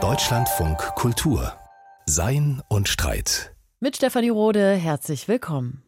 Deutschlandfunk 0.00 0.78
Kultur 0.94 1.52
Sein 2.06 2.62
und 2.68 2.88
Streit. 2.88 3.56
Mit 3.80 3.96
Stefanie 3.96 4.28
Rode 4.28 4.74
herzlich 4.74 5.26
willkommen. 5.26 5.82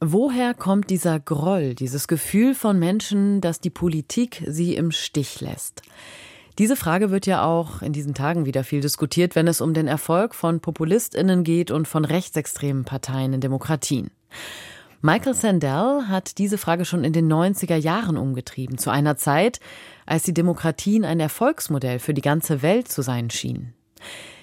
Woher 0.00 0.52
kommt 0.52 0.90
dieser 0.90 1.20
Groll, 1.20 1.76
dieses 1.76 2.08
Gefühl 2.08 2.56
von 2.56 2.80
Menschen, 2.80 3.40
dass 3.40 3.60
die 3.60 3.70
Politik 3.70 4.42
sie 4.48 4.74
im 4.74 4.90
Stich 4.90 5.40
lässt? 5.40 5.82
Diese 6.58 6.74
Frage 6.74 7.12
wird 7.12 7.26
ja 7.26 7.44
auch 7.44 7.82
in 7.82 7.92
diesen 7.92 8.14
Tagen 8.14 8.44
wieder 8.44 8.64
viel 8.64 8.80
diskutiert, 8.80 9.36
wenn 9.36 9.46
es 9.46 9.60
um 9.60 9.74
den 9.74 9.86
Erfolg 9.86 10.34
von 10.34 10.58
Populistinnen 10.58 11.44
geht 11.44 11.70
und 11.70 11.86
von 11.86 12.04
rechtsextremen 12.04 12.84
Parteien 12.84 13.32
in 13.32 13.40
Demokratien. 13.40 14.10
Michael 15.06 15.34
Sandel 15.34 16.08
hat 16.08 16.36
diese 16.36 16.58
Frage 16.58 16.84
schon 16.84 17.04
in 17.04 17.12
den 17.12 17.32
90er 17.32 17.76
Jahren 17.76 18.16
umgetrieben, 18.16 18.76
zu 18.76 18.90
einer 18.90 19.16
Zeit, 19.16 19.60
als 20.04 20.24
die 20.24 20.34
Demokratien 20.34 21.04
ein 21.04 21.20
Erfolgsmodell 21.20 22.00
für 22.00 22.12
die 22.12 22.22
ganze 22.22 22.60
Welt 22.60 22.88
zu 22.88 23.02
sein 23.02 23.30
schienen. 23.30 23.72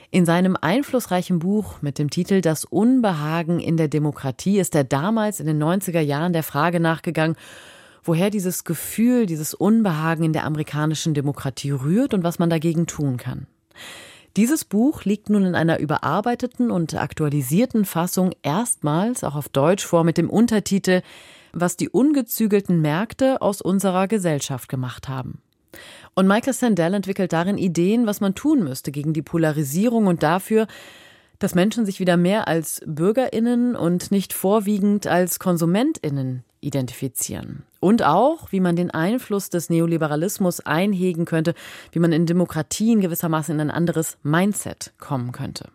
In 0.10 0.26
seinem 0.26 0.56
einflussreichen 0.56 1.40
Buch 1.40 1.82
mit 1.82 2.00
dem 2.00 2.10
Titel 2.10 2.40
Das 2.40 2.64
Unbehagen 2.64 3.60
in 3.60 3.76
der 3.76 3.90
Demokratie 3.90 4.58
ist 4.58 4.74
er 4.74 4.86
damals 4.86 5.42
in 5.42 5.48
den 5.48 5.62
90er 5.62 6.00
Jahren 6.00 6.32
der 6.32 6.44
Frage 6.44 6.80
nachgegangen, 6.80 7.36
woher 8.02 8.30
dieses 8.30 8.64
Gefühl, 8.64 9.26
dieses 9.26 9.54
Unbehagen 9.54 10.24
in 10.24 10.32
der 10.32 10.46
amerikanischen 10.46 11.14
Demokratie 11.14 11.72
rührt 11.72 12.14
und 12.14 12.24
was 12.24 12.40
man 12.40 12.50
dagegen 12.50 12.88
tun 12.88 13.18
kann. 13.18 13.48
Dieses 14.36 14.66
Buch 14.66 15.04
liegt 15.06 15.30
nun 15.30 15.46
in 15.46 15.54
einer 15.54 15.80
überarbeiteten 15.80 16.72
und 16.72 16.96
aktualisierten 16.96 17.86
Fassung 17.86 18.32
erstmals 18.42 19.24
auch 19.24 19.36
auf 19.36 19.48
Deutsch 19.48 19.86
vor 19.86 20.04
mit 20.04 20.18
dem 20.18 20.30
Untertitel 20.30 21.02
Was 21.52 21.78
die 21.78 21.90
ungezügelten 21.90 22.82
Märkte 22.82 23.44
aus 23.44 23.62
unserer 23.62 24.08
Gesellschaft 24.08 24.70
gemacht 24.70 25.08
haben. 25.08 25.44
Und 26.16 26.28
Michael 26.28 26.54
Sandel 26.54 26.96
entwickelt 26.96 27.32
darin 27.32 27.60
Ideen, 27.60 28.08
was 28.08 28.22
man 28.22 28.34
tun 28.34 28.64
müsste 28.64 28.92
gegen 28.92 29.14
die 29.14 29.22
Polarisierung 29.22 30.08
und 30.08 30.24
dafür, 30.24 30.66
dass 31.38 31.54
Menschen 31.54 31.86
sich 31.86 32.00
wieder 32.00 32.18
mehr 32.18 32.48
als 32.48 32.82
Bürgerinnen 32.88 33.76
und 33.76 34.10
nicht 34.10 34.34
vorwiegend 34.34 35.06
als 35.06 35.38
Konsumentinnen 35.38 36.44
identifizieren. 36.60 37.64
Und 37.84 38.02
auch, 38.02 38.54
wie 38.54 38.62
man 38.62 38.78
den 38.78 38.92
Einfluss 38.92 39.50
des 39.50 39.70
Neoliberalismus 39.70 40.62
einhegen 40.62 41.26
könnte, 41.26 41.54
wie 41.92 42.00
man 42.00 42.14
in 42.14 42.26
Demokratien 42.26 43.02
gewissermaßen 43.02 43.56
in 43.56 43.60
ein 43.60 43.72
anderes 43.72 44.18
Mindset 44.24 44.94
kommen 45.00 45.34
könnte. 45.34 45.68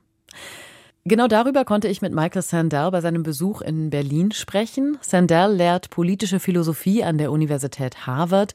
Genau 1.05 1.27
darüber 1.29 1.67
konnte 1.67 1.87
ich 1.87 2.01
mit 2.01 2.15
Michael 2.15 2.41
Sandel 2.41 2.91
bei 2.93 3.03
seinem 3.03 3.25
Besuch 3.25 3.61
in 3.61 3.91
Berlin 3.91 4.33
sprechen. 4.33 4.97
Sandel 5.03 5.53
lehrt 5.53 5.91
politische 5.91 6.41
Philosophie 6.41 7.05
an 7.05 7.19
der 7.19 7.31
Universität 7.31 8.07
Harvard. 8.07 8.55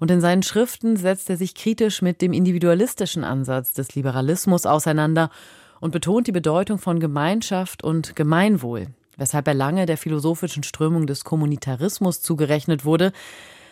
Und 0.00 0.10
in 0.10 0.20
seinen 0.20 0.42
Schriften 0.42 0.96
setzt 0.96 1.30
er 1.30 1.36
sich 1.36 1.54
kritisch 1.54 2.02
mit 2.02 2.20
dem 2.20 2.32
individualistischen 2.32 3.22
Ansatz 3.22 3.74
des 3.74 3.94
Liberalismus 3.94 4.66
auseinander 4.66 5.30
und 5.78 5.92
betont 5.92 6.26
die 6.26 6.32
Bedeutung 6.32 6.78
von 6.78 6.98
Gemeinschaft 6.98 7.84
und 7.84 8.16
Gemeinwohl, 8.16 8.88
weshalb 9.18 9.46
er 9.46 9.54
lange 9.54 9.84
der 9.84 9.98
philosophischen 9.98 10.62
Strömung 10.62 11.06
des 11.06 11.24
Kommunitarismus 11.24 12.22
zugerechnet 12.22 12.86
wurde, 12.86 13.12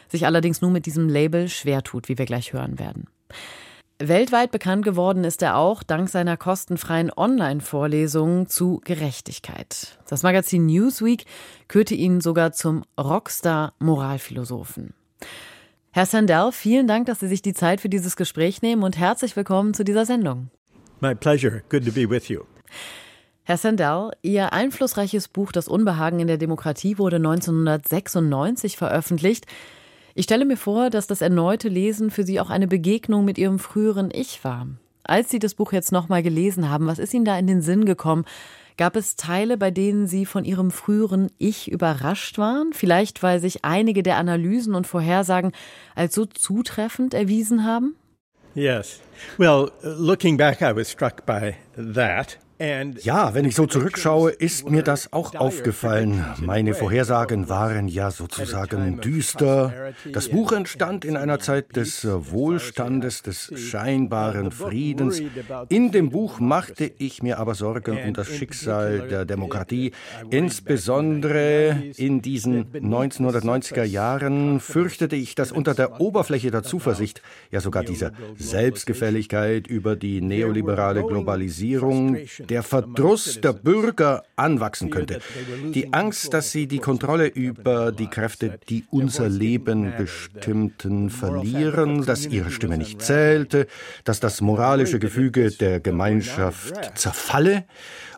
sich 0.08 0.26
allerdings 0.26 0.60
nun 0.60 0.72
mit 0.72 0.84
diesem 0.84 1.08
Label 1.08 1.48
schwer 1.48 1.82
tut, 1.82 2.10
wie 2.10 2.18
wir 2.18 2.26
gleich 2.26 2.52
hören 2.52 2.78
werden. 2.78 3.06
Weltweit 3.98 4.50
bekannt 4.50 4.84
geworden 4.84 5.24
ist 5.24 5.40
er 5.40 5.56
auch 5.56 5.82
dank 5.82 6.10
seiner 6.10 6.36
kostenfreien 6.36 7.10
Online-Vorlesungen 7.16 8.46
zu 8.46 8.82
Gerechtigkeit. 8.84 9.98
Das 10.06 10.22
Magazin 10.22 10.66
Newsweek 10.66 11.24
kürte 11.66 11.94
ihn 11.94 12.20
sogar 12.20 12.52
zum 12.52 12.84
Rockstar-Moralphilosophen. 13.00 14.92
Herr 15.92 16.04
Sandel, 16.04 16.52
vielen 16.52 16.86
Dank, 16.86 17.06
dass 17.06 17.20
Sie 17.20 17.28
sich 17.28 17.40
die 17.40 17.54
Zeit 17.54 17.80
für 17.80 17.88
dieses 17.88 18.16
Gespräch 18.16 18.60
nehmen 18.60 18.82
und 18.82 18.98
herzlich 18.98 19.34
willkommen 19.34 19.72
zu 19.72 19.82
dieser 19.82 20.04
Sendung. 20.04 20.50
My 21.00 21.14
pleasure. 21.14 21.62
Good 21.70 21.86
to 21.86 21.92
be 21.92 22.08
with 22.08 22.28
you. 22.28 22.42
Herr 23.48 23.58
Sandel, 23.58 24.10
Ihr 24.22 24.52
einflussreiches 24.52 25.28
Buch 25.28 25.52
Das 25.52 25.68
Unbehagen 25.68 26.18
in 26.18 26.26
der 26.26 26.36
Demokratie 26.36 26.98
wurde 26.98 27.18
1996 27.18 28.76
veröffentlicht. 28.76 29.46
Ich 30.16 30.24
stelle 30.24 30.44
mir 30.44 30.56
vor, 30.56 30.90
dass 30.90 31.06
das 31.06 31.20
erneute 31.20 31.68
Lesen 31.68 32.10
für 32.10 32.24
Sie 32.24 32.40
auch 32.40 32.50
eine 32.50 32.66
Begegnung 32.66 33.24
mit 33.24 33.38
Ihrem 33.38 33.60
früheren 33.60 34.10
Ich 34.12 34.42
war. 34.42 34.66
Als 35.04 35.30
Sie 35.30 35.38
das 35.38 35.54
Buch 35.54 35.72
jetzt 35.72 35.92
nochmal 35.92 36.24
gelesen 36.24 36.68
haben, 36.70 36.88
was 36.88 36.98
ist 36.98 37.14
Ihnen 37.14 37.24
da 37.24 37.38
in 37.38 37.46
den 37.46 37.62
Sinn 37.62 37.84
gekommen? 37.84 38.24
Gab 38.76 38.96
es 38.96 39.14
Teile, 39.14 39.56
bei 39.56 39.70
denen 39.70 40.08
Sie 40.08 40.26
von 40.26 40.44
Ihrem 40.44 40.72
früheren 40.72 41.30
Ich 41.38 41.70
überrascht 41.70 42.38
waren? 42.38 42.72
Vielleicht, 42.72 43.22
weil 43.22 43.38
sich 43.38 43.64
einige 43.64 44.02
der 44.02 44.16
Analysen 44.16 44.74
und 44.74 44.88
Vorhersagen 44.88 45.52
als 45.94 46.16
so 46.16 46.26
zutreffend 46.26 47.14
erwiesen 47.14 47.62
haben? 47.62 47.94
Yes. 48.56 49.00
Well, 49.38 49.70
looking 49.82 50.36
back, 50.36 50.62
I 50.62 50.74
was 50.74 50.90
struck 50.90 51.24
by 51.24 51.54
that. 51.76 52.38
Ja, 52.58 53.34
wenn 53.34 53.44
ich 53.44 53.54
so 53.54 53.66
zurückschaue, 53.66 54.30
ist 54.30 54.70
mir 54.70 54.82
das 54.82 55.12
auch 55.12 55.34
aufgefallen. 55.34 56.24
Meine 56.40 56.72
Vorhersagen 56.72 57.50
waren 57.50 57.86
ja 57.86 58.10
sozusagen 58.10 59.00
düster. 59.02 59.92
Das 60.12 60.30
Buch 60.30 60.52
entstand 60.52 61.04
in 61.04 61.18
einer 61.18 61.38
Zeit 61.38 61.76
des 61.76 62.06
Wohlstandes, 62.06 63.22
des 63.22 63.52
scheinbaren 63.56 64.50
Friedens. 64.52 65.20
In 65.68 65.92
dem 65.92 66.08
Buch 66.08 66.40
machte 66.40 66.90
ich 66.96 67.22
mir 67.22 67.38
aber 67.38 67.54
Sorgen 67.54 67.98
um 68.06 68.14
das 68.14 68.28
Schicksal 68.28 69.06
der 69.08 69.26
Demokratie. 69.26 69.92
Insbesondere 70.30 71.76
in 71.96 72.22
diesen 72.22 72.72
1990er 72.72 73.84
Jahren 73.84 74.60
fürchtete 74.60 75.16
ich, 75.16 75.34
dass 75.34 75.52
unter 75.52 75.74
der 75.74 76.00
Oberfläche 76.00 76.50
der 76.50 76.62
Zuversicht, 76.62 77.20
ja 77.50 77.60
sogar 77.60 77.84
dieser 77.84 78.12
Selbstgefälligkeit 78.36 79.66
über 79.66 79.94
die 79.94 80.22
neoliberale 80.22 81.02
Globalisierung, 81.04 82.16
der 82.48 82.62
Verdruss 82.62 83.40
der 83.40 83.52
Bürger 83.52 84.24
anwachsen 84.36 84.90
könnte. 84.90 85.20
Die 85.74 85.92
Angst, 85.92 86.32
dass 86.32 86.52
sie 86.52 86.66
die 86.66 86.78
Kontrolle 86.78 87.26
über 87.26 87.92
die 87.92 88.08
Kräfte, 88.08 88.58
die 88.68 88.84
unser 88.90 89.28
Leben 89.28 89.92
bestimmten, 89.96 91.10
verlieren, 91.10 92.04
dass 92.04 92.26
ihre 92.26 92.50
Stimme 92.50 92.78
nicht 92.78 93.02
zählte, 93.02 93.66
dass 94.04 94.20
das 94.20 94.40
moralische 94.40 94.98
Gefüge 94.98 95.50
der 95.50 95.80
Gemeinschaft 95.80 96.98
zerfalle 96.98 97.64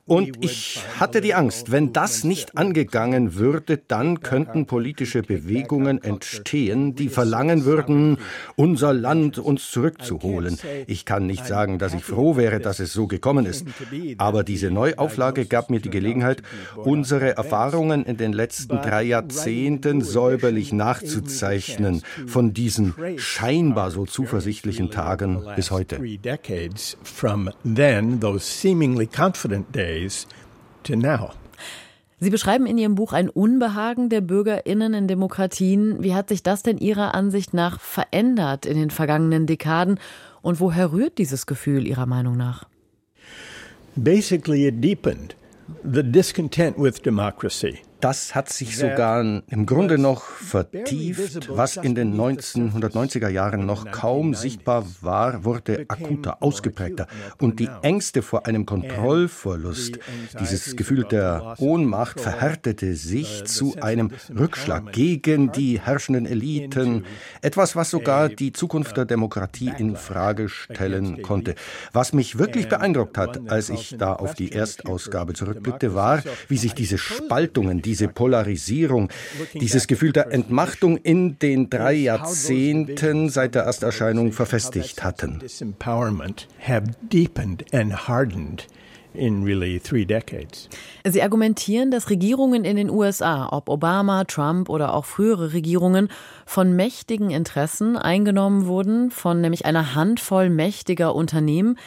und 0.08 0.42
ich 0.44 0.80
hatte 0.98 1.20
die 1.20 1.34
Angst, 1.34 1.70
wenn 1.70 1.92
das 1.92 2.24
nicht 2.24 2.56
angegangen 2.56 3.34
würde, 3.34 3.76
dann 3.76 4.20
könnten 4.20 4.66
politische 4.66 5.22
Bewegungen 5.22 6.02
entstehen, 6.02 6.94
die 6.94 7.08
verlangen 7.08 7.64
würden, 7.64 8.16
unser 8.56 8.94
Land 8.94 9.38
uns 9.38 9.70
zurückzuholen. 9.70 10.58
Ich 10.86 11.04
kann 11.04 11.26
nicht 11.26 11.46
sagen, 11.46 11.78
dass 11.78 11.92
ich 11.92 12.04
froh 12.04 12.36
wäre, 12.36 12.58
dass 12.58 12.80
es 12.80 12.92
so 12.92 13.06
gekommen 13.06 13.44
ist. 13.44 13.66
Aber 14.16 14.44
diese 14.44 14.70
Neuauflage 14.70 15.44
gab 15.44 15.68
mir 15.68 15.80
die 15.80 15.90
Gelegenheit, 15.90 16.42
unsere 16.76 17.36
Erfahrungen 17.36 18.04
in 18.04 18.16
den 18.16 18.32
letzten 18.32 18.76
drei 18.76 19.02
Jahrzehnten 19.02 20.00
säuberlich 20.00 20.72
nachzuzeichnen, 20.72 22.02
von 22.26 22.54
diesen 22.54 22.94
scheinbar 23.16 23.90
so 23.90 24.06
zuversichtlichen 24.06 24.90
Tagen 24.90 25.44
bis 25.54 25.70
heute 25.70 25.98
days 29.98 30.26
to 30.84 30.96
now. 30.96 31.30
Sie 32.20 32.30
beschreiben 32.30 32.66
in 32.66 32.78
Ihrem 32.78 32.96
Buch 32.96 33.12
ein 33.12 33.28
Unbehagen 33.28 34.08
der 34.08 34.20
Bürgerinnen 34.20 34.92
in 34.92 35.06
Demokratien. 35.06 36.02
Wie 36.02 36.14
hat 36.14 36.28
sich 36.28 36.42
das 36.42 36.62
denn 36.62 36.78
Ihrer 36.78 37.14
Ansicht 37.14 37.54
nach 37.54 37.78
verändert 37.78 38.66
in 38.66 38.76
den 38.76 38.90
vergangenen 38.90 39.46
Dekaden 39.46 40.00
und 40.42 40.58
woher 40.58 40.92
rührt 40.92 41.18
dieses 41.18 41.46
Gefühl 41.46 41.86
Ihrer 41.86 42.06
Meinung 42.06 42.36
nach? 42.36 42.64
Basically 43.94 44.66
it 44.66 44.82
deepened 44.82 45.36
the 45.84 46.02
discontent 46.02 46.76
with 46.76 47.02
democracy. 47.02 47.78
Das 48.00 48.34
hat 48.34 48.48
sich 48.48 48.76
sogar 48.76 49.20
im 49.20 49.66
Grunde 49.66 49.98
noch 49.98 50.22
vertieft. 50.22 51.48
Was 51.50 51.76
in 51.76 51.94
den 51.96 52.14
1990er 52.14 53.28
Jahren 53.28 53.66
noch 53.66 53.90
kaum 53.90 54.34
sichtbar 54.34 54.84
war, 55.00 55.44
wurde 55.44 55.86
akuter, 55.88 56.42
ausgeprägter. 56.42 57.08
Und 57.40 57.58
die 57.58 57.68
Ängste 57.82 58.22
vor 58.22 58.46
einem 58.46 58.66
Kontrollverlust, 58.66 59.98
dieses 60.38 60.76
Gefühl 60.76 61.04
der 61.04 61.56
Ohnmacht 61.58 62.20
verhärtete 62.20 62.94
sich 62.94 63.44
zu 63.44 63.74
einem 63.80 64.12
Rückschlag 64.36 64.92
gegen 64.92 65.50
die 65.50 65.80
herrschenden 65.80 66.26
Eliten. 66.26 67.04
Etwas, 67.42 67.74
was 67.74 67.90
sogar 67.90 68.28
die 68.28 68.52
Zukunft 68.52 68.96
der 68.96 69.06
Demokratie 69.06 69.72
in 69.76 69.96
Frage 69.96 70.48
stellen 70.48 71.22
konnte. 71.22 71.56
Was 71.92 72.12
mich 72.12 72.38
wirklich 72.38 72.68
beeindruckt 72.68 73.18
hat, 73.18 73.50
als 73.50 73.70
ich 73.70 73.96
da 73.98 74.12
auf 74.12 74.34
die 74.34 74.52
Erstausgabe 74.52 75.34
zurückblickte, 75.34 75.94
war, 75.94 76.22
wie 76.48 76.58
sich 76.58 76.74
diese 76.74 76.98
Spaltungen, 76.98 77.82
diese 77.88 78.08
Polarisierung, 78.08 79.08
dieses 79.54 79.86
Gefühl 79.86 80.12
der 80.12 80.30
Entmachtung 80.30 80.98
in 80.98 81.38
den 81.38 81.70
drei 81.70 81.94
Jahrzehnten 81.94 83.30
seit 83.30 83.54
der 83.54 83.62
Ersterscheinung 83.62 84.32
verfestigt 84.32 85.02
hatten. 85.02 85.40
in 89.14 89.42
really 89.42 89.80
three 89.80 90.04
decades. 90.04 90.68
Sie 91.02 91.22
argumentieren, 91.22 91.90
dass 91.90 92.10
Regierungen 92.10 92.64
in 92.64 92.76
den 92.76 92.90
USA, 92.90 93.48
ob 93.50 93.68
Obama, 93.68 94.24
Trump 94.24 94.68
oder 94.68 94.94
auch 94.94 95.06
frühere 95.06 95.54
Regierungen, 95.54 96.08
von 96.46 96.76
mächtigen 96.76 97.30
Interessen 97.30 97.96
eingenommen 97.96 98.66
wurden, 98.66 99.10
von 99.10 99.40
nämlich 99.40 99.64
einer 99.64 99.94
Handvoll 99.94 100.50
mächtiger 100.50 101.14
Unternehmen, 101.14 101.78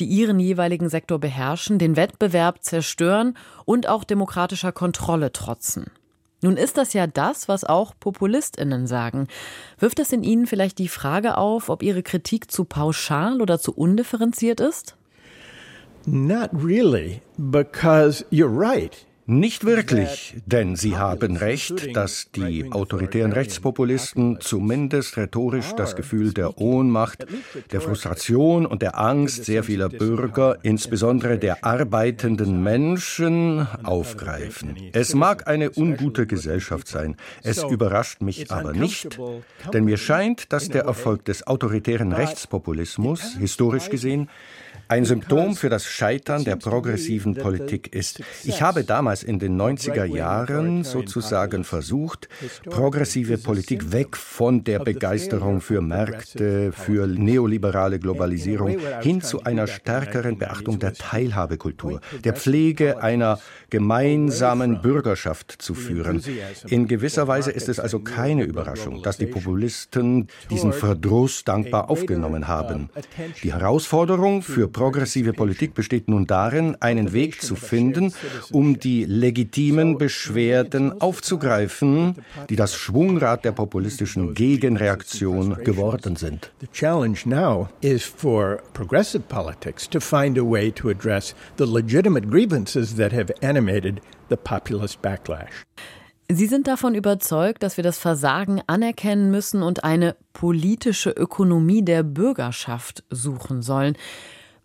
die 0.00 0.06
ihren 0.06 0.38
jeweiligen 0.38 0.88
Sektor 0.88 1.18
beherrschen, 1.18 1.78
den 1.78 1.96
Wettbewerb 1.96 2.62
zerstören 2.62 3.36
und 3.64 3.88
auch 3.88 4.04
demokratischer 4.04 4.72
Kontrolle 4.72 5.32
trotzen. 5.32 5.86
Nun 6.42 6.58
ist 6.58 6.76
das 6.76 6.92
ja 6.92 7.06
das, 7.06 7.48
was 7.48 7.64
auch 7.64 7.94
Populistinnen 7.98 8.86
sagen. 8.86 9.28
Wirft 9.78 9.98
das 9.98 10.12
in 10.12 10.22
Ihnen 10.22 10.46
vielleicht 10.46 10.78
die 10.78 10.88
Frage 10.88 11.38
auf, 11.38 11.70
ob 11.70 11.82
Ihre 11.82 12.02
Kritik 12.02 12.50
zu 12.50 12.64
pauschal 12.64 13.40
oder 13.40 13.58
zu 13.58 13.72
undifferenziert 13.72 14.60
ist? 14.60 14.96
Not 16.04 16.50
really, 16.52 17.22
because 17.38 18.26
you're 18.30 18.54
right. 18.54 19.06
Nicht 19.26 19.64
wirklich, 19.64 20.36
denn 20.44 20.76
Sie 20.76 20.98
haben 20.98 21.38
recht, 21.38 21.96
dass 21.96 22.30
die 22.32 22.70
autoritären 22.70 23.32
Rechtspopulisten 23.32 24.38
zumindest 24.40 25.16
rhetorisch 25.16 25.72
das 25.72 25.96
Gefühl 25.96 26.34
der 26.34 26.58
Ohnmacht, 26.58 27.24
der 27.72 27.80
Frustration 27.80 28.66
und 28.66 28.82
der 28.82 29.00
Angst 29.00 29.46
sehr 29.46 29.64
vieler 29.64 29.88
Bürger, 29.88 30.58
insbesondere 30.62 31.38
der 31.38 31.64
arbeitenden 31.64 32.62
Menschen, 32.62 33.66
aufgreifen. 33.82 34.76
Es 34.92 35.14
mag 35.14 35.48
eine 35.48 35.70
ungute 35.70 36.26
Gesellschaft 36.26 36.86
sein, 36.86 37.16
es 37.42 37.62
überrascht 37.62 38.20
mich 38.20 38.50
aber 38.50 38.74
nicht, 38.74 39.18
denn 39.72 39.84
mir 39.84 39.96
scheint, 39.96 40.52
dass 40.52 40.68
der 40.68 40.84
Erfolg 40.84 41.24
des 41.24 41.46
autoritären 41.46 42.12
Rechtspopulismus, 42.12 43.36
historisch 43.38 43.88
gesehen, 43.88 44.28
ein 44.88 45.04
Symptom 45.04 45.56
für 45.56 45.68
das 45.68 45.84
Scheitern 45.84 46.44
der 46.44 46.56
progressiven 46.56 47.34
Politik 47.34 47.94
ist. 47.94 48.22
Ich 48.44 48.62
habe 48.62 48.84
damals 48.84 49.22
in 49.22 49.38
den 49.38 49.60
90er 49.60 50.04
Jahren 50.04 50.84
sozusagen 50.84 51.64
versucht, 51.64 52.28
progressive 52.64 53.38
Politik 53.38 53.92
weg 53.92 54.16
von 54.16 54.64
der 54.64 54.80
Begeisterung 54.80 55.60
für 55.60 55.80
Märkte, 55.80 56.72
für 56.72 57.06
neoliberale 57.06 57.98
Globalisierung 57.98 58.78
hin 59.00 59.20
zu 59.20 59.42
einer 59.44 59.66
stärkeren 59.66 60.38
Beachtung 60.38 60.78
der 60.78 60.94
Teilhabekultur, 60.94 62.00
der 62.22 62.34
Pflege 62.34 63.02
einer 63.02 63.38
gemeinsamen 63.70 64.82
Bürgerschaft 64.82 65.56
zu 65.58 65.74
führen. 65.74 66.22
In 66.68 66.86
gewisser 66.88 67.26
Weise 67.26 67.50
ist 67.50 67.68
es 67.68 67.80
also 67.80 68.00
keine 68.00 68.44
Überraschung, 68.44 69.02
dass 69.02 69.16
die 69.16 69.26
Populisten 69.26 70.28
diesen 70.50 70.72
Verdruss 70.72 71.44
dankbar 71.44 71.90
aufgenommen 71.90 72.48
haben. 72.48 72.90
Die 73.42 73.52
Herausforderung 73.52 74.42
für 74.42 74.68
progressive 74.74 75.32
Politik 75.32 75.72
besteht 75.72 76.08
nun 76.08 76.26
darin, 76.26 76.76
einen 76.80 77.14
Weg 77.14 77.40
zu 77.40 77.56
finden, 77.56 78.12
um 78.52 78.78
die 78.78 79.06
legitimen 79.06 79.96
Beschwerden 79.96 81.00
aufzugreifen, 81.00 82.16
die 82.50 82.56
das 82.56 82.74
Schwungrad 82.74 83.46
der 83.46 83.52
populistischen 83.52 84.34
Gegenreaktion 84.34 85.54
geworden 85.64 86.16
sind. 86.16 86.52
The 86.60 86.66
challenge 86.66 87.20
now 87.24 87.68
is 87.80 88.04
for 88.04 88.62
progressive 88.74 89.24
politics 89.28 89.88
to 89.88 90.00
find 90.00 90.38
a 90.38 90.42
way 90.42 90.70
to 90.72 90.90
address 90.90 91.34
the 91.56 91.64
legitimate 91.64 92.28
grievances 92.28 92.96
that 92.96 93.12
have 93.12 93.32
animated 93.42 94.02
the 94.28 94.36
populist 94.36 95.00
backlash. 95.00 95.64
Sie 96.30 96.46
sind 96.46 96.66
davon 96.66 96.94
überzeugt, 96.94 97.62
dass 97.62 97.76
wir 97.76 97.84
das 97.84 97.98
Versagen 97.98 98.62
anerkennen 98.66 99.30
müssen 99.30 99.62
und 99.62 99.84
eine 99.84 100.16
politische 100.32 101.10
Ökonomie 101.10 101.84
der 101.84 102.02
Bürgerschaft 102.02 103.04
suchen 103.10 103.60
sollen. 103.60 103.96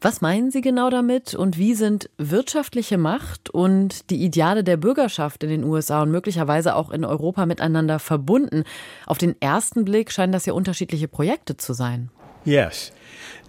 Was 0.01 0.22
meinen 0.22 0.50
Sie 0.50 0.62
genau 0.62 0.90
damit 0.90 1.36
und 1.36 1.57
wie 1.57 1.74
sind 1.74 2.10
wirtschaftliche 2.18 2.98
Macht 2.98 3.50
und 3.50 4.10
die 4.10 4.24
Ideale 4.24 4.63
der 4.63 4.78
Bürgerschaft 4.78 5.44
in 5.44 5.50
den 5.50 5.66
USA 5.66 6.04
und 6.04 6.12
möglicherweise 6.12 6.78
auch 6.78 6.90
in 6.90 7.04
Europa 7.04 7.46
miteinander 7.46 8.00
verbunden? 8.00 8.63
Auf 9.06 9.18
den 9.18 9.36
ersten 9.42 9.84
Blick 9.84 10.13
scheinen 10.13 10.31
das 10.31 10.46
ja 10.46 10.54
unterschiedliche 10.54 11.10
Projekte 11.10 11.57
zu 11.57 11.74
sein. 11.74 12.12
Yes, 12.46 12.94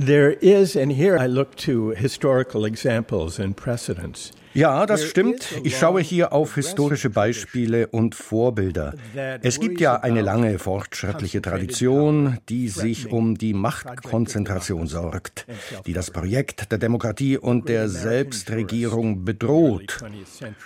there 0.04 0.32
is, 0.32 0.76
and 0.76 0.92
here 0.92 1.24
I 1.24 1.28
look 1.28 1.56
to 1.58 1.90
historical 1.90 2.64
examples 2.64 3.38
and 3.38 3.54
precedents. 3.54 4.32
Ja, 4.52 4.84
das 4.84 5.04
stimmt. 5.04 5.60
Ich 5.62 5.78
schaue 5.78 6.00
hier 6.00 6.32
auf 6.32 6.56
historische 6.56 7.08
Beispiele 7.08 7.86
und 7.86 8.16
Vorbilder. 8.16 8.94
Es 9.42 9.60
gibt 9.60 9.80
ja 9.80 9.96
eine 10.00 10.22
lange 10.22 10.58
fortschrittliche 10.58 11.40
Tradition, 11.40 12.38
die 12.48 12.68
sich 12.68 13.12
um 13.12 13.38
die 13.38 13.54
Machtkonzentration 13.54 14.88
sorgt, 14.88 15.46
die 15.86 15.92
das 15.92 16.10
Projekt 16.10 16.72
der 16.72 16.78
Demokratie 16.78 17.38
und 17.38 17.68
der 17.68 17.88
Selbstregierung 17.88 19.24
bedroht. 19.24 19.98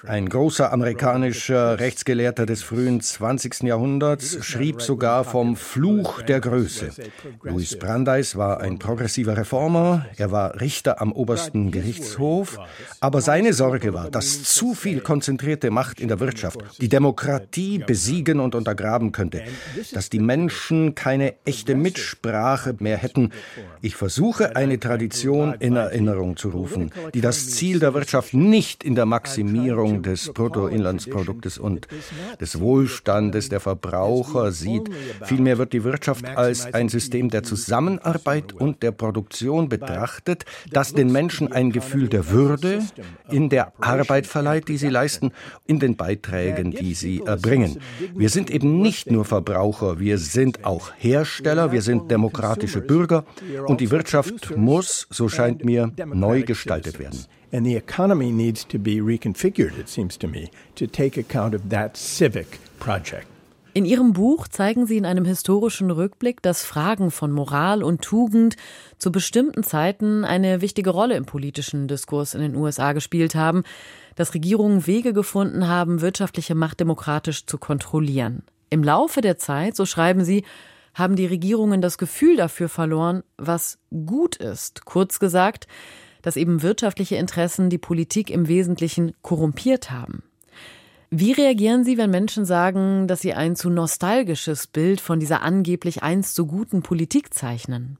Ein 0.06 0.30
großer 0.30 0.72
amerikanischer 0.72 1.78
Rechtsgelehrter 1.78 2.46
des 2.46 2.62
frühen 2.62 3.02
20. 3.02 3.64
Jahrhunderts 3.64 4.42
schrieb 4.46 4.80
sogar 4.80 5.24
vom 5.24 5.56
Fluch 5.56 6.22
der 6.22 6.40
Größe. 6.40 6.88
Louis 7.42 7.78
Brandeis 7.78 8.36
war 8.36 8.62
ein 8.62 8.78
progressiver 8.78 9.36
Reformer, 9.36 10.06
er 10.16 10.30
war 10.30 10.58
Richter 10.60 11.02
am 11.02 11.12
obersten 11.12 11.70
Gerichtshof, 11.70 12.58
aber 13.00 13.20
seine 13.20 13.52
Sorge 13.52 13.73
Sorge 13.74 13.92
war, 13.92 14.08
dass 14.08 14.44
zu 14.44 14.74
viel 14.74 15.00
konzentrierte 15.00 15.72
Macht 15.72 15.98
in 15.98 16.06
der 16.06 16.20
Wirtschaft 16.20 16.60
die 16.80 16.88
Demokratie 16.88 17.78
besiegen 17.78 18.38
und 18.38 18.54
untergraben 18.54 19.10
könnte, 19.10 19.42
dass 19.92 20.10
die 20.10 20.20
Menschen 20.20 20.94
keine 20.94 21.34
echte 21.44 21.74
Mitsprache 21.74 22.76
mehr 22.78 22.96
hätten. 22.96 23.32
Ich 23.82 23.96
versuche 23.96 24.54
eine 24.54 24.78
Tradition 24.78 25.54
in 25.58 25.74
Erinnerung 25.74 26.36
zu 26.36 26.50
rufen, 26.50 26.92
die 27.14 27.20
das 27.20 27.50
Ziel 27.50 27.80
der 27.80 27.94
Wirtschaft 27.94 28.32
nicht 28.32 28.84
in 28.84 28.94
der 28.94 29.06
Maximierung 29.06 30.02
des 30.02 30.32
Bruttoinlandsproduktes 30.32 31.58
und 31.58 31.88
des 32.40 32.60
Wohlstandes 32.60 33.48
der 33.48 33.58
Verbraucher 33.58 34.52
sieht. 34.52 34.88
Vielmehr 35.24 35.58
wird 35.58 35.72
die 35.72 35.82
Wirtschaft 35.82 36.24
als 36.36 36.72
ein 36.72 36.88
System 36.88 37.28
der 37.28 37.42
Zusammenarbeit 37.42 38.52
und 38.52 38.84
der 38.84 38.92
Produktion 38.92 39.68
betrachtet, 39.68 40.44
das 40.70 40.92
den 40.92 41.10
Menschen 41.10 41.50
ein 41.50 41.72
Gefühl 41.72 42.08
der 42.08 42.30
Würde 42.30 42.80
in 43.30 43.48
der 43.48 43.63
Arbeit 43.80 44.26
verleiht, 44.26 44.68
die 44.68 44.76
sie 44.76 44.88
leisten, 44.88 45.32
in 45.66 45.78
den 45.78 45.96
Beiträgen, 45.96 46.70
die 46.70 46.94
sie 46.94 47.22
erbringen. 47.24 47.78
Wir 48.14 48.28
sind 48.28 48.50
eben 48.50 48.80
nicht 48.80 49.10
nur 49.10 49.24
Verbraucher, 49.24 49.98
wir 49.98 50.18
sind 50.18 50.64
auch 50.64 50.92
Hersteller, 50.98 51.72
wir 51.72 51.82
sind 51.82 52.10
demokratische 52.10 52.80
Bürger 52.80 53.24
und 53.66 53.80
die 53.80 53.90
Wirtschaft 53.90 54.56
muss, 54.56 55.06
so 55.10 55.28
scheint 55.28 55.64
mir, 55.64 55.92
neu 56.06 56.42
gestaltet 56.42 56.98
werden. 56.98 57.24
And 57.52 57.64
the 57.64 57.76
economy 57.76 58.32
needs 58.32 58.66
to 58.66 58.80
be 58.80 59.00
reconfigured, 59.00 59.78
it 59.78 59.88
seems 59.88 60.18
to 60.18 60.26
me, 60.26 60.50
to 60.74 60.88
take 60.88 61.16
account 61.16 61.54
of 61.54 61.68
that 61.68 61.96
civic 61.96 62.58
project. 62.80 63.28
In 63.76 63.86
Ihrem 63.86 64.12
Buch 64.12 64.46
zeigen 64.46 64.86
Sie 64.86 64.96
in 64.96 65.04
einem 65.04 65.24
historischen 65.24 65.90
Rückblick, 65.90 66.40
dass 66.42 66.64
Fragen 66.64 67.10
von 67.10 67.32
Moral 67.32 67.82
und 67.82 68.02
Tugend 68.02 68.54
zu 68.98 69.10
bestimmten 69.10 69.64
Zeiten 69.64 70.24
eine 70.24 70.60
wichtige 70.60 70.90
Rolle 70.90 71.16
im 71.16 71.26
politischen 71.26 71.88
Diskurs 71.88 72.34
in 72.34 72.40
den 72.40 72.54
USA 72.54 72.92
gespielt 72.92 73.34
haben, 73.34 73.64
dass 74.14 74.32
Regierungen 74.32 74.86
Wege 74.86 75.12
gefunden 75.12 75.66
haben, 75.66 76.02
wirtschaftliche 76.02 76.54
Macht 76.54 76.78
demokratisch 76.78 77.46
zu 77.46 77.58
kontrollieren. 77.58 78.44
Im 78.70 78.84
Laufe 78.84 79.22
der 79.22 79.38
Zeit, 79.38 79.74
so 79.74 79.86
schreiben 79.86 80.24
Sie, 80.24 80.44
haben 80.94 81.16
die 81.16 81.26
Regierungen 81.26 81.82
das 81.82 81.98
Gefühl 81.98 82.36
dafür 82.36 82.68
verloren, 82.68 83.24
was 83.38 83.80
gut 84.06 84.36
ist. 84.36 84.84
Kurz 84.84 85.18
gesagt, 85.18 85.66
dass 86.22 86.36
eben 86.36 86.62
wirtschaftliche 86.62 87.16
Interessen 87.16 87.70
die 87.70 87.78
Politik 87.78 88.30
im 88.30 88.46
Wesentlichen 88.46 89.14
korrumpiert 89.22 89.90
haben. 89.90 90.22
Wie 91.16 91.30
reagieren 91.30 91.84
Sie, 91.84 91.96
wenn 91.96 92.10
Menschen 92.10 92.44
sagen, 92.44 93.06
dass 93.06 93.20
Sie 93.20 93.34
ein 93.34 93.54
zu 93.54 93.70
nostalgisches 93.70 94.66
Bild 94.66 95.00
von 95.00 95.20
dieser 95.20 95.42
angeblich 95.42 96.02
einst 96.02 96.34
so 96.34 96.44
guten 96.44 96.82
Politik 96.82 97.32
zeichnen? 97.32 97.98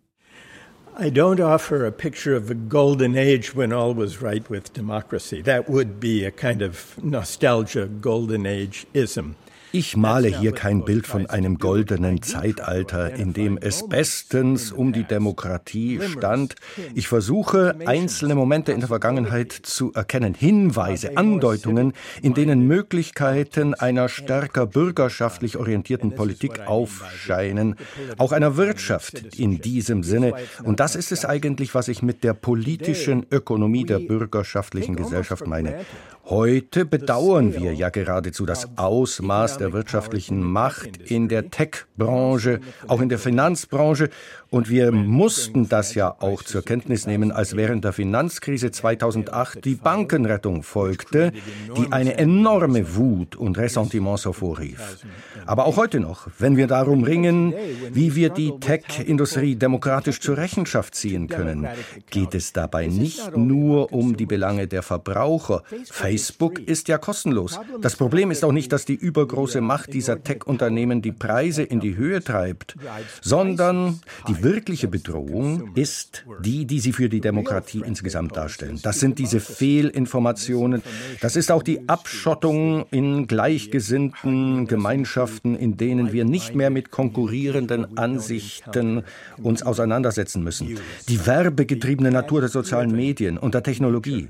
I 0.98 1.10
don't 1.10 1.40
offer 1.40 1.86
a 1.86 1.92
picture 1.92 2.36
of 2.36 2.50
a 2.50 2.54
golden 2.54 3.16
age 3.16 3.54
when 3.54 3.72
all 3.72 3.96
was 3.96 4.20
right 4.20 4.50
with 4.50 4.72
democracy. 4.72 5.44
That 5.44 5.68
would 5.68 6.00
be 6.00 6.26
a 6.26 6.32
kind 6.32 6.60
of 6.60 6.96
nostalgia 7.04 7.86
golden 7.86 8.46
age 8.46 8.84
ism. 8.94 9.36
Ich 9.76 9.96
male 9.96 10.28
hier 10.28 10.52
kein 10.52 10.84
Bild 10.84 11.04
von 11.04 11.26
einem 11.26 11.58
goldenen 11.58 12.22
Zeitalter, 12.22 13.12
in 13.12 13.32
dem 13.32 13.58
es 13.60 13.88
bestens 13.88 14.70
um 14.70 14.92
die 14.92 15.02
Demokratie 15.02 16.00
stand. 16.00 16.54
Ich 16.94 17.08
versuche, 17.08 17.74
einzelne 17.84 18.36
Momente 18.36 18.70
in 18.70 18.78
der 18.78 18.86
Vergangenheit 18.86 19.50
zu 19.50 19.92
erkennen, 19.92 20.34
Hinweise, 20.34 21.16
Andeutungen, 21.16 21.92
in 22.22 22.34
denen 22.34 22.68
Möglichkeiten 22.68 23.74
einer 23.74 24.08
stärker 24.08 24.66
bürgerschaftlich 24.66 25.56
orientierten 25.56 26.14
Politik 26.14 26.68
aufscheinen, 26.68 27.74
auch 28.16 28.30
einer 28.30 28.56
Wirtschaft 28.56 29.36
in 29.36 29.60
diesem 29.60 30.04
Sinne. 30.04 30.34
Und 30.62 30.78
das 30.78 30.94
ist 30.94 31.10
es 31.10 31.24
eigentlich, 31.24 31.74
was 31.74 31.88
ich 31.88 32.00
mit 32.00 32.22
der 32.22 32.34
politischen 32.34 33.26
Ökonomie 33.28 33.84
der 33.84 33.98
bürgerschaftlichen 33.98 34.94
Gesellschaft 34.94 35.48
meine. 35.48 35.80
Heute 36.26 36.86
bedauern 36.86 37.52
wir 37.52 37.74
ja 37.74 37.90
geradezu 37.90 38.46
das 38.46 38.78
Ausmaß 38.78 39.58
der 39.58 39.63
wirtschaftlichen 39.72 40.42
Macht 40.42 40.98
in 40.98 41.28
der 41.28 41.50
Tech-Branche, 41.50 42.60
auch 42.86 43.00
in 43.00 43.08
der 43.08 43.18
Finanzbranche 43.18 44.10
Und 44.54 44.70
wir 44.70 44.92
mussten 44.92 45.68
das 45.68 45.96
ja 45.96 46.14
auch 46.20 46.44
zur 46.44 46.62
Kenntnis 46.62 47.08
nehmen, 47.08 47.32
als 47.32 47.56
während 47.56 47.82
der 47.82 47.92
Finanzkrise 47.92 48.70
2008 48.70 49.64
die 49.64 49.74
Bankenrettung 49.74 50.62
folgte, 50.62 51.32
die 51.76 51.90
eine 51.90 52.18
enorme 52.18 52.94
Wut 52.94 53.34
und 53.34 53.58
Ressentiments 53.58 54.26
hervorrief. 54.26 55.04
Aber 55.44 55.66
auch 55.66 55.76
heute 55.76 55.98
noch, 55.98 56.28
wenn 56.38 56.56
wir 56.56 56.68
darum 56.68 57.02
ringen, 57.02 57.52
wie 57.92 58.14
wir 58.14 58.30
die 58.30 58.52
Tech-Industrie 58.60 59.56
demokratisch 59.56 60.20
zur 60.20 60.36
Rechenschaft 60.36 60.94
ziehen 60.94 61.26
können, 61.26 61.66
geht 62.10 62.36
es 62.36 62.52
dabei 62.52 62.86
nicht 62.86 63.36
nur 63.36 63.92
um 63.92 64.16
die 64.16 64.26
Belange 64.26 64.68
der 64.68 64.84
Verbraucher. 64.84 65.64
Facebook 65.90 66.60
ist 66.60 66.86
ja 66.86 66.98
kostenlos. 66.98 67.58
Das 67.80 67.96
Problem 67.96 68.30
ist 68.30 68.44
auch 68.44 68.52
nicht, 68.52 68.70
dass 68.70 68.84
die 68.84 68.94
übergroße 68.94 69.60
Macht 69.60 69.92
dieser 69.94 70.22
Tech-Unternehmen 70.22 71.02
die 71.02 71.10
Preise 71.10 71.64
in 71.64 71.80
die 71.80 71.96
Höhe 71.96 72.22
treibt, 72.22 72.76
sondern 73.20 73.98
die 74.28 74.43
wirkliche 74.44 74.86
Bedrohung 74.86 75.74
ist 75.74 76.24
die, 76.40 76.66
die 76.66 76.78
sie 76.78 76.92
für 76.92 77.08
die 77.08 77.20
Demokratie 77.20 77.82
insgesamt 77.84 78.36
darstellen. 78.36 78.78
Das 78.82 79.00
sind 79.00 79.18
diese 79.18 79.40
Fehlinformationen. 79.40 80.82
Das 81.20 81.34
ist 81.34 81.50
auch 81.50 81.62
die 81.62 81.88
Abschottung 81.88 82.86
in 82.90 83.26
gleichgesinnten 83.26 84.68
Gemeinschaften, 84.68 85.56
in 85.56 85.76
denen 85.76 86.12
wir 86.12 86.24
nicht 86.24 86.54
mehr 86.54 86.70
mit 86.70 86.90
konkurrierenden 86.90 87.98
Ansichten 87.98 89.02
uns 89.42 89.62
auseinandersetzen 89.62 90.44
müssen. 90.44 90.78
Die 91.08 91.26
werbegetriebene 91.26 92.10
Natur 92.10 92.40
der 92.40 92.50
sozialen 92.50 92.92
Medien 92.92 93.38
und 93.38 93.54
der 93.54 93.62
Technologie. 93.62 94.28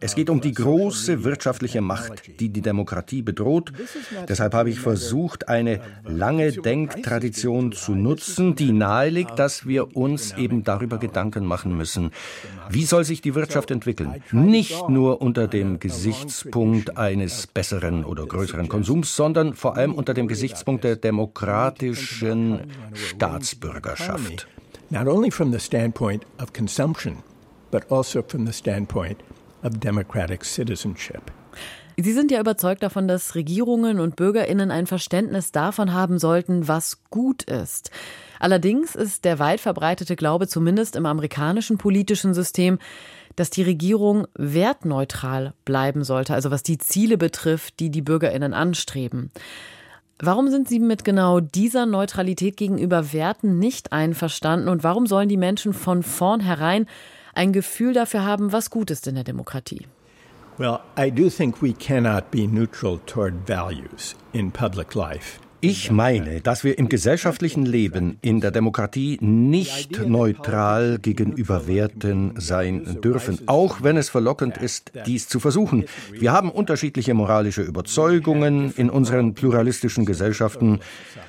Es 0.00 0.14
geht 0.14 0.30
um 0.30 0.40
die 0.40 0.52
große 0.52 1.24
wirtschaftliche 1.24 1.80
Macht, 1.80 2.40
die 2.40 2.48
die 2.48 2.60
Demokratie 2.60 3.22
bedroht. 3.22 3.72
Deshalb 4.28 4.54
habe 4.54 4.70
ich 4.70 4.80
versucht, 4.80 5.48
eine 5.48 5.80
lange 6.04 6.52
Denktradition 6.52 7.72
zu 7.72 7.94
nutzen, 7.94 8.54
die 8.54 8.72
nahelegt, 8.72 9.38
dass 9.38 9.66
wir 9.66 9.96
uns 9.96 10.32
eben 10.36 10.64
darüber 10.64 10.98
Gedanken 10.98 11.44
machen 11.44 11.76
müssen. 11.76 12.10
Wie 12.68 12.84
soll 12.84 13.04
sich 13.04 13.20
die 13.20 13.34
Wirtschaft 13.34 13.70
entwickeln? 13.70 14.22
Nicht 14.32 14.88
nur 14.88 15.20
unter 15.22 15.48
dem 15.48 15.78
Gesichtspunkt 15.78 16.96
eines 16.96 17.46
besseren 17.46 18.04
oder 18.04 18.26
größeren 18.26 18.68
Konsums, 18.68 19.14
sondern 19.16 19.54
vor 19.54 19.76
allem 19.76 19.94
unter 19.94 20.14
dem 20.14 20.28
Gesichtspunkt 20.28 20.84
der 20.84 20.96
demokratischen 20.96 22.60
Staatsbürgerschaft. 22.92 24.48
Not 24.90 25.06
only 25.06 25.30
from 25.30 25.52
the 25.52 25.58
standpoint 25.58 26.24
of 26.40 26.52
consumption, 26.52 27.22
but 27.70 27.90
also 27.90 28.22
from 28.22 28.46
the 28.46 28.52
standpoint 28.52 29.18
of 29.64 29.78
democratic 29.80 30.44
citizenship. 30.44 31.32
Sie 31.96 32.12
sind 32.12 32.32
ja 32.32 32.40
überzeugt 32.40 32.82
davon, 32.82 33.06
dass 33.06 33.36
Regierungen 33.36 34.00
und 34.00 34.16
Bürgerinnen 34.16 34.72
ein 34.72 34.86
Verständnis 34.86 35.52
davon 35.52 35.92
haben 35.92 36.18
sollten, 36.18 36.66
was 36.66 37.04
gut 37.10 37.44
ist. 37.44 37.90
Allerdings 38.40 38.96
ist 38.96 39.24
der 39.24 39.38
weit 39.38 39.60
verbreitete 39.60 40.16
Glaube, 40.16 40.48
zumindest 40.48 40.96
im 40.96 41.06
amerikanischen 41.06 41.78
politischen 41.78 42.34
System, 42.34 42.78
dass 43.36 43.50
die 43.50 43.62
Regierung 43.62 44.26
wertneutral 44.34 45.54
bleiben 45.64 46.04
sollte, 46.04 46.34
also 46.34 46.50
was 46.50 46.62
die 46.62 46.78
Ziele 46.78 47.16
betrifft, 47.16 47.78
die 47.78 47.90
die 47.90 48.02
Bürgerinnen 48.02 48.54
anstreben. 48.54 49.30
Warum 50.18 50.48
sind 50.48 50.68
Sie 50.68 50.78
mit 50.78 51.04
genau 51.04 51.40
dieser 51.40 51.86
Neutralität 51.86 52.56
gegenüber 52.56 53.12
Werten 53.12 53.58
nicht 53.58 53.92
einverstanden 53.92 54.68
und 54.68 54.84
warum 54.84 55.06
sollen 55.06 55.28
die 55.28 55.36
Menschen 55.36 55.72
von 55.72 56.02
vornherein 56.02 56.86
ein 57.34 57.52
Gefühl 57.52 57.92
dafür 57.92 58.24
haben, 58.24 58.52
was 58.52 58.70
gut 58.70 58.90
ist 58.90 59.06
in 59.06 59.14
der 59.14 59.24
Demokratie. 59.24 59.86
Well, 60.56 60.80
I 60.96 61.10
do 61.10 61.28
think 61.28 61.60
we 61.60 61.72
cannot 61.72 62.30
be 62.30 62.46
neutral 62.46 63.00
toward 63.06 63.34
values 63.46 64.14
in 64.32 64.52
public 64.52 64.94
life. 64.94 65.40
Ich 65.66 65.90
meine, 65.90 66.42
dass 66.42 66.62
wir 66.62 66.78
im 66.78 66.90
gesellschaftlichen 66.90 67.64
Leben 67.64 68.18
in 68.20 68.42
der 68.42 68.50
Demokratie 68.50 69.16
nicht 69.22 70.06
neutral 70.06 70.98
gegenüber 71.00 71.66
Werten 71.66 72.34
sein 72.36 72.98
dürfen, 73.02 73.38
auch 73.46 73.82
wenn 73.82 73.96
es 73.96 74.10
verlockend 74.10 74.58
ist, 74.58 74.92
dies 75.06 75.26
zu 75.26 75.40
versuchen. 75.40 75.86
Wir 76.12 76.32
haben 76.32 76.50
unterschiedliche 76.50 77.14
moralische 77.14 77.62
Überzeugungen 77.62 78.74
in 78.76 78.90
unseren 78.90 79.32
pluralistischen 79.32 80.04
Gesellschaften. 80.04 80.80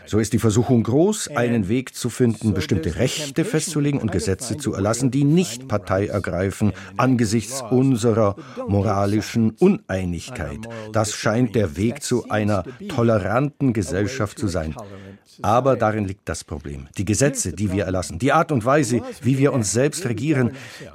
So 0.05 0.19
ist 0.19 0.33
die 0.33 0.39
Versuchung 0.39 0.83
groß, 0.83 1.29
einen 1.29 1.69
Weg 1.69 1.95
zu 1.95 2.09
finden, 2.09 2.53
bestimmte 2.53 2.97
Rechte 2.97 3.45
festzulegen 3.45 4.01
und 4.01 4.11
Gesetze 4.11 4.57
zu 4.57 4.73
erlassen, 4.73 5.11
die 5.11 5.23
nicht 5.23 5.69
Partei 5.69 6.07
ergreifen 6.07 6.73
angesichts 6.97 7.61
unserer 7.61 8.35
moralischen 8.67 9.51
Uneinigkeit. 9.51 10.67
Das 10.91 11.13
scheint 11.13 11.55
der 11.55 11.77
Weg 11.77 12.03
zu 12.03 12.29
einer 12.29 12.65
toleranten 12.89 13.71
Gesellschaft 13.71 14.24
Gesellschaft 14.25 14.39
zu 14.39 14.47
sein. 14.47 14.75
Aber 15.41 15.75
darin 15.75 16.05
liegt 16.05 16.27
das 16.27 16.43
Problem. 16.43 16.87
Die 16.97 17.05
Gesetze, 17.05 17.53
die 17.53 17.71
wir 17.71 17.85
erlassen, 17.85 18.19
die 18.19 18.31
Art 18.31 18.51
und 18.51 18.65
Weise, 18.65 19.01
wie 19.21 19.37
wir 19.37 19.53
uns 19.53 19.71
selbst 19.71 20.05
regieren, 20.05 20.51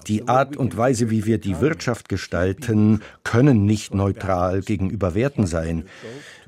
die 0.06 0.28
Art 0.28 0.56
und 0.56 0.76
Weise, 0.76 1.10
wie 1.10 1.26
wir 1.26 1.38
die 1.38 1.60
Wirtschaft 1.60 2.08
gestalten, 2.08 3.02
können 3.22 3.64
nicht 3.64 3.94
neutral 3.94 4.62
gegenüber 4.62 5.14
Werten 5.14 5.46
sein. 5.46 5.84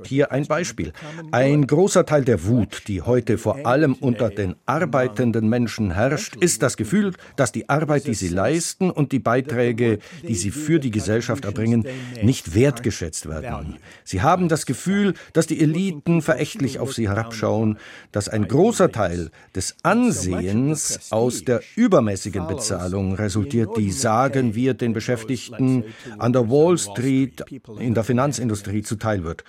Hier 0.05 0.33
ein 0.33 0.47
Beispiel. 0.47 0.93
Ein 1.31 1.67
großer 1.67 2.05
Teil 2.07 2.25
der 2.25 2.45
Wut, 2.45 2.85
die 2.89 3.03
heute 3.03 3.39
vor 3.39 3.67
allem 3.67 3.95
unter 3.95 4.31
den 4.31 4.57
arbeitenden 4.67 5.49
Menschen 5.49 5.93
herrscht, 5.93 6.37
ist 6.37 6.63
das 6.63 6.77
Gefühl, 6.77 7.13
dass 7.37 7.53
die 7.53 7.69
Arbeit, 7.69 8.07
die 8.07 8.15
sie 8.15 8.29
leisten 8.29 8.91
und 8.91 9.13
die 9.13 9.21
Beiträge, 9.21 9.99
die 10.27 10.35
sie 10.35 10.51
für 10.51 10.81
die 10.81 10.91
Gesellschaft 10.91 11.45
erbringen, 11.45 11.87
nicht 12.23 12.55
wertgeschätzt 12.55 13.29
werden. 13.29 13.77
Sie 14.05 14.23
haben 14.23 14.49
das 14.49 14.67
Gefühl, 14.67 15.15
dass 15.33 15.47
die 15.47 15.61
Eliten 15.61 16.23
verächtlich 16.23 16.72
auf 16.79 16.93
sie 16.93 17.09
herabschauen, 17.09 17.79
dass 18.13 18.29
ein 18.29 18.47
großer 18.49 18.91
Teil 18.93 19.31
des 19.55 19.77
Ansehens 19.83 21.11
aus 21.11 21.45
der 21.45 21.61
übermäßigen 21.77 22.47
Bezahlung 22.47 23.15
resultiert, 23.15 23.71
die, 23.77 23.91
sagen 23.91 24.55
wir, 24.55 24.75
den 24.75 24.93
Beschäftigten 24.93 25.85
an 26.19 26.33
der 26.33 26.49
Wall 26.51 26.79
Street 26.79 27.45
in 27.79 27.95
der 27.95 28.05
Finanzindustrie 28.05 28.83
zuteil 28.83 29.25
wird. 29.25 29.45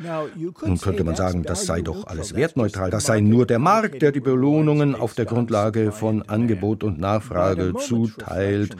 Nun 0.65 0.79
könnte 0.79 1.03
man 1.03 1.15
sagen, 1.15 1.43
das 1.43 1.65
sei 1.65 1.81
doch 1.81 2.07
alles 2.07 2.33
wertneutral, 2.35 2.89
das 2.89 3.05
sei 3.05 3.19
nur 3.19 3.45
der 3.45 3.59
Markt, 3.59 4.01
der 4.01 4.11
die 4.11 4.19
Belohnungen 4.19 4.95
auf 4.95 5.13
der 5.13 5.25
Grundlage 5.25 5.91
von 5.91 6.21
Angebot 6.23 6.83
und 6.83 6.99
Nachfrage 6.99 7.73
zuteilt. 7.77 8.75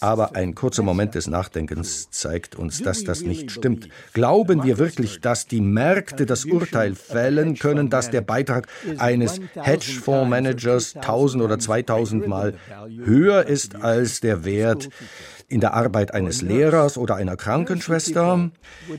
Aber 0.00 0.36
ein 0.36 0.54
kurzer 0.54 0.82
Moment 0.82 1.14
des 1.14 1.26
Nachdenkens 1.26 2.10
zeigt 2.10 2.56
uns, 2.56 2.82
dass 2.82 3.04
das 3.04 3.22
nicht 3.22 3.50
stimmt. 3.50 3.88
Glauben 4.12 4.64
wir 4.64 4.78
wirklich, 4.78 5.20
dass 5.20 5.46
die 5.46 5.60
Märkte 5.60 6.26
das 6.26 6.44
Urteil 6.44 6.94
fällen 6.94 7.56
können, 7.56 7.65
dass 7.90 8.10
der 8.10 8.20
Beitrag 8.20 8.68
eines 8.98 9.40
Hedgefondsmanagers 9.54 10.96
1000 10.96 11.42
oder 11.42 11.58
2000 11.58 12.26
Mal 12.26 12.54
höher 13.04 13.46
ist 13.46 13.76
als 13.82 14.20
der 14.20 14.44
Wert 14.44 14.88
in 15.48 15.60
der 15.60 15.74
Arbeit 15.74 16.12
eines 16.12 16.42
Lehrers 16.42 16.98
oder 16.98 17.14
einer 17.16 17.36
Krankenschwester. 17.36 18.50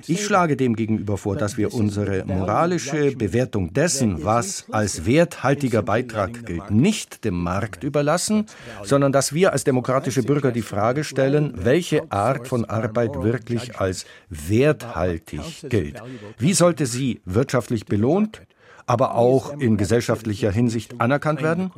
Ich 0.07 0.23
schlage 0.23 0.55
dem 0.55 0.75
gegenüber 0.75 1.17
vor, 1.17 1.35
dass 1.35 1.57
wir 1.57 1.73
unsere 1.73 2.23
moralische 2.25 3.11
Bewertung 3.15 3.73
dessen, 3.73 4.23
was 4.23 4.65
als 4.71 5.05
werthaltiger 5.05 5.81
Beitrag 5.81 6.45
gilt, 6.45 6.71
nicht 6.71 7.25
dem 7.25 7.35
Markt 7.41 7.83
überlassen, 7.83 8.45
sondern 8.83 9.11
dass 9.11 9.33
wir 9.33 9.51
als 9.51 9.65
demokratische 9.65 10.23
Bürger 10.23 10.51
die 10.51 10.61
Frage 10.61 11.03
stellen, 11.03 11.53
welche 11.55 12.11
Art 12.11 12.47
von 12.47 12.63
Arbeit 12.65 13.21
wirklich 13.21 13.77
als 13.77 14.05
werthaltig 14.29 15.69
gilt. 15.69 16.01
Wie 16.37 16.53
sollte 16.53 16.85
sie 16.85 17.21
wirtschaftlich 17.25 17.85
belohnt, 17.85 18.41
aber 18.87 19.15
auch 19.15 19.53
in 19.59 19.77
gesellschaftlicher 19.77 20.51
Hinsicht 20.51 20.99
anerkannt 20.99 21.43
werden? 21.43 21.71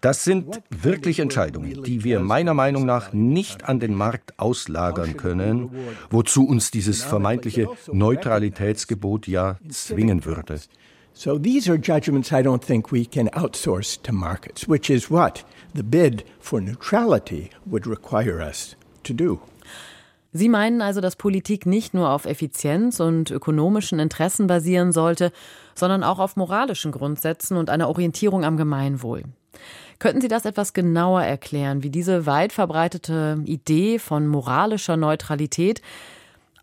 Das 0.00 0.24
sind 0.24 0.60
wirklich 0.70 1.18
Entscheidungen, 1.18 1.82
die 1.82 2.04
wir 2.04 2.20
meiner 2.20 2.54
Meinung 2.54 2.86
nach 2.86 3.12
nicht 3.12 3.68
an 3.68 3.80
den 3.80 3.94
Markt 3.94 4.38
auslagern 4.38 5.16
können, 5.16 5.70
wozu 6.10 6.46
uns 6.46 6.70
dieses 6.70 7.02
vermeintliche 7.02 7.68
Neutralitätsgebot 7.92 9.26
ja 9.26 9.58
zwingen 9.68 10.24
würde. 10.24 10.60
So 11.16 11.38
these 11.38 11.70
are 11.70 11.78
judgments 11.78 12.32
I 12.32 12.42
don't 12.42 12.64
think 12.64 12.90
we 12.90 13.04
can 13.04 13.28
outsource 13.28 14.02
to 14.02 14.12
markets, 14.12 14.68
which 14.68 14.90
is 14.90 15.10
what 15.10 15.44
the 15.72 15.84
bid 15.84 16.24
for 16.40 16.60
neutrality 16.60 17.50
would 17.64 17.86
require 17.86 18.44
us 18.44 18.76
to 19.04 19.14
do. 19.14 19.38
Sie 20.32 20.48
meinen 20.48 20.82
also, 20.82 21.00
dass 21.00 21.14
Politik 21.14 21.64
nicht 21.66 21.94
nur 21.94 22.10
auf 22.10 22.26
Effizienz 22.26 22.98
und 22.98 23.30
ökonomischen 23.30 24.00
Interessen 24.00 24.48
basieren 24.48 24.90
sollte, 24.90 25.30
sondern 25.74 26.02
auch 26.02 26.18
auf 26.18 26.36
moralischen 26.36 26.92
Grundsätzen 26.92 27.56
und 27.56 27.70
einer 27.70 27.88
Orientierung 27.88 28.44
am 28.44 28.56
Gemeinwohl. 28.56 29.24
Könnten 29.98 30.20
Sie 30.20 30.28
das 30.28 30.44
etwas 30.44 30.72
genauer 30.72 31.22
erklären, 31.22 31.82
wie 31.82 31.90
diese 31.90 32.26
weit 32.26 32.52
verbreitete 32.52 33.40
Idee 33.44 33.98
von 33.98 34.26
moralischer 34.26 34.96
Neutralität 34.96 35.80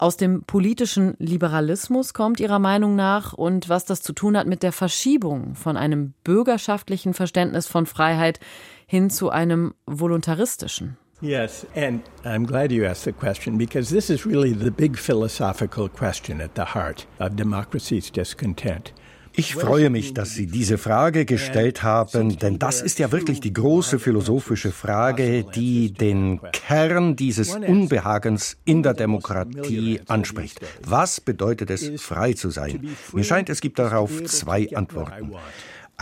aus 0.02 0.18
dem 0.18 0.42
politischen 0.42 1.14
Liberalismus 1.20 2.16
kommt 2.16 2.40
Ihrer 2.40 2.58
Meinung 2.58 2.96
nach 2.96 3.34
und 3.34 3.70
was 3.70 3.86
das 3.86 4.02
zu 4.02 4.14
tun 4.14 4.36
hat 4.36 4.48
mit 4.48 4.64
der 4.64 4.72
Verschiebung 4.72 5.54
von 5.54 5.78
einem 5.78 6.16
bürgerschaftlichen 6.24 7.14
Verständnis 7.14 7.68
von 7.68 7.86
Freiheit 7.86 8.40
hin 8.88 9.12
zu 9.12 9.30
einem 9.30 9.76
voluntaristischen? 9.86 10.98
Yes, 11.22 11.68
and 11.76 12.02
I'm 12.26 12.48
glad 12.48 12.72
you 12.72 12.84
asked 12.84 13.04
the 13.04 13.12
question 13.12 13.60
because 13.60 13.94
this 13.94 14.10
is 14.10 14.26
really 14.26 14.56
the 14.56 14.72
big 14.72 14.98
philosophical 14.98 15.88
question 15.88 16.42
at 16.42 16.56
the 16.56 16.74
heart 16.74 17.06
of 17.20 17.36
democracy's 17.36 18.12
discontent. 18.12 18.94
Ich 19.34 19.56
freue 19.56 19.90
mich, 19.90 20.14
dass 20.14 20.34
Sie 20.34 20.46
diese 20.46 20.78
Frage 20.78 21.26
gestellt 21.26 21.84
haben, 21.84 22.38
denn 22.38 22.60
das 22.60 22.82
ist 22.82 23.00
ja 23.00 23.12
wirklich 23.12 23.40
die 23.40 23.54
große 23.54 23.98
philosophische 23.98 24.72
Frage, 24.72 25.46
die 25.56 25.94
den 25.94 26.42
Kern 26.52 27.16
dieses 27.16 27.56
Unbehagens 27.56 28.58
in 28.66 28.84
der 28.84 28.94
Demokratie 28.94 30.02
anspricht. 30.08 30.60
Was 30.86 31.22
bedeutet 31.22 31.70
es, 31.70 32.02
frei 32.02 32.34
zu 32.34 32.50
sein? 32.50 32.90
Mir 33.14 33.24
scheint, 33.24 33.50
es 33.50 33.62
gibt 33.62 33.80
darauf 33.80 34.24
zwei 34.26 34.68
Antworten. 34.76 35.32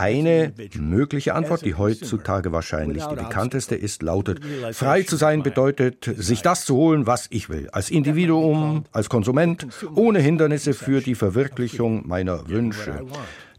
Eine 0.00 0.54
mögliche 0.78 1.34
Antwort, 1.34 1.62
die 1.62 1.74
heutzutage 1.74 2.52
wahrscheinlich 2.52 3.04
die 3.04 3.16
bekannteste 3.16 3.74
ist, 3.74 4.02
lautet, 4.02 4.40
frei 4.72 5.02
zu 5.02 5.16
sein 5.16 5.42
bedeutet, 5.42 6.10
sich 6.16 6.40
das 6.40 6.64
zu 6.64 6.74
holen, 6.74 7.06
was 7.06 7.26
ich 7.28 7.50
will, 7.50 7.68
als 7.70 7.90
Individuum, 7.90 8.84
als 8.92 9.10
Konsument, 9.10 9.66
ohne 9.94 10.20
Hindernisse 10.20 10.72
für 10.72 11.02
die 11.02 11.14
Verwirklichung 11.14 12.08
meiner 12.08 12.48
Wünsche. 12.48 13.04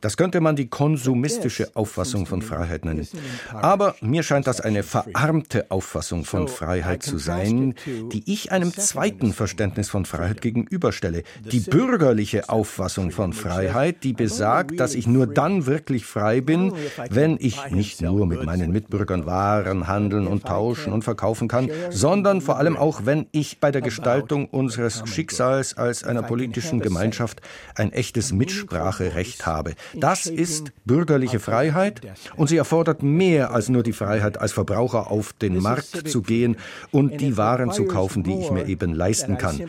Das 0.02 0.18
könnte 0.18 0.42
man 0.42 0.56
die 0.56 0.68
konsumistische 0.68 1.70
Auffassung 1.76 2.26
von 2.26 2.42
Freiheit 2.42 2.86
nennen. 2.86 3.08
Aber 3.54 3.96
mir 4.02 4.24
scheint 4.24 4.48
das 4.48 4.60
eine 4.60 4.84
verarmte 4.84 5.70
Auffassung 5.70 6.26
von 6.26 6.48
Freiheit 6.48 7.04
zu 7.04 7.18
sein, 7.18 7.76
die 7.86 8.24
ich 8.26 8.52
einem 8.52 8.74
zweiten 8.74 9.32
Verständnis 9.34 9.90
von 9.90 10.06
Freiheit 10.06 10.42
gegenüberstelle. 10.42 11.24
Die 11.46 11.60
bürgerliche 11.60 12.50
Auffassung 12.50 13.12
von 13.12 13.34
Freiheit, 13.34 14.04
die 14.04 14.14
besagt, 14.14 14.80
dass 14.80 14.96
ich 14.96 15.08
nur 15.08 15.28
dann 15.28 15.66
wirklich 15.68 16.06
frei 16.06 16.42
bin, 16.42 16.74
wenn 17.10 17.38
ich 17.40 17.70
nicht 17.70 18.02
nur 18.02 18.26
mit 18.26 18.44
meinen 18.44 18.72
Mitbürgern 18.72 19.26
Waren 19.26 19.88
handeln 19.88 20.28
und 20.28 20.46
tauschen 20.46 20.94
und 20.94 21.04
verkaufen 21.04 21.48
kann, 21.48 21.70
sondern 21.92 22.42
vor 22.42 22.58
allem 22.58 22.76
auch, 22.76 23.06
wenn 23.06 23.28
ich 23.32 23.60
bei 23.60 23.72
der 23.72 23.82
Gestaltung 23.82 24.48
unseres 24.48 25.04
Schicksals 25.06 25.78
als 25.78 26.04
einer 26.04 26.24
politischen 26.24 26.80
Gemeinschaft 26.80 27.42
ein 27.76 27.92
echtes 27.92 28.32
Mitspracherecht 28.32 29.46
habe. 29.46 29.74
Das 29.96 30.26
ist 30.26 30.72
bürgerliche 30.86 31.40
Freiheit 31.40 32.02
und 32.36 32.48
sie 32.48 32.58
erfordert 32.58 33.04
mehr 33.04 33.52
als 33.54 33.70
nur 33.70 33.84
die 33.84 33.94
Freiheit, 33.94 34.40
als 34.40 34.52
Verbraucher 34.52 35.12
auf 35.12 35.34
den 35.34 35.58
Markt 35.62 36.08
zu 36.08 36.22
gehen 36.22 36.58
und 36.92 37.22
die 37.22 37.38
Waren 37.38 37.72
zu 37.72 37.86
kaufen, 37.86 38.24
die 38.24 38.40
ich 38.40 38.52
mir 38.52 38.68
eben 38.68 38.94
leisten 38.94 39.38
kann. 39.38 39.62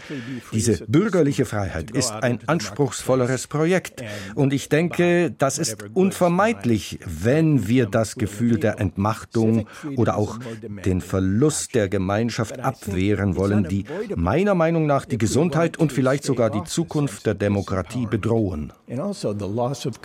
Diese 0.52 0.84
bürgerliche 0.86 1.44
Freiheit 1.44 1.90
ist 1.90 2.12
ein 2.12 2.40
anspruchsvolleres 2.46 3.46
Projekt. 3.46 4.02
und 4.34 4.52
ich 4.52 4.68
denke, 4.68 5.30
das 5.36 5.58
ist 5.58 5.76
unvermeidlich, 5.94 6.98
wenn 7.06 7.68
wir 7.68 7.86
das 7.86 8.16
Gefühl 8.16 8.58
der 8.58 8.80
Entmachtung 8.80 9.66
oder 9.96 10.16
auch 10.16 10.38
den 10.84 11.00
Verlust 11.00 11.74
der 11.74 11.88
Gemeinschaft 11.88 12.60
abwehren 12.60 13.36
wollen, 13.36 13.64
die 13.68 13.84
meiner 14.14 14.54
Meinung 14.54 14.86
nach 14.86 15.04
die 15.04 15.18
Gesundheit 15.18 15.78
und 15.78 15.92
vielleicht 15.92 16.24
sogar 16.24 16.50
die 16.50 16.64
Zukunft 16.64 17.26
der 17.26 17.34
Demokratie 17.34 18.06
bedrohen 18.06 18.72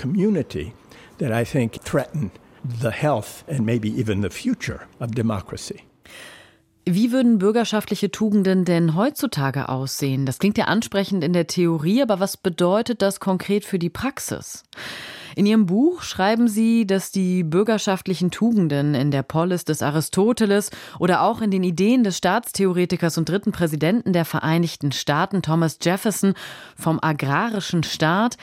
community 0.07 0.73
that 1.19 1.31
I 1.31 1.43
think 1.43 1.83
threaten 1.83 2.31
the 2.63 2.91
health 2.91 3.43
and 3.47 3.65
maybe 3.65 3.89
even 3.89 4.21
the 4.21 4.29
future 4.29 4.81
of 4.99 5.11
democracy. 5.11 5.83
Wie 6.89 7.11
würden 7.11 7.37
bürgerschaftliche 7.37 8.11
Tugenden 8.11 8.63
denn 8.63 8.95
heutzutage 8.95 9.67
aussehen? 9.67 10.25
Das 10.25 10.39
klingt 10.39 10.57
ja 10.57 10.65
ansprechend 10.65 11.21
in 11.21 11.33
der 11.33 11.45
Theorie, 11.45 12.01
aber 12.01 12.21
was 12.21 12.37
bedeutet 12.37 13.01
das 13.01 13.19
konkret 13.19 13.65
für 13.65 13.77
die 13.77 13.89
Praxis? 13.89 14.63
In 15.35 15.45
Ihrem 15.45 15.65
Buch 15.65 16.01
schreiben 16.01 16.47
Sie, 16.47 16.87
dass 16.87 17.11
die 17.11 17.43
bürgerschaftlichen 17.43 18.31
Tugenden 18.31 18.95
in 18.95 19.11
der 19.11 19.21
Polis 19.21 19.65
des 19.65 19.81
Aristoteles 19.81 20.71
oder 20.97 21.21
auch 21.21 21.41
in 21.41 21.51
den 21.51 21.63
Ideen 21.63 22.03
des 22.05 22.17
Staatstheoretikers 22.17 23.17
und 23.17 23.27
dritten 23.27 23.51
Präsidenten 23.51 24.13
der 24.13 24.25
Vereinigten 24.25 24.93
Staaten 24.93 25.41
Thomas 25.41 25.77
Jefferson 25.81 26.33
vom 26.75 26.99
agrarischen 27.01 27.83
Staat 27.83 28.37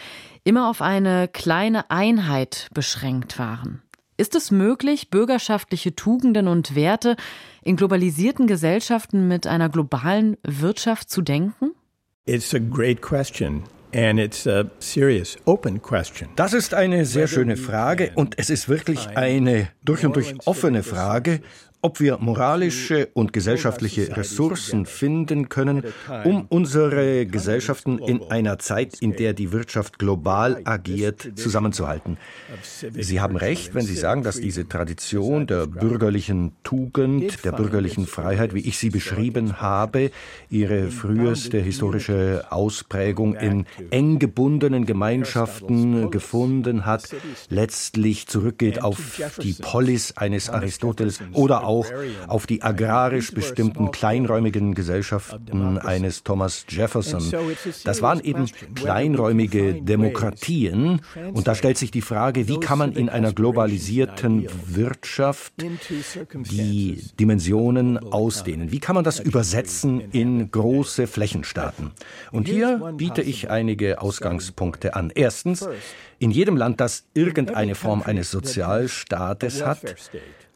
immer 0.44 0.68
auf 0.68 0.82
eine 0.82 1.28
kleine 1.28 1.90
Einheit 1.90 2.68
beschränkt 2.74 3.38
waren. 3.38 3.82
Ist 4.16 4.36
es 4.36 4.52
möglich, 4.52 5.10
bürgerschaftliche 5.10 5.96
Tugenden 5.96 6.46
und 6.46 6.76
Werte 6.76 7.16
in 7.62 7.76
globalisierten 7.76 8.46
Gesellschaften 8.46 9.26
mit 9.26 9.46
einer 9.46 9.68
globalen 9.68 10.36
Wirtschaft 10.44 11.10
zu 11.10 11.22
denken? 11.22 11.72
It's 12.26 12.54
a 12.54 12.58
great 12.58 13.02
question. 13.02 13.64
Das 16.36 16.52
ist 16.52 16.74
eine 16.74 17.04
sehr 17.04 17.28
schöne 17.28 17.56
Frage 17.56 18.10
und 18.16 18.38
es 18.38 18.50
ist 18.50 18.68
wirklich 18.68 19.08
eine 19.16 19.68
durch 19.84 20.04
und 20.04 20.16
durch 20.16 20.34
offene 20.46 20.82
Frage, 20.82 21.40
ob 21.84 22.00
wir 22.00 22.16
moralische 22.16 23.10
und 23.12 23.34
gesellschaftliche 23.34 24.16
Ressourcen 24.16 24.86
finden 24.86 25.50
können, 25.50 25.82
um 26.24 26.46
unsere 26.48 27.26
Gesellschaften 27.26 27.98
in 27.98 28.22
einer 28.30 28.58
Zeit, 28.58 29.02
in 29.02 29.14
der 29.16 29.34
die 29.34 29.52
Wirtschaft 29.52 29.98
global 29.98 30.62
agiert, 30.64 31.32
zusammenzuhalten. 31.34 32.16
Sie 32.98 33.20
haben 33.20 33.36
recht, 33.36 33.74
wenn 33.74 33.84
Sie 33.84 33.96
sagen, 33.96 34.22
dass 34.22 34.40
diese 34.40 34.66
Tradition 34.66 35.46
der 35.46 35.66
bürgerlichen 35.66 36.52
Tugend, 36.62 37.44
der 37.44 37.52
bürgerlichen 37.52 38.06
Freiheit, 38.06 38.54
wie 38.54 38.66
ich 38.66 38.78
sie 38.78 38.88
beschrieben 38.88 39.60
habe, 39.60 40.10
ihre 40.48 40.90
früheste 40.90 41.58
historische 41.58 42.46
Ausprägung 42.48 43.34
in 43.34 43.66
eng 43.90 44.18
gebundenen 44.18 44.86
Gemeinschaften 44.86 46.10
gefunden 46.10 46.86
hat, 46.86 47.14
letztlich 47.50 48.26
zurückgeht 48.26 48.82
auf 48.82 49.20
die 49.42 49.52
Polis 49.52 50.16
eines 50.16 50.48
Aristoteles 50.48 51.20
oder 51.34 51.66
auch 51.66 51.73
auch 51.74 51.86
auf 52.28 52.46
die 52.46 52.62
agrarisch 52.62 53.32
bestimmten 53.32 53.90
kleinräumigen 53.90 54.74
Gesellschaften 54.74 55.78
eines 55.78 56.22
Thomas 56.22 56.66
Jefferson. 56.68 57.22
Das 57.84 58.02
waren 58.02 58.20
eben 58.20 58.46
kleinräumige 58.74 59.74
Demokratien. 59.74 61.00
Und 61.32 61.48
da 61.48 61.54
stellt 61.54 61.78
sich 61.78 61.90
die 61.90 62.02
Frage, 62.02 62.48
wie 62.48 62.60
kann 62.60 62.78
man 62.78 62.92
in 62.92 63.08
einer 63.08 63.32
globalisierten 63.32 64.46
Wirtschaft 64.66 65.52
die 66.32 67.02
Dimensionen 67.18 67.98
ausdehnen? 67.98 68.70
Wie 68.70 68.80
kann 68.80 68.94
man 68.94 69.04
das 69.04 69.20
übersetzen 69.20 70.00
in 70.12 70.50
große 70.50 71.06
Flächenstaaten? 71.06 71.92
Und 72.30 72.48
hier 72.48 72.92
biete 72.96 73.22
ich 73.22 73.50
einige 73.50 74.00
Ausgangspunkte 74.00 74.94
an. 74.94 75.10
Erstens, 75.14 75.66
in 76.18 76.30
jedem 76.30 76.56
Land, 76.56 76.80
das 76.80 77.04
irgendeine 77.14 77.74
Form 77.74 78.02
eines 78.02 78.30
Sozialstaates 78.30 79.64
hat, 79.64 79.94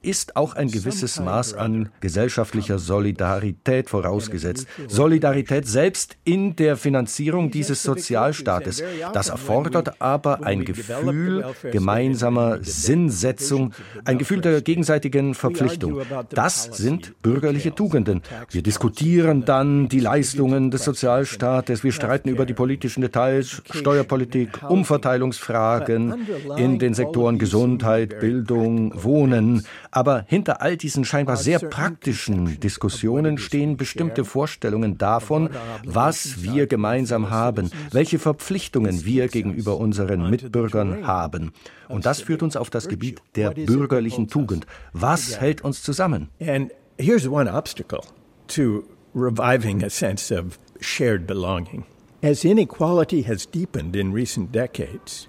ist 0.02 0.36
auch 0.36 0.54
ein 0.54 0.70
gewisses 0.70 1.18
Maß 1.20 1.54
an 1.54 1.88
gesellschaftlicher 2.00 2.78
Solidarität 2.78 3.90
vorausgesetzt. 3.90 4.66
Solidarität 4.86 5.66
selbst 5.66 6.16
in 6.24 6.54
der 6.56 6.76
Finanzierung 6.76 7.50
dieses 7.50 7.82
Sozialstaates. 7.82 8.82
Das 9.12 9.28
erfordert 9.28 10.00
aber 10.00 10.44
ein 10.44 10.64
Gefühl 10.64 11.44
gemeinsamer 11.72 12.58
Sinnsetzung, 12.62 13.72
ein 14.04 14.18
Gefühl 14.18 14.40
der 14.40 14.60
gegenseitigen 14.62 15.34
Verpflichtung. 15.34 16.02
Das 16.30 16.64
sind 16.64 17.20
bürgerliche 17.22 17.74
Tugenden. 17.74 18.22
Wir 18.50 18.62
diskutieren 18.62 19.44
dann 19.44 19.88
die 19.88 20.00
Leistungen 20.00 20.70
des 20.70 20.84
Sozialstaates, 20.84 21.82
wir 21.84 21.92
streiten 21.92 22.28
über 22.28 22.46
die 22.46 22.54
politischen 22.54 23.00
Details, 23.00 23.62
Steuerpolitik, 23.70 24.60
Umverteilungsfragen 24.68 26.26
in 26.56 26.78
den 26.78 26.94
Sektoren 26.94 27.38
Gesundheit, 27.38 28.20
Bildung, 28.20 28.92
Wohnen. 29.02 29.64
Aber 29.90 30.24
hinter 30.28 30.60
all 30.62 30.76
diesen 30.76 31.04
scheinbar 31.04 31.36
sehr 31.36 31.58
praktischen 31.58 32.60
Diskussionen 32.60 33.38
stehen 33.38 33.76
bestimmte 33.76 34.24
Vorstellungen 34.24 34.98
davon, 34.98 35.50
was 35.84 36.42
wir 36.42 36.66
gemeinsam 36.66 37.30
haben, 37.30 37.70
welche 37.90 38.18
Verpflichtungen 38.18 39.04
wir 39.04 39.28
gegenüber 39.28 39.78
unseren 39.78 40.28
Mitbürgern 40.30 41.06
haben. 41.06 41.52
Und 41.88 42.06
das 42.06 42.20
führt 42.20 42.42
uns 42.42 42.56
auf 42.56 42.70
das 42.70 42.88
Gebiet 42.88 43.22
der 43.34 43.50
bürgerlichen 43.50 44.28
Tugend. 44.28 44.66
Was 44.92 45.40
hält 45.40 45.62
uns 45.62 45.82
zusammen? 45.82 46.28
And 46.40 46.70
here's 46.98 47.26
one 47.26 47.50
obstacle 47.50 48.02
to 48.48 48.84
reviving 49.14 49.82
a 49.82 49.90
sense 49.90 50.30
of 50.30 50.58
shared 50.80 51.26
belonging. 51.26 51.84
As 52.22 52.44
inequality 52.44 53.22
has 53.22 53.46
deepened 53.46 53.94
in 53.94 54.12
recent 54.12 54.52
decades, 54.52 55.28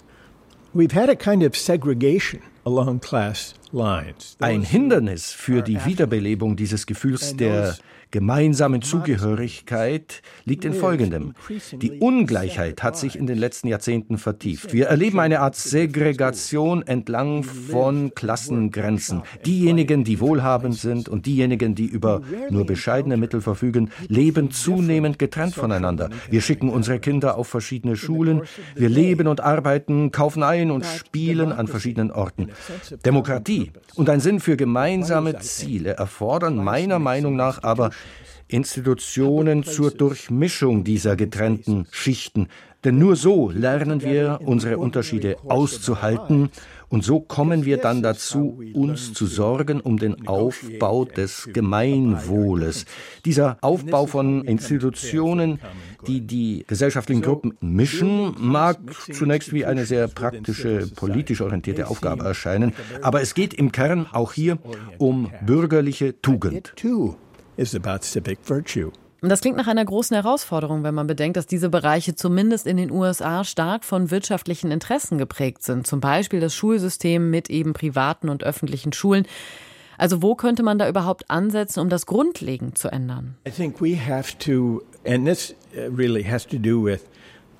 we've 0.74 0.94
had 0.94 1.10
a 1.10 1.16
kind 1.16 1.44
of 1.44 1.56
segregation 1.56 2.42
ein 4.40 4.64
Hindernis 4.64 5.32
für 5.32 5.62
die 5.62 5.84
Wiederbelebung 5.86 6.56
dieses 6.56 6.86
Gefühls 6.86 7.36
der 7.36 7.76
gemeinsamen 8.12 8.82
Zugehörigkeit 8.82 10.22
liegt 10.46 10.66
in 10.66 10.74
Folgendem. 10.74 11.34
Die 11.74 12.00
Ungleichheit 12.00 12.82
hat 12.82 12.98
sich 12.98 13.16
in 13.16 13.28
den 13.28 13.38
letzten 13.38 13.68
Jahrzehnten 13.68 14.18
vertieft. 14.18 14.74
Wir 14.74 14.88
erleben 14.88 15.20
eine 15.20 15.42
Art 15.42 15.56
Segregation 15.56 16.86
entlang 16.86 17.44
von 17.44 18.14
Klassengrenzen. 18.16 19.22
Diejenigen, 19.46 20.04
die 20.04 20.20
wohlhabend 20.20 20.76
sind 20.76 21.08
und 21.08 21.26
diejenigen, 21.26 21.76
die 21.76 21.86
über 21.86 22.22
nur 22.50 22.66
bescheidene 22.66 23.18
Mittel 23.18 23.42
verfügen, 23.42 23.92
leben 24.08 24.52
zunehmend 24.52 25.20
getrennt 25.20 25.56
voneinander. 25.56 26.10
Wir 26.30 26.42
schicken 26.42 26.70
unsere 26.70 27.00
Kinder 27.00 27.38
auf 27.38 27.48
verschiedene 27.48 27.96
Schulen. 27.96 28.42
Wir 28.76 28.90
leben 28.90 29.28
und 29.28 29.42
arbeiten, 29.42 30.12
kaufen 30.12 30.44
ein 30.44 30.72
und 30.72 30.86
spielen 30.86 31.52
an 31.52 31.68
verschiedenen 31.68 32.12
Orten. 32.12 32.50
Demokratie 33.06 33.72
und 33.96 34.10
ein 34.10 34.20
Sinn 34.20 34.40
für 34.40 34.58
gemeinsame 34.58 35.38
Ziele 35.40 35.94
erfordern 35.94 36.56
meiner 36.56 37.00
Meinung 37.00 37.36
nach 37.36 37.64
aber 37.64 37.92
Institutionen 38.50 39.64
zur 39.64 39.92
Durchmischung 39.92 40.84
dieser 40.84 41.16
getrennten 41.16 41.88
Schichten. 41.92 42.48
Denn 42.84 42.98
nur 42.98 43.16
so 43.16 43.50
lernen 43.50 44.02
wir, 44.02 44.40
unsere 44.44 44.78
Unterschiede 44.78 45.38
auszuhalten 45.48 46.50
und 46.90 47.04
so 47.04 47.20
kommen 47.20 47.66
wir 47.66 47.78
dann 47.78 48.02
dazu, 48.02 48.64
uns 48.74 49.14
zu 49.14 49.28
sorgen 49.28 49.80
um 49.80 49.98
den 49.98 50.28
Aufbau 50.28 51.06
des 51.06 51.50
Gemeinwohles. 51.54 52.86
Dieser 53.26 53.58
Aufbau 53.62 54.08
von 54.08 54.44
Institutionen, 54.46 55.60
die 56.08 56.22
die 56.22 56.66
gesellschaftlichen 56.68 57.22
Gruppen 57.22 57.58
mischen, 57.62 58.34
mag 58.40 58.80
zunächst 59.14 59.54
wie 59.54 59.66
eine 59.66 59.86
sehr 59.86 60.08
praktische, 60.08 60.88
politisch 60.96 61.42
orientierte 61.42 61.88
Aufgabe 61.88 62.24
erscheinen, 62.24 62.74
aber 63.04 63.22
es 63.22 63.36
geht 63.36 63.54
im 63.54 63.72
Kern 63.72 64.08
auch 64.12 64.34
hier 64.34 64.58
um 64.98 65.32
bürgerliche 65.46 66.20
Tugend. 66.22 66.74
Das 69.22 69.42
klingt 69.42 69.58
nach 69.58 69.68
einer 69.68 69.84
großen 69.84 70.16
Herausforderung, 70.16 70.84
wenn 70.84 70.96
man 70.96 71.08
bedenkt, 71.08 71.36
dass 71.36 71.46
diese 71.46 71.70
Bereiche 71.70 72.16
zumindest 72.16 72.66
in 72.66 72.78
den 72.78 72.90
USA 72.90 73.44
stark 73.44 73.84
von 73.84 74.12
wirtschaftlichen 74.12 74.72
Interessen 74.72 75.18
geprägt 75.18 75.64
sind. 75.64 75.86
Zum 75.86 76.00
Beispiel 76.00 76.40
das 76.40 76.56
Schulsystem 76.56 77.30
mit 77.30 77.50
eben 77.50 77.74
privaten 77.74 78.30
und 78.30 78.44
öffentlichen 78.44 78.94
Schulen. 78.94 79.26
Also 79.98 80.22
wo 80.22 80.36
könnte 80.36 80.64
man 80.64 80.80
da 80.80 80.88
überhaupt 80.88 81.30
ansetzen, 81.30 81.82
um 81.82 81.90
das 81.90 82.06
grundlegend 82.06 82.78
zu 82.78 82.88
ändern? 82.88 83.36
I 83.46 83.52
think 83.52 83.82
we 83.82 83.98
have 83.98 84.38
to, 84.40 84.82
and 85.06 85.26
this 85.26 85.54
uh, 85.76 85.94
really 85.94 86.24
has 86.24 86.48
to 86.48 86.58
do 86.58 86.82
with 86.82 87.02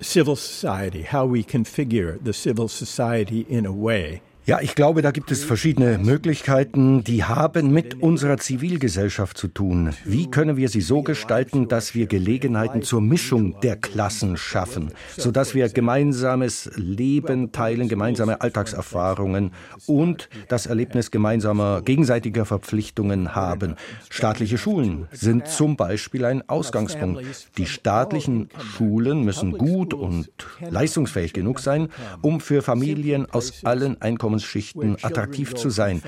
civil 0.02 0.38
society, 0.38 1.06
how 1.12 1.30
we 1.30 1.44
configure 1.44 2.18
the 2.24 2.32
civil 2.32 2.70
society 2.70 3.46
in 3.50 3.68
a 3.68 3.74
way 3.74 4.22
ja, 4.50 4.60
ich 4.62 4.74
glaube, 4.74 5.04
da 5.04 5.12
gibt 5.12 5.30
es 5.30 5.44
verschiedene 5.44 6.00
Möglichkeiten, 6.00 7.04
die 7.04 7.24
haben 7.24 7.72
mit 7.72 8.02
unserer 8.02 8.40
Zivilgesellschaft 8.40 9.38
zu 9.38 9.48
tun. 9.48 9.94
Wie 10.06 10.26
können 10.32 10.58
wir 10.58 10.70
sie 10.70 10.82
so 10.82 11.04
gestalten, 11.04 11.68
dass 11.68 11.94
wir 11.94 12.08
Gelegenheiten 12.08 12.82
zur 12.82 13.00
Mischung 13.00 13.60
der 13.62 13.76
Klassen 13.76 14.38
schaffen, 14.38 14.92
sodass 15.16 15.54
wir 15.54 15.70
gemeinsames 15.70 16.72
Leben 16.74 17.52
teilen, 17.52 17.90
gemeinsame 17.90 18.42
Alltagserfahrungen 18.42 19.52
und 19.86 20.30
das 20.48 20.66
Erlebnis 20.66 21.12
gemeinsamer 21.12 21.84
gegenseitiger 21.84 22.46
Verpflichtungen 22.46 23.36
haben. 23.36 23.76
Staatliche 24.10 24.58
Schulen 24.58 25.08
sind 25.12 25.48
zum 25.48 25.78
Beispiel 25.78 26.26
ein 26.26 26.50
Ausgangspunkt. 26.50 27.22
Die 27.60 27.68
staatlichen 27.68 28.50
Schulen 28.58 29.24
müssen 29.26 29.52
gut 29.52 29.94
und 29.94 30.32
leistungsfähig 30.68 31.34
genug 31.34 31.60
sein, 31.60 31.90
um 32.24 32.40
für 32.40 32.64
Familien 32.64 33.30
aus 33.30 33.64
allen 33.64 34.02
Einkommens 34.02 34.39
Einkommensschichten 34.40 34.98
attraktiv 35.02 35.54
zu 35.56 35.70
sein. 35.70 36.02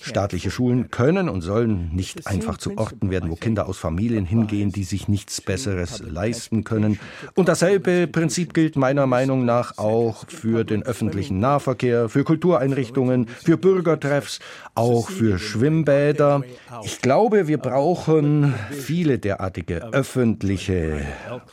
Staatliche 0.00 0.50
Schulen 0.50 0.90
können 0.90 1.28
und 1.28 1.42
sollen 1.42 1.90
nicht 1.94 2.26
einfach 2.26 2.58
zu 2.58 2.76
Orten 2.76 3.10
werden, 3.10 3.30
wo 3.30 3.36
Kinder 3.36 3.68
aus 3.68 3.78
Familien 3.78 4.26
hingehen, 4.26 4.72
die 4.72 4.84
sich 4.84 5.08
nichts 5.08 5.40
Besseres 5.40 6.00
leisten 6.00 6.64
können. 6.64 6.98
Und 7.34 7.48
dasselbe 7.48 8.06
Prinzip 8.06 8.54
gilt 8.54 8.76
meiner 8.76 9.06
Meinung 9.06 9.44
nach 9.44 9.78
auch 9.78 10.24
für 10.28 10.64
den 10.64 10.82
öffentlichen 10.82 11.40
Nahverkehr, 11.40 12.08
für 12.08 12.24
Kultureinrichtungen, 12.24 13.26
für 13.26 13.56
Bürgertreffs, 13.56 14.40
auch 14.74 15.08
für 15.08 15.38
Schwimmbäder. 15.38 16.42
Ich 16.84 17.00
glaube, 17.00 17.48
wir 17.48 17.58
brauchen 17.58 18.54
viele 18.70 19.18
derartige 19.18 19.92
öffentliche 19.92 21.02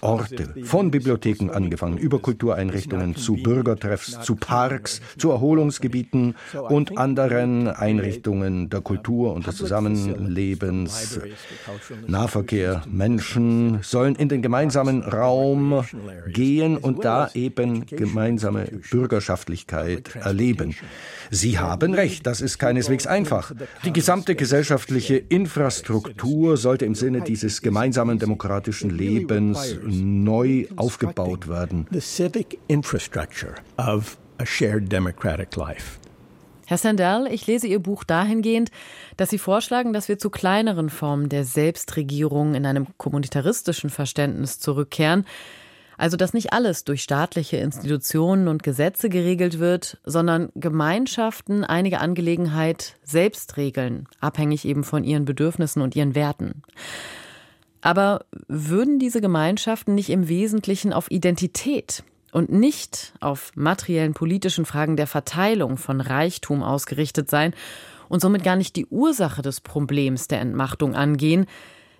Orte, 0.02 0.54
von 0.64 0.92
Bibliotheken 0.92 1.50
angefangen, 1.52 1.98
über 1.98 2.20
Kultureinrichtungen 2.20 3.16
zu 3.16 3.36
Bürgertreffs, 3.36 4.22
zu 4.22 4.36
Parks, 4.36 5.02
zu 5.18 5.32
Erholungsgebieten 5.32 6.09
Universitäten 6.12 6.36
und 6.70 6.98
anderen 6.98 7.68
Einrichtungen 7.68 8.70
der 8.70 8.82
Kultur 8.82 9.34
und 9.34 9.48
des 9.48 9.58
Zusammenlebens. 9.58 11.20
Nahverkehr, 12.08 12.84
Menschen 12.90 13.80
sollen 13.82 14.16
in 14.16 14.30
den 14.30 14.42
gemeinsamen 14.42 15.04
Raum 15.04 15.84
gehen 16.28 16.78
und 16.78 17.06
da 17.06 17.30
eben 17.34 17.86
gemeinsame 17.86 18.66
Bürgerschaftlichkeit 18.90 20.16
erleben. 20.16 20.76
Sie 21.32 21.60
haben 21.60 21.94
recht, 21.94 22.26
das 22.26 22.42
ist 22.42 22.58
keineswegs 22.58 23.06
einfach. 23.08 23.52
Die 23.86 23.94
gesamte 23.94 24.36
gesellschaftliche 24.36 25.18
Infrastruktur 25.18 26.58
sollte 26.58 26.86
im 26.86 26.96
Sinne 26.96 27.22
dieses 27.22 27.62
gemeinsamen 27.62 28.20
demokratischen 28.20 28.90
Lebens 28.90 29.78
neu 29.84 30.66
aufgebaut 30.76 31.48
werden. 31.48 31.88
The 31.92 32.02
civic 32.02 32.60
infrastructure 32.68 33.56
of 33.78 34.18
a 34.40 34.46
shared 34.46 34.92
democratic 34.92 35.56
life. 35.56 36.00
Herr 36.66 36.78
Sandel, 36.78 37.28
ich 37.32 37.48
lese 37.48 37.66
Ihr 37.66 37.80
Buch 37.80 38.04
dahingehend, 38.04 38.70
dass 39.18 39.32
Sie 39.32 39.40
vorschlagen, 39.40 39.92
dass 39.92 40.08
wir 40.08 40.20
zu 40.20 40.30
kleineren 40.30 40.90
Formen 40.90 41.28
der 41.28 41.44
Selbstregierung 41.44 42.54
in 42.54 42.66
einem 42.66 42.86
kommunitaristischen 42.98 43.90
Verständnis 43.90 44.60
zurückkehren. 44.60 45.26
Also, 45.98 46.16
dass 46.16 46.34
nicht 46.34 46.54
alles 46.54 46.86
durch 46.86 47.02
staatliche 47.02 47.58
Institutionen 47.58 48.48
und 48.48 48.62
Gesetze 48.64 49.10
geregelt 49.10 49.58
wird, 49.58 49.98
sondern 50.06 50.50
Gemeinschaften 50.56 51.66
einige 51.66 52.00
Angelegenheit 52.00 52.96
selbst 53.04 53.58
regeln, 53.58 54.08
abhängig 54.22 54.64
eben 54.64 54.84
von 54.84 55.04
ihren 55.04 55.26
Bedürfnissen 55.26 55.82
und 55.82 55.96
ihren 55.96 56.14
Werten. 56.14 56.62
Aber 57.82 58.26
würden 58.48 59.00
diese 59.00 59.22
Gemeinschaften 59.22 59.96
nicht 59.96 60.10
im 60.10 60.30
Wesentlichen 60.30 60.94
auf 60.94 61.10
Identität, 61.10 62.04
und 62.32 62.52
nicht 62.52 63.14
auf 63.20 63.52
materiellen 63.56 64.14
politischen 64.14 64.66
Fragen 64.66 64.96
der 64.96 65.08
Verteilung 65.08 65.78
von 65.78 66.02
Reichtum 66.02 66.64
ausgerichtet 66.64 67.30
sein 67.30 67.54
und 68.08 68.22
somit 68.22 68.44
gar 68.44 68.56
nicht 68.56 68.76
die 68.76 68.86
Ursache 68.88 69.42
des 69.42 69.62
Problems 69.62 70.28
der 70.28 70.42
Entmachtung 70.42 70.96
angehen, 70.96 71.46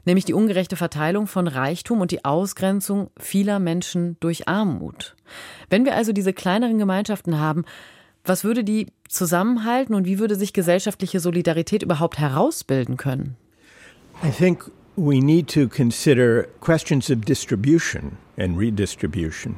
nämlich 0.06 0.26
die 0.26 0.34
ungerechte 0.34 0.76
Verteilung 0.76 1.28
von 1.28 1.48
Reichtum 1.48 2.02
und 2.02 2.12
die 2.12 2.26
Ausgrenzung 2.26 3.12
vieler 3.20 3.60
Menschen 3.60 4.18
durch 4.20 4.48
Armut. 4.48 5.16
Wenn 5.70 5.86
wir 5.86 5.96
also 5.96 6.14
diese 6.14 6.34
kleineren 6.34 6.78
Gemeinschaften 6.78 7.40
haben, 7.40 7.66
was 8.26 8.44
würde 8.44 8.64
die 8.64 8.88
zusammenhalten 9.08 9.96
und 9.96 10.06
wie 10.06 10.20
würde 10.20 10.36
sich 10.36 10.54
gesellschaftliche 10.54 11.20
Solidarität 11.20 11.84
überhaupt 11.84 12.20
herausbilden 12.20 12.98
können? 12.98 13.36
I 14.24 14.32
think 14.32 14.70
we 14.96 15.20
need 15.20 15.48
to 15.54 15.68
consider 15.68 16.46
questions 16.60 17.10
of 17.10 17.22
distribution 17.22 18.18
and 18.38 18.58
redistribution 18.58 19.56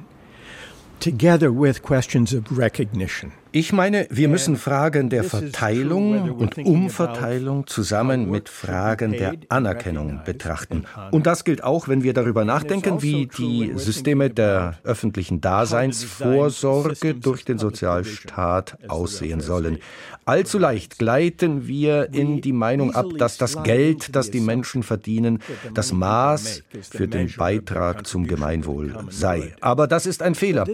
together 1.02 1.52
with 1.52 1.84
questions 1.84 2.32
of 2.32 2.58
recognition. 2.58 3.34
Ich 3.54 3.74
meine, 3.74 4.08
wir 4.10 4.30
müssen 4.30 4.56
Fragen 4.56 5.10
der 5.10 5.26
Verteilung 5.26 6.32
und 6.32 6.58
Umverteilung 6.58 7.68
zusammen 7.68 8.30
mit 8.32 8.48
Fragen 8.48 9.12
der 9.12 9.34
Anerkennung 9.50 10.22
betrachten. 10.26 10.86
Und 11.12 11.28
das 11.28 11.44
gilt 11.44 11.62
auch, 11.62 11.90
wenn 11.90 12.02
wir 12.02 12.14
darüber 12.14 12.46
nachdenken, 12.46 13.02
wie 13.02 13.28
die 13.28 13.74
Systeme 13.76 14.30
der 14.30 14.76
öffentlichen 14.86 15.42
Daseinsvorsorge 15.42 17.16
durch 17.16 17.44
den 17.44 17.58
Sozialstaat 17.58 18.78
aussehen 18.88 19.42
sollen. 19.42 19.80
Allzu 20.24 20.60
leicht 20.60 21.00
gleiten 21.00 21.68
wir 21.68 22.14
in 22.14 22.40
die 22.40 22.54
Meinung 22.54 22.96
ab, 22.96 23.08
dass 23.18 23.38
das 23.38 23.64
Geld, 23.64 24.16
das 24.16 24.32
die 24.32 24.40
Menschen 24.40 24.84
verdienen, 24.84 25.40
das 25.74 25.92
Maß 25.92 26.64
für 26.82 27.08
den 27.08 27.34
Beitrag 27.36 28.08
zum 28.08 28.28
Gemeinwohl 28.28 28.96
sei. 29.10 29.56
Aber 29.60 29.88
das 29.88 30.06
ist 30.06 30.22
ein 30.22 30.36
Fehler. 30.36 30.66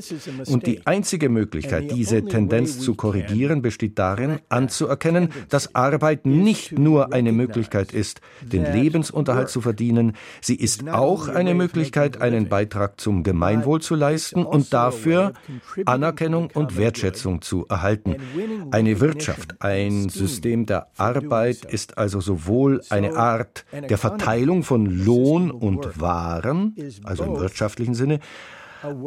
Und 0.45 0.67
die 0.67 0.85
einzige 0.85 1.29
Möglichkeit, 1.29 1.89
diese 1.91 2.23
Tendenz 2.23 2.66
Tendenz 2.67 2.85
zu 2.85 2.95
korrigieren 2.95 3.61
besteht 3.61 3.97
darin, 3.97 4.39
anzuerkennen, 4.49 5.29
dass 5.49 5.75
Arbeit 5.75 6.25
nicht 6.25 6.77
nur 6.77 7.13
eine 7.13 7.31
Möglichkeit 7.31 7.93
ist, 7.93 8.21
den 8.41 8.63
Lebensunterhalt 8.71 9.49
zu 9.49 9.61
verdienen, 9.61 10.13
sie 10.41 10.55
ist 10.55 10.87
auch 10.89 11.27
eine 11.27 11.53
Möglichkeit, 11.53 12.21
einen 12.21 12.49
Beitrag 12.49 12.99
zum 12.99 13.23
Gemeinwohl 13.23 13.81
zu 13.81 13.95
leisten 13.95 14.43
und 14.43 14.73
dafür 14.73 15.33
Anerkennung 15.85 16.49
und 16.53 16.77
Wertschätzung 16.77 17.41
zu 17.41 17.65
erhalten. 17.67 18.17
Eine 18.71 18.99
Wirtschaft, 18.99 19.55
ein 19.59 20.09
System 20.09 20.65
der 20.65 20.87
Arbeit 20.97 21.65
ist 21.65 21.97
also 21.97 22.19
sowohl 22.19 22.81
eine 22.89 23.15
Art 23.15 23.65
der 23.71 23.97
Verteilung 23.97 24.63
von 24.63 24.85
Lohn 24.85 25.51
und 25.51 25.99
Waren, 25.99 26.75
also 27.03 27.23
im 27.23 27.39
wirtschaftlichen 27.39 27.93
Sinne, 27.93 28.19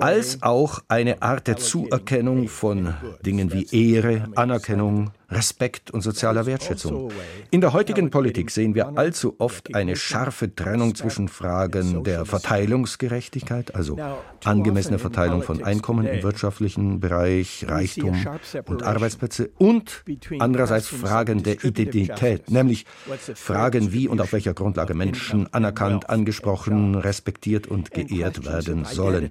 als 0.01 0.43
auch 0.43 0.81
eine 0.89 1.23
Art 1.23 1.47
der 1.47 1.57
Zuerkennung 1.57 2.49
von 2.49 2.95
Dingen 3.25 3.53
wie 3.53 3.67
Ehre, 3.71 4.29
Anerkennung, 4.35 5.11
Respekt 5.31 5.93
und 5.93 6.01
sozialer 6.01 6.45
Wertschätzung. 6.47 7.13
In 7.51 7.61
der 7.61 7.73
heutigen 7.73 8.11
Politik 8.11 8.51
sehen 8.51 8.75
wir 8.75 8.99
allzu 8.99 9.37
oft 9.39 9.75
eine 9.75 9.95
scharfe 9.95 10.53
Trennung 10.55 10.95
zwischen 10.97 11.29
Fragen 11.29 12.03
der 12.03 12.25
Verteilungsgerechtigkeit, 12.25 13.75
also 13.75 13.97
angemessene 14.45 14.99
Verteilung 14.99 15.43
von 15.43 15.63
Einkommen 15.63 16.07
im 16.07 16.23
wirtschaftlichen 16.23 16.99
Bereich, 16.99 17.65
Reichtum 17.69 18.27
und 18.67 18.83
Arbeitsplätze 18.83 19.51
und 19.59 20.03
andererseits 20.41 20.89
Fragen 20.89 21.43
der 21.45 21.63
Identität, 21.63 22.51
nämlich 22.51 22.87
Fragen, 23.35 23.93
wie 23.93 24.09
und 24.09 24.21
auf 24.21 24.33
welcher 24.33 24.55
Grundlage 24.55 24.95
Menschen 24.95 25.53
anerkannt, 25.53 26.11
angesprochen, 26.11 26.97
respektiert 26.97 27.69
und 27.69 27.93
geehrt 27.93 28.45
werden 28.45 28.85
sollen. 28.85 29.31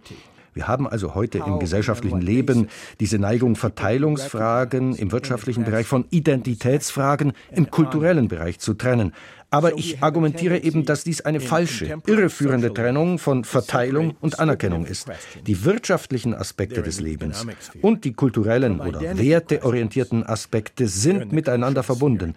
Wir 0.53 0.67
haben 0.67 0.87
also 0.87 1.15
heute 1.15 1.39
im 1.39 1.59
gesellschaftlichen 1.59 2.21
Leben 2.21 2.67
diese 2.99 3.19
Neigung, 3.19 3.55
Verteilungsfragen 3.55 4.95
im 4.95 5.11
wirtschaftlichen 5.11 5.63
Bereich 5.63 5.87
von 5.87 6.05
Identitätsfragen 6.09 7.33
im 7.51 7.69
kulturellen 7.69 8.27
Bereich 8.27 8.59
zu 8.59 8.73
trennen. 8.73 9.13
Aber 9.51 9.77
ich 9.77 10.03
argumentiere 10.03 10.59
eben, 10.59 10.85
dass 10.85 11.03
dies 11.03 11.21
eine 11.21 11.39
falsche, 11.39 11.97
irreführende 12.05 12.73
Trennung 12.73 13.17
von 13.17 13.43
Verteilung 13.43 14.15
und 14.21 14.39
Anerkennung 14.39 14.85
ist. 14.85 15.07
Die 15.47 15.65
wirtschaftlichen 15.65 16.35
Aspekte 16.35 16.83
des 16.83 16.99
Lebens 16.99 17.45
und 17.81 18.05
die 18.05 18.13
kulturellen 18.13 18.79
oder 18.79 19.17
werteorientierten 19.17 20.23
Aspekte 20.23 20.87
sind 20.87 21.31
miteinander 21.31 21.81
verbunden. 21.81 22.35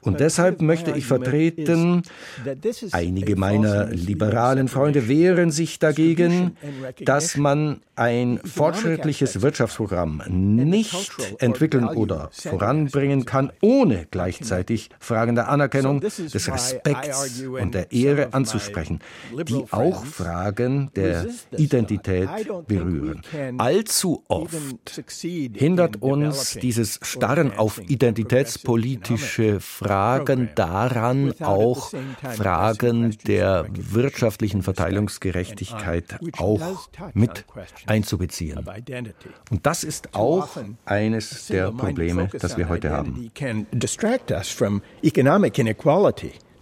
Und 0.00 0.20
deshalb 0.20 0.62
möchte 0.62 0.92
ich 0.92 1.06
vertreten, 1.06 2.02
einige 2.92 3.36
meiner 3.36 3.86
liberalen 3.86 4.68
Freunde 4.68 5.08
wehren 5.08 5.50
sich 5.50 5.78
dagegen, 5.78 6.56
dass 7.04 7.36
man 7.36 7.80
ein 7.96 8.40
fortschrittliches 8.44 9.40
Wirtschaftsprogramm 9.40 10.22
nicht 10.28 11.12
entwickeln 11.38 11.86
oder 11.86 12.30
voranbringen 12.32 13.24
kann, 13.24 13.52
ohne 13.60 14.06
gleichzeitig 14.10 14.90
Fragen 14.98 15.34
der 15.34 15.48
Anerkennung, 15.48 16.00
des 16.00 16.48
Respekts 16.54 17.42
und 17.42 17.74
der 17.74 17.92
Ehre 17.92 18.32
anzusprechen, 18.32 19.00
die 19.46 19.64
auch 19.70 20.04
Fragen 20.04 20.90
der 20.94 21.26
Identität 21.56 22.28
berühren. 22.66 23.22
Allzu 23.58 24.24
oft 24.28 24.54
hindert 25.54 26.02
uns 26.02 26.54
dieses 26.54 27.00
Starren 27.02 27.56
auf 27.56 27.80
identitätspolitische 27.88 29.60
Fragen 29.60 30.50
daran, 30.54 31.34
auch 31.40 31.92
Fragen 32.36 33.16
der 33.26 33.66
wirtschaftlichen 33.72 34.62
Verteilungsgerechtigkeit 34.62 36.18
auch 36.38 36.88
mit 37.12 37.44
einzubeziehen. 37.86 38.64
Und 39.50 39.66
das 39.66 39.84
ist 39.84 40.14
auch 40.14 40.48
eines 40.84 41.46
der 41.48 41.72
Probleme, 41.72 42.28
das 42.38 42.56
wir 42.56 42.68
heute 42.68 42.90
haben. 42.90 43.30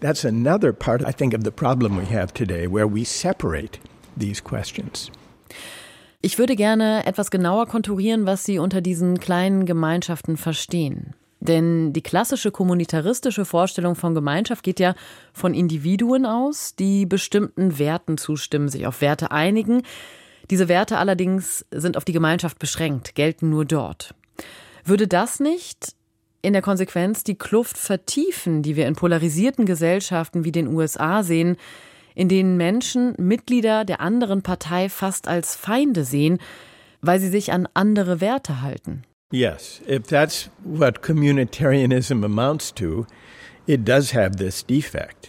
That's 0.03 0.25
another 0.25 0.73
part, 0.73 1.03
I 1.09 1.13
think, 1.13 1.33
of 1.33 1.45
the 1.45 1.53
problem 1.53 1.97
we 1.97 2.07
have 2.13 2.35
today, 2.35 2.67
where 2.67 2.93
we 2.93 3.05
separate 3.05 3.79
these 4.19 4.43
questions. 4.43 5.13
Ich 6.21 6.39
würde 6.39 6.57
gerne 6.57 7.07
etwas 7.07 7.31
genauer 7.31 7.67
konturieren, 7.67 8.27
was 8.27 8.45
Sie 8.45 8.59
unter 8.59 8.81
diesen 8.81 9.21
kleinen 9.21 9.65
Gemeinschaften 9.65 10.37
verstehen. 10.37 11.15
Denn 11.39 11.93
die 11.93 12.03
klassische 12.03 12.51
kommunitaristische 12.51 13.45
Vorstellung 13.45 13.95
von 13.95 14.15
Gemeinschaft 14.15 14.65
geht 14.65 14.81
ja 14.81 14.97
von 15.33 15.55
Individuen 15.55 16.27
aus, 16.27 16.75
die 16.75 17.07
bestimmten 17.07 17.79
Werten 17.79 18.19
zustimmen, 18.19 18.69
sich 18.69 18.89
auf 18.89 19.03
Werte 19.03 19.31
einigen. 19.31 19.83
Diese 20.51 20.67
Werte 20.67 20.99
allerdings 20.99 21.65
sind 21.71 21.97
auf 21.97 22.05
die 22.05 22.13
Gemeinschaft 22.13 22.59
beschränkt, 22.59 23.15
gelten 23.15 23.51
nur 23.51 23.65
dort. 23.65 24.17
Würde 24.85 25.07
das 25.07 25.39
nicht 25.39 25.95
in 26.43 26.53
der 26.53 26.63
Konsequenz 26.63 27.25
die 27.25 27.37
Kluft 27.37 27.79
vertiefen, 27.79 28.63
die 28.63 28.77
wir 28.77 28.87
in 28.87 28.97
polarisierten 28.97 29.65
Gesellschaften 29.65 30.45
wie 30.45 30.53
den 30.53 30.67
USA 30.67 31.23
sehen, 31.23 31.57
in 32.15 32.29
denen 32.29 32.57
Menschen 32.57 33.15
Mitglieder 33.17 33.85
der 33.85 34.01
anderen 34.01 34.43
Partei 34.43 34.89
fast 34.89 35.29
als 35.29 35.55
Feinde 35.55 36.05
sehen, 36.05 36.39
weil 37.01 37.21
sie 37.21 37.29
sich 37.29 37.53
an 37.53 37.69
andere 37.75 38.21
Werte 38.21 38.61
halten. 38.61 39.05
Yes, 39.33 39.81
if 39.89 40.09
that's 40.09 40.51
what 40.63 41.01
communitarianism 41.01 42.23
amounts 42.23 42.75
to, 42.75 43.07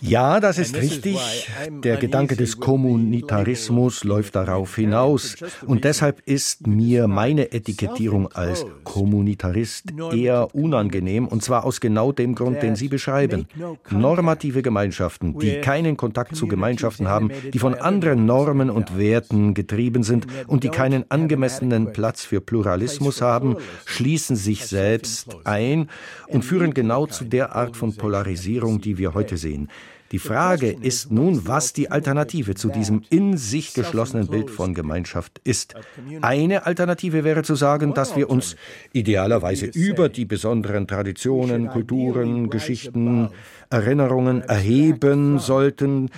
ja, 0.05 0.39
das 0.41 0.57
ist 0.57 0.75
richtig. 0.75 1.49
Der 1.81 1.95
Gedanke 1.95 2.35
des 2.35 2.59
Kommunitarismus 2.59 4.03
läuft 4.03 4.35
darauf 4.35 4.75
hinaus. 4.75 5.35
Und 5.65 5.85
deshalb 5.85 6.21
ist 6.25 6.67
mir 6.67 7.07
meine 7.07 7.53
Etikettierung 7.53 8.31
als 8.33 8.65
Kommunitarist 8.83 9.93
eher 10.11 10.53
unangenehm, 10.53 11.27
und 11.27 11.41
zwar 11.41 11.63
aus 11.63 11.79
genau 11.79 12.11
dem 12.11 12.35
Grund, 12.35 12.61
den 12.61 12.75
Sie 12.75 12.89
beschreiben. 12.89 13.47
Normative 13.91 14.61
Gemeinschaften, 14.61 15.39
die 15.39 15.61
keinen 15.61 15.95
Kontakt 15.95 16.35
zu 16.35 16.47
Gemeinschaften 16.47 17.07
haben, 17.07 17.31
die 17.53 17.59
von 17.59 17.75
anderen 17.75 18.25
Normen 18.25 18.69
und 18.69 18.97
Werten 18.97 19.53
getrieben 19.53 20.03
sind 20.03 20.27
und 20.47 20.65
die 20.65 20.69
keinen 20.69 21.09
angemessenen 21.09 21.93
Platz 21.93 22.25
für 22.25 22.41
Pluralismus 22.41 23.21
haben, 23.21 23.55
schließen 23.85 24.35
sich 24.35 24.65
selbst 24.65 25.37
ein 25.45 25.89
und 26.27 26.43
führen 26.43 26.73
genau 26.73 27.05
zu 27.05 27.23
der 27.23 27.55
Art 27.55 27.77
von 27.77 27.95
Polarisierung, 27.95 28.32
Polarisierung, 28.33 28.81
die 28.81 28.97
wir 28.97 29.13
heute 29.13 29.37
sehen. 29.37 29.69
Die 30.11 30.19
Frage 30.19 30.69
ist 30.69 31.11
nun, 31.11 31.47
was 31.47 31.73
die 31.73 31.89
Alternative 31.89 32.53
zu 32.53 32.69
diesem 32.69 33.01
in 33.09 33.35
sich 33.35 33.73
geschlossenen 33.73 34.27
Bild 34.27 34.51
von 34.51 34.75
Gemeinschaft 34.75 35.41
ist. 35.43 35.73
Eine 36.21 36.67
Alternative 36.67 37.23
wäre 37.23 37.41
zu 37.41 37.55
sagen, 37.55 37.95
dass 37.95 38.15
wir 38.15 38.29
uns 38.29 38.55
idealerweise 38.91 39.65
über 39.65 40.09
die 40.09 40.25
besonderen 40.25 40.87
Traditionen, 40.87 41.67
Kulturen, 41.67 42.51
Geschichten, 42.51 43.29
Erinnerungen 43.71 44.41
erheben 44.43 45.39
sollten, 45.39 46.11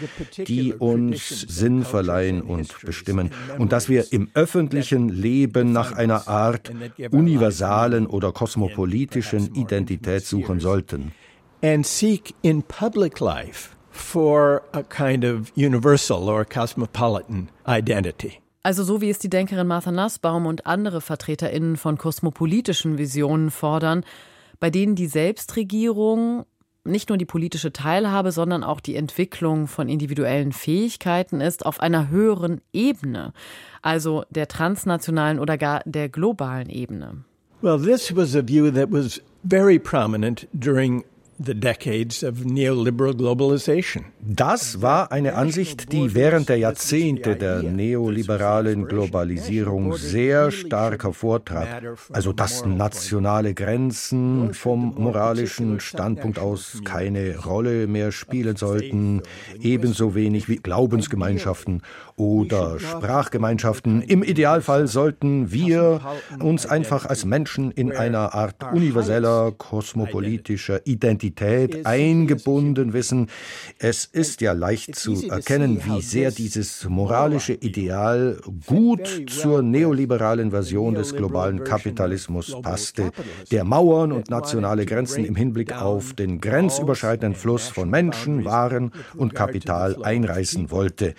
die 0.46 0.74
uns 0.74 1.46
Sinn 1.48 1.86
verleihen 1.86 2.42
und 2.42 2.76
bestimmen. 2.82 3.32
Und 3.60 3.72
dass 3.72 3.88
wir 3.88 4.12
im 4.12 4.30
öffentlichen 4.34 5.08
Leben 5.08 5.72
nach 5.72 5.94
einer 5.94 6.28
Art 6.28 6.70
universalen 7.12 8.08
oder 8.08 8.34
kosmopolitischen 8.34 9.56
Identität 9.56 10.26
suchen 10.26 10.60
sollten 10.60 11.14
and 11.62 11.86
seek 11.86 12.36
in 12.42 12.62
public 12.64 13.20
life 13.20 13.76
for 13.92 14.62
a 14.74 14.84
kind 14.84 15.24
of 15.24 15.52
universal 15.56 16.30
or 16.30 16.46
cosmopolitan 16.46 17.50
identity. 17.68 18.42
Also 18.64 18.84
so 18.84 19.00
wie 19.00 19.10
es 19.10 19.20
die 19.20 19.30
Denkerin 19.30 19.68
Martha 19.68 19.92
Nussbaum 19.92 20.48
und 20.48 20.66
andere 20.66 21.00
Vertreterinnen 21.00 21.78
von 21.78 21.98
kosmopolitischen 21.98 22.98
Visionen 22.98 23.52
fordern, 23.52 24.04
bei 24.60 24.70
denen 24.70 24.96
die 24.96 25.08
Selbstregierung 25.08 26.46
nicht 26.84 27.10
nur 27.10 27.18
die 27.18 27.26
politische 27.26 27.74
Teilhabe, 27.74 28.32
sondern 28.32 28.64
auch 28.64 28.80
die 28.80 28.96
Entwicklung 28.96 29.68
von 29.68 29.90
individuellen 29.90 30.52
Fähigkeiten 30.52 31.42
ist 31.42 31.66
auf 31.66 31.80
einer 31.80 32.10
höheren 32.10 32.62
Ebene, 32.74 33.34
also 33.82 34.24
der 34.30 34.48
transnationalen 34.48 35.40
oder 35.40 35.58
gar 35.58 35.82
der 35.86 36.10
globalen 36.10 36.70
Ebene. 36.70 37.24
Well, 37.62 37.80
this 37.80 38.16
was 38.16 38.36
a 38.36 38.42
view 38.46 38.72
that 38.72 38.92
was 38.92 39.22
very 39.44 39.80
prominent 39.80 40.48
during 40.54 41.04
Das 44.22 44.82
war 44.82 45.12
eine 45.12 45.36
Ansicht, 45.36 45.92
die 45.92 46.16
während 46.16 46.48
der 46.48 46.58
Jahrzehnte 46.58 47.36
der 47.36 47.62
neoliberalen 47.62 48.88
Globalisierung 48.88 49.98
sehr 49.98 50.52
stark 50.52 51.04
hervortrat. 51.04 51.84
Also 52.14 52.32
dass 52.32 52.66
nationale 52.66 53.54
Grenzen 53.54 54.54
vom 54.54 54.96
moralischen 54.98 55.82
Standpunkt 55.82 56.40
aus 56.40 56.82
keine 56.86 57.38
Rolle 57.40 57.88
mehr 57.88 58.14
spielen 58.14 58.56
sollten, 58.56 59.22
ebenso 59.60 60.16
wenig 60.16 60.48
wie 60.48 60.56
Glaubensgemeinschaften 60.56 61.82
oder 62.16 62.80
Sprachgemeinschaften. 62.80 64.02
Im 64.02 64.24
Idealfall 64.24 64.88
sollten 64.88 65.52
wir 65.52 66.00
uns 66.40 66.66
einfach 66.66 67.06
als 67.06 67.26
Menschen 67.26 67.72
in 67.72 67.92
einer 67.92 68.34
Art 68.34 68.56
universeller, 68.72 69.52
kosmopolitischer 69.52 70.88
Identität 70.88 71.25
eingebunden 71.84 72.94
wissen. 72.94 73.30
Es 73.80 74.06
ist 74.06 74.42
ja 74.42 74.54
leicht 74.54 74.96
zu 74.96 75.30
erkennen, 75.30 75.82
wie 75.86 76.02
sehr 76.02 76.32
dieses 76.32 76.88
moralische 76.90 77.54
Ideal 77.54 78.40
gut 78.66 79.26
zur 79.28 79.62
neoliberalen 79.62 80.52
Version 80.52 80.96
des 80.96 81.16
globalen 81.16 81.64
Kapitalismus 81.64 82.56
passte, 82.62 83.12
der 83.52 83.64
Mauern 83.64 84.12
und 84.12 84.30
nationale 84.30 84.86
Grenzen 84.86 85.26
im 85.26 85.36
Hinblick 85.36 85.74
auf 85.74 86.14
den 86.14 86.42
grenzüberschreitenden 86.42 87.36
Fluss 87.36 87.68
von 87.68 87.90
Menschen, 87.90 88.46
Waren 88.46 88.92
und 89.16 89.36
Kapital 89.36 90.04
einreißen 90.04 90.72
wollte. 90.72 91.16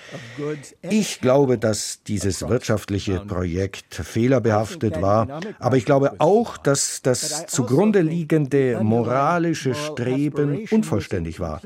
Ich 0.83 1.21
glaube, 1.21 1.59
dass 1.59 2.03
dieses 2.07 2.49
wirtschaftliche 2.49 3.21
Projekt 3.21 3.95
fehlerbehaftet 3.95 5.01
war, 5.01 5.41
aber 5.59 5.77
ich 5.77 5.85
glaube 5.85 6.13
auch, 6.19 6.57
dass 6.57 7.03
das 7.03 7.47
zugrunde 7.47 8.01
liegende 8.01 8.81
moralische 8.83 9.75
Streben 9.97 10.67
unvollständig 10.71 11.41
war. 11.41 11.61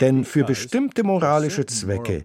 Denn 0.00 0.24
für 0.24 0.44
bestimmte 0.44 1.04
moralische 1.04 1.66
Zwecke 1.66 2.24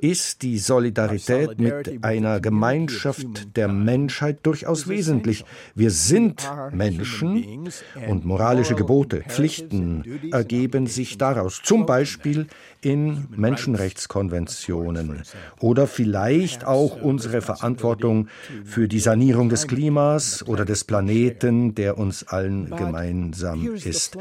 ist 0.00 0.42
die 0.42 0.58
Solidarität 0.58 1.58
mit 1.58 2.04
einer 2.04 2.40
Gemeinschaft 2.40 3.56
der 3.56 3.68
Menschheit 3.68 4.38
durchaus 4.44 4.88
wesentlich. 4.88 5.44
Wir 5.74 5.90
sind 5.90 6.48
Menschen 6.72 7.68
und 8.08 8.24
moralische 8.24 8.74
Gebote, 8.74 9.22
Pflichten 9.28 10.04
ergeben 10.32 10.86
sich 10.86 11.18
daraus. 11.18 11.60
Zum 11.62 11.86
Beispiel 11.86 12.46
in 12.80 13.26
Menschenrechtskonventionen 13.30 15.22
oder 15.60 15.86
vielleicht 15.86 16.64
auch 16.64 17.00
unsere 17.00 17.40
Verantwortung 17.42 18.28
für 18.64 18.88
die 18.88 19.00
Sanierung 19.00 19.48
des 19.48 19.66
Klimas 19.66 20.46
oder 20.46 20.64
des 20.64 20.84
Planeten, 20.84 21.74
der 21.74 21.98
uns 21.98 22.26
allen 22.28 22.70
gemeinsam 22.70 23.74
ist. 23.74 24.16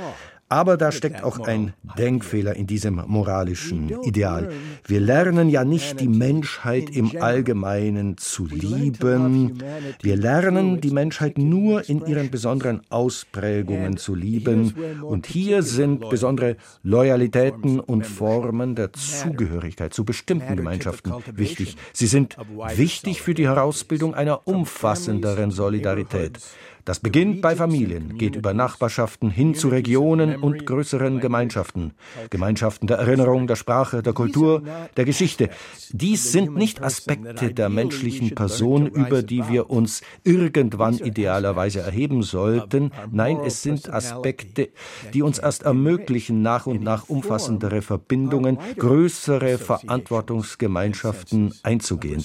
Aber 0.49 0.77
da 0.77 0.91
steckt 0.91 1.23
auch 1.23 1.39
ein 1.39 1.73
Denkfehler 1.95 2.55
in 2.55 2.65
diesem 2.65 3.03
moralischen 3.05 4.01
Ideal. 4.03 4.49
Wir 4.87 4.99
lernen 4.99 5.47
ja 5.47 5.63
nicht 5.63 5.99
die 5.99 6.07
Menschheit 6.07 6.89
im 6.89 7.11
Allgemeinen 7.21 8.17
zu 8.17 8.47
lieben. 8.47 9.61
Wir 10.01 10.17
lernen 10.17 10.81
die 10.81 10.89
Menschheit 10.89 11.37
nur 11.37 11.87
in 11.87 12.03
ihren 12.03 12.31
besonderen 12.31 12.81
Ausprägungen 12.89 13.97
zu 13.97 14.15
lieben. 14.15 14.73
Und 15.03 15.27
hier 15.27 15.61
sind 15.61 16.09
besondere 16.09 16.57
Loyalitäten 16.81 17.79
und 17.79 18.07
Formen 18.07 18.73
der 18.73 18.91
Zugehörigkeit 18.93 19.93
zu 19.93 20.03
bestimmten 20.03 20.55
Gemeinschaften 20.55 21.13
wichtig. 21.33 21.77
Sie 21.93 22.07
sind 22.07 22.37
wichtig 22.75 23.21
für 23.21 23.35
die 23.35 23.47
Herausbildung 23.47 24.15
einer 24.15 24.47
umfassenderen 24.47 25.51
Solidarität. 25.51 26.39
Das 26.85 26.99
beginnt 26.99 27.41
bei 27.41 27.55
Familien, 27.55 28.17
geht 28.17 28.35
über 28.35 28.53
Nachbarschaften 28.53 29.29
hin 29.29 29.53
zu 29.55 29.69
Regionen 29.69 30.35
und 30.37 30.65
größeren 30.65 31.19
Gemeinschaften. 31.19 31.93
Gemeinschaften 32.29 32.87
der 32.87 32.97
Erinnerung, 32.97 33.47
der 33.47 33.55
Sprache, 33.55 34.01
der 34.01 34.13
Kultur, 34.13 34.63
der 34.97 35.05
Geschichte. 35.05 35.49
Dies 35.91 36.31
sind 36.31 36.55
nicht 36.55 36.81
Aspekte 36.81 37.53
der 37.53 37.69
menschlichen 37.69 38.33
Person, 38.35 38.87
über 38.87 39.21
die 39.23 39.47
wir 39.49 39.69
uns 39.69 40.01
irgendwann 40.23 40.97
idealerweise 40.97 41.81
erheben 41.81 42.23
sollten. 42.23 42.91
Nein, 43.11 43.39
es 43.45 43.61
sind 43.61 43.93
Aspekte, 43.93 44.69
die 45.13 45.21
uns 45.21 45.39
erst 45.39 45.63
ermöglichen, 45.63 46.41
nach 46.41 46.65
und 46.65 46.81
nach 46.81 47.09
umfassendere 47.09 47.81
Verbindungen, 47.81 48.57
größere 48.77 49.57
Verantwortungsgemeinschaften 49.57 51.53
einzugehen. 51.63 52.23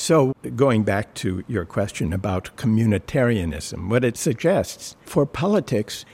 So, 0.00 0.32
going 0.54 0.84
back 0.84 1.12
to 1.14 1.42
your 1.48 1.64
question 1.64 2.12
about 2.12 2.56
communitarianism, 2.56 3.88
what 3.90 4.04
it 4.04 4.16
suggests 4.16 4.94
for 5.04 5.26
politics 5.26 6.04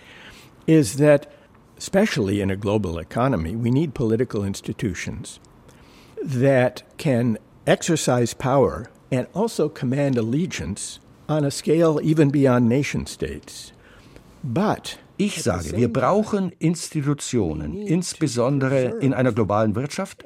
is 0.67 0.97
that, 0.97 1.31
especially 1.77 2.41
in 2.41 2.51
a 2.51 2.57
global 2.57 2.99
economy, 2.99 3.55
we 3.55 3.71
need 3.71 3.93
political 3.93 4.43
institutions 4.43 5.39
that 6.23 6.83
can 6.97 7.37
exercise 7.67 8.33
power 8.33 8.91
and 9.13 9.27
also 9.35 9.69
command 9.69 10.17
allegiance 10.17 10.99
on 11.29 11.45
a 11.45 11.51
scale 11.51 12.01
even 12.03 12.31
beyond 12.31 12.67
nation 12.67 13.05
states. 13.05 13.73
But 14.43 14.97
Ich 15.17 15.45
sage, 15.45 15.77
wir 15.77 15.93
brauchen 15.93 16.51
Institutionen, 16.59 17.77
insbesondere 17.87 18.99
in 19.01 19.15
einer 19.15 19.31
globalen 19.31 19.77
Wirtschaft, 19.77 20.25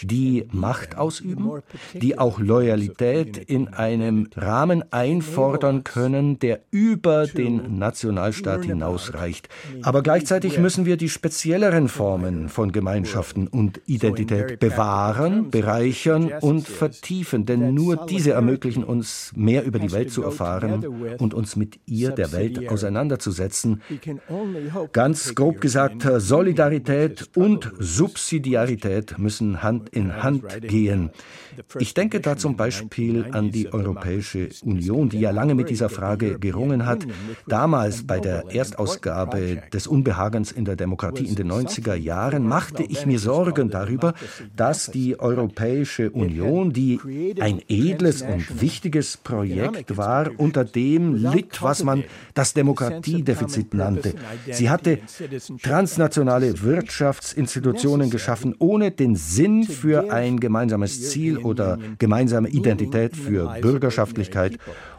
die 0.00 0.46
Macht 0.52 0.96
ausüben, 0.96 1.60
die 1.94 2.18
auch 2.18 2.38
Loyalität 2.38 3.36
in 3.36 3.68
einem 3.68 4.28
Rahmen 4.36 4.84
einfordern 4.92 5.82
können, 5.82 6.38
der 6.38 6.60
über 6.70 7.26
den 7.26 7.78
Nationalstaat 7.78 8.64
hinausreicht. 8.64 9.48
Aber 9.82 10.02
gleichzeitig 10.02 10.56
müssen 10.56 10.86
wir 10.86 10.96
die 10.96 11.08
spezielleren 11.08 11.88
Formen 11.88 12.48
von 12.48 12.70
Gemeinschaften 12.70 13.48
und 13.48 13.80
Identität 13.86 14.60
bewahren, 14.60 15.50
bereichern 15.50 16.30
und 16.40 16.68
vertiefen, 16.68 17.44
denn 17.44 17.74
nur 17.74 18.06
diese 18.06 18.32
ermöglichen 18.32 18.84
uns, 18.84 19.32
mehr 19.34 19.64
über 19.64 19.80
die 19.80 19.90
Welt 19.90 20.12
zu 20.12 20.22
erfahren 20.22 20.86
und 21.18 21.34
uns 21.34 21.56
mit 21.56 21.80
ihr, 21.86 22.12
der 22.12 22.30
Welt, 22.30 22.68
auseinanderzusetzen. 22.68 23.82
Ganz 24.92 25.34
grob 25.34 25.60
gesagt, 25.60 26.06
Solidarität 26.18 27.30
und 27.36 27.72
Subsidiarität 27.78 29.18
müssen 29.18 29.62
Hand 29.62 29.88
in 29.90 30.22
Hand 30.22 30.44
gehen. 30.62 31.10
Ich 31.78 31.94
denke 31.94 32.20
da 32.20 32.36
zum 32.36 32.56
Beispiel 32.56 33.26
an 33.32 33.50
die 33.50 33.72
Europäische 33.72 34.48
Union, 34.64 35.08
die 35.08 35.20
ja 35.20 35.30
lange 35.30 35.54
mit 35.54 35.70
dieser 35.70 35.88
Frage 35.88 36.38
gerungen 36.38 36.86
hat. 36.86 37.06
Damals 37.46 38.06
bei 38.06 38.20
der 38.20 38.44
Erstausgabe 38.54 39.62
des 39.72 39.86
Unbehagens 39.86 40.52
in 40.52 40.64
der 40.64 40.76
Demokratie 40.76 41.26
in 41.26 41.34
den 41.34 41.52
90er 41.52 41.94
Jahren 41.94 42.46
machte 42.46 42.82
ich 42.82 43.06
mir 43.06 43.18
Sorgen 43.18 43.70
darüber, 43.70 44.14
dass 44.56 44.90
die 44.90 45.18
Europäische 45.20 46.10
Union, 46.10 46.72
die 46.72 47.00
ein 47.40 47.60
edles 47.68 48.22
und 48.22 48.60
wichtiges 48.60 49.16
Projekt 49.16 49.96
war, 49.96 50.30
unter 50.38 50.64
dem 50.64 51.14
litt, 51.14 51.62
was 51.62 51.84
man 51.84 52.04
das 52.34 52.54
Demokratiedefizit 52.54 53.74
nannte. 53.74 54.01
Sie 54.50 54.70
hatte 54.70 54.98
transnationale 55.62 56.62
Wirtschaftsinstitutionen 56.62 58.10
geschaffen, 58.10 58.54
ohne 58.58 58.90
den 58.90 59.16
Sinn 59.16 59.64
für 59.64 60.12
ein 60.12 60.40
gemeinsames 60.40 61.10
Ziel 61.10 61.38
oder 61.38 61.78
gemeinsame 61.98 62.48
Identität 62.48 63.16
für 63.16 63.56
Bürgerschaftlichkeit 63.60 64.58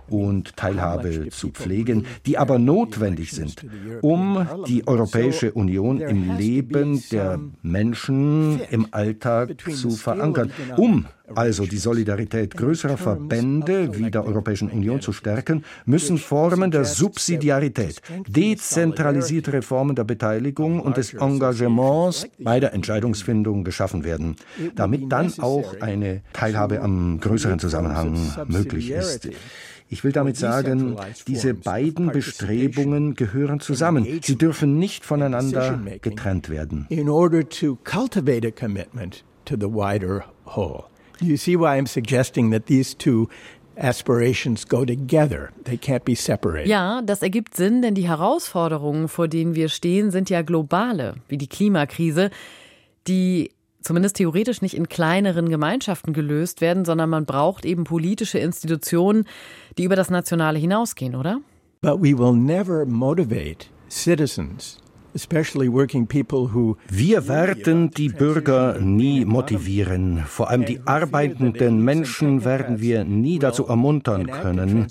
und 0.09 0.55
Teilhabe 0.55 1.29
zu 1.29 1.49
pflegen, 1.49 2.05
die 2.25 2.37
aber 2.37 2.59
notwendig 2.59 3.31
sind, 3.31 3.65
um 4.01 4.47
die 4.67 4.87
Europäische 4.87 5.51
Union 5.53 5.99
im 6.01 6.37
Leben 6.37 7.01
der 7.11 7.39
Menschen 7.61 8.59
im 8.69 8.87
Alltag 8.91 9.55
zu 9.71 9.91
verankern, 9.91 10.51
um 10.77 11.05
also 11.35 11.65
die 11.65 11.77
Solidarität 11.77 12.55
größerer 12.55 12.97
Verbände 12.97 13.97
wie 13.97 14.11
der 14.11 14.25
Europäischen 14.25 14.69
Union 14.69 15.01
zu 15.01 15.13
stärken, 15.13 15.63
müssen 15.85 16.17
Formen 16.17 16.69
der 16.69 16.85
Subsidiarität, 16.85 18.01
dezentralisierte 18.27 19.61
Formen 19.61 19.95
der 19.95 20.03
Beteiligung 20.03 20.79
und 20.79 20.97
des 20.97 21.13
Engagements 21.13 22.27
bei 22.39 22.59
der 22.59 22.73
Entscheidungsfindung 22.73 23.63
geschaffen 23.63 24.03
werden, 24.03 24.35
damit 24.75 25.11
dann 25.11 25.33
auch 25.39 25.79
eine 25.79 26.21
Teilhabe 26.33 26.81
am 26.81 27.19
größeren 27.19 27.59
Zusammenhang 27.59 28.17
möglich 28.47 28.91
ist. 28.91 29.29
Ich 29.89 30.03
will 30.03 30.11
damit 30.11 30.37
sagen, 30.37 30.95
diese 31.27 31.53
beiden 31.53 32.07
Bestrebungen 32.07 33.15
gehören 33.15 33.59
zusammen. 33.59 34.19
Sie 34.21 34.37
dürfen 34.37 34.79
nicht 34.79 35.05
voneinander 35.05 35.79
getrennt 36.01 36.49
werden. 36.49 36.85
In 36.89 37.09
order 37.09 37.47
to 37.47 37.77
cultivate 37.83 38.47
a 38.47 38.51
commitment 38.51 39.23
to 39.45 39.55
the 39.55 39.67
wider 39.67 40.25
whole. 40.45 40.85
You 41.21 41.37
see 41.37 41.55
why 41.55 41.77
I'm 41.77 41.87
suggesting 41.87 42.51
that 42.51 42.65
these 42.65 42.95
two 42.97 43.29
aspirations 43.75 44.67
go 44.67 44.85
together. 44.85 45.51
They 45.63 45.77
can't 45.77 46.03
be 46.03 46.15
separated. 46.15 46.67
Ja, 46.67 47.01
das 47.01 47.21
ergibt 47.21 47.55
Sinn, 47.55 47.81
denn 47.81 47.95
die 47.95 48.07
Herausforderungen, 48.07 49.07
vor 49.07 49.27
denen 49.27 49.55
wir 49.55 49.69
stehen, 49.69 50.11
sind 50.11 50.29
ja 50.29 50.41
globale, 50.41 51.15
wie 51.27 51.37
die 51.37 51.47
Klimakrise, 51.47 52.29
die 53.07 53.51
zumindest 53.83 54.17
theoretisch 54.17 54.61
nicht 54.61 54.75
in 54.75 54.89
kleineren 54.89 55.49
Gemeinschaften 55.49 56.13
gelöst 56.13 56.61
werden, 56.61 56.85
sondern 56.85 57.09
man 57.09 57.25
braucht 57.25 57.65
eben 57.65 57.83
politische 57.83 58.39
Institutionen, 58.39 59.25
die 59.77 59.83
über 59.83 59.95
das 59.95 60.09
Nationale 60.09 60.59
hinausgehen, 60.59 61.15
oder? 61.15 61.39
But 61.81 62.01
we 62.01 62.17
will 62.17 62.33
never 62.33 62.85
motivate 62.85 63.67
citizens 63.89 64.82
wir 66.89 67.27
werden 67.27 67.91
die 67.91 68.09
Bürger 68.09 68.79
nie 68.79 69.25
motivieren. 69.25 70.23
Vor 70.25 70.49
allem 70.49 70.65
die 70.65 70.81
arbeitenden 70.85 71.83
Menschen 71.83 72.43
werden 72.43 72.81
wir 72.81 73.03
nie 73.03 73.37
dazu 73.37 73.67
ermuntern 73.67 74.25
können, 74.27 74.87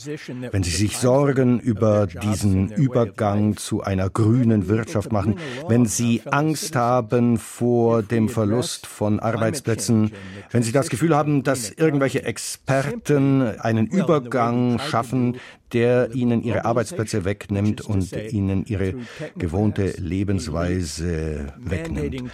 wenn 0.50 0.62
sie 0.62 0.70
sich 0.70 0.96
Sorgen 0.96 1.58
über 1.58 2.06
diesen 2.06 2.70
Übergang 2.70 3.56
zu 3.56 3.82
einer 3.82 4.10
grünen 4.10 4.68
Wirtschaft 4.68 5.10
machen, 5.12 5.36
wenn 5.68 5.86
sie 5.86 6.22
Angst 6.30 6.76
haben 6.76 7.38
vor 7.38 8.02
dem 8.02 8.28
Verlust 8.28 8.86
von 8.86 9.18
Arbeitsplätzen, 9.18 10.12
wenn 10.50 10.62
sie 10.62 10.72
das 10.72 10.88
Gefühl 10.88 11.16
haben, 11.16 11.42
dass 11.42 11.70
irgendwelche 11.70 12.22
Experten 12.22 13.42
einen 13.42 13.86
Übergang 13.86 14.78
schaffen, 14.78 15.36
der 15.72 16.14
ihnen 16.14 16.42
ihre 16.42 16.64
Arbeitsplätze 16.64 17.24
wegnimmt 17.24 17.80
und 17.80 18.12
ihnen 18.12 18.64
ihre 18.66 18.94
gewohnte 19.36 19.94
Lebensweise 19.98 21.52
wegnimmt. 21.58 22.30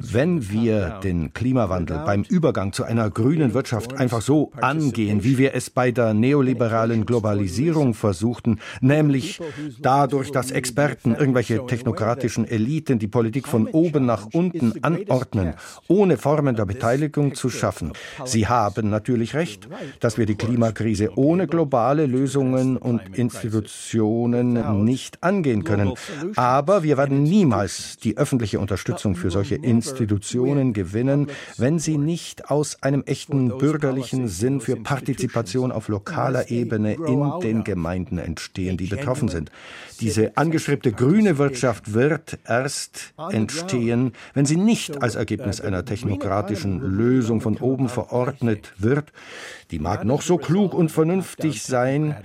Wenn 0.00 0.50
wir 0.50 1.00
den 1.02 1.32
Klimawandel 1.32 1.98
beim 2.04 2.24
Übergang 2.28 2.72
zu 2.72 2.84
einer 2.84 3.10
grünen 3.10 3.54
Wirtschaft 3.54 3.94
einfach 3.94 4.22
so 4.22 4.52
angehen, 4.60 5.24
wie 5.24 5.38
wir 5.38 5.54
es 5.54 5.70
bei 5.70 5.90
der 5.90 6.14
neoliberalen 6.14 7.06
Globalisierung 7.06 7.94
versuchten, 7.94 8.58
nämlich 8.80 9.40
dadurch, 9.80 10.30
dass 10.30 10.50
Experten, 10.50 11.14
irgendwelche 11.14 11.64
technokratischen 11.66 12.46
Eliten 12.46 12.98
die 12.98 13.08
Politik 13.08 13.46
von 13.48 13.66
oben 13.66 14.06
nach 14.06 14.28
unten 14.32 14.82
anordnen, 14.82 15.54
ohne 15.88 16.16
Formen 16.16 16.56
der 16.56 16.66
Beteiligung 16.66 17.34
zu 17.34 17.50
schaffen. 17.50 17.92
Sie 18.24 18.46
haben 18.46 18.90
natürlich 18.90 19.34
recht, 19.34 19.68
dass 20.00 20.18
wir 20.18 20.26
die 20.26 20.34
Klimakrise 20.34 21.16
ohne 21.16 21.46
globale 21.46 22.06
Lösungen 22.06 22.71
und 22.76 23.16
Institutionen 23.18 24.84
nicht 24.84 25.22
angehen 25.22 25.64
können. 25.64 25.94
Aber 26.36 26.82
wir 26.82 26.96
werden 26.96 27.22
niemals 27.22 27.96
die 27.98 28.16
öffentliche 28.16 28.60
Unterstützung 28.60 29.14
für 29.14 29.30
solche 29.30 29.56
Institutionen 29.56 30.72
gewinnen, 30.72 31.28
wenn 31.58 31.78
sie 31.78 31.98
nicht 31.98 32.50
aus 32.50 32.82
einem 32.82 33.02
echten 33.04 33.58
bürgerlichen 33.58 34.28
Sinn 34.28 34.60
für 34.60 34.76
Partizipation 34.76 35.72
auf 35.72 35.88
lokaler 35.88 36.50
Ebene 36.50 36.94
in 36.94 37.32
den 37.42 37.64
Gemeinden 37.64 38.18
entstehen, 38.18 38.76
die 38.76 38.86
betroffen 38.86 39.28
sind. 39.28 39.50
Diese 40.00 40.36
angeschriebene 40.36 40.94
grüne 40.94 41.38
Wirtschaft 41.38 41.94
wird 41.94 42.38
erst 42.46 43.14
entstehen, 43.30 44.12
wenn 44.34 44.46
sie 44.46 44.56
nicht 44.56 45.02
als 45.02 45.14
Ergebnis 45.14 45.60
einer 45.60 45.84
technokratischen 45.84 46.80
Lösung 46.80 47.40
von 47.40 47.56
oben 47.58 47.88
verordnet 47.88 48.72
wird. 48.78 49.12
Die 49.70 49.78
mag 49.78 50.04
noch 50.04 50.22
so 50.22 50.36
klug 50.36 50.74
und 50.74 50.90
vernünftig 50.90 51.62
sein. 51.62 52.16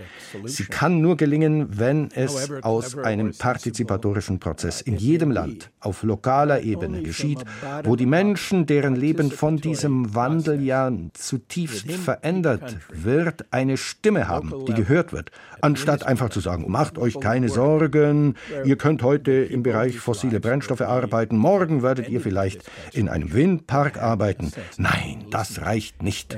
Sie 0.45 0.65
kann 0.65 1.01
nur 1.01 1.17
gelingen, 1.17 1.79
wenn 1.79 2.09
es 2.11 2.51
aus 2.61 2.97
einem 2.97 3.33
partizipatorischen 3.33 4.39
Prozess 4.39 4.81
in 4.81 4.97
jedem 4.97 5.31
Land 5.31 5.71
auf 5.79 6.03
lokaler 6.03 6.61
Ebene 6.61 7.01
geschieht, 7.01 7.43
wo 7.83 7.95
die 7.95 8.05
Menschen, 8.05 8.65
deren 8.65 8.95
Leben 8.95 9.31
von 9.31 9.57
diesem 9.57 10.13
Wandel 10.15 10.61
ja 10.61 10.91
zutiefst 11.13 11.91
verändert 11.91 12.77
wird, 12.89 13.45
eine 13.51 13.77
Stimme 13.77 14.27
haben, 14.27 14.53
die 14.67 14.73
gehört 14.73 15.13
wird, 15.13 15.31
anstatt 15.61 16.05
einfach 16.05 16.29
zu 16.29 16.39
sagen, 16.39 16.65
macht 16.67 16.97
euch 16.97 17.19
keine 17.19 17.49
Sorgen, 17.49 18.35
ihr 18.65 18.77
könnt 18.77 19.03
heute 19.03 19.31
im 19.31 19.63
Bereich 19.63 19.99
fossile 19.99 20.39
Brennstoffe 20.39 20.81
arbeiten, 20.81 21.37
morgen 21.37 21.83
werdet 21.83 22.09
ihr 22.09 22.21
vielleicht 22.21 22.63
in 22.93 23.09
einem 23.09 23.33
Windpark 23.33 24.01
arbeiten. 24.01 24.51
Nein, 24.77 25.25
das 25.31 25.61
reicht 25.61 26.03
nicht. 26.03 26.37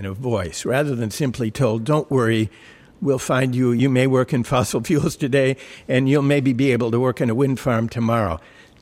We'll 3.01 3.19
find 3.19 3.55
you. 3.55 3.71
You 3.71 3.89
may 3.89 4.07
work 4.07 4.33
in 4.33 4.43
fossil 4.45 4.81
fuels 4.83 5.17
today, 5.17 5.57
and 5.87 6.09
you'll 6.09 6.21
maybe 6.21 6.53
be 6.53 6.71
able 6.73 6.91
to 6.91 6.99
work 6.99 7.21
in 7.21 7.29
a 7.29 7.35
wind 7.35 7.59
farm 7.59 7.89
tomorrow. 7.89 8.39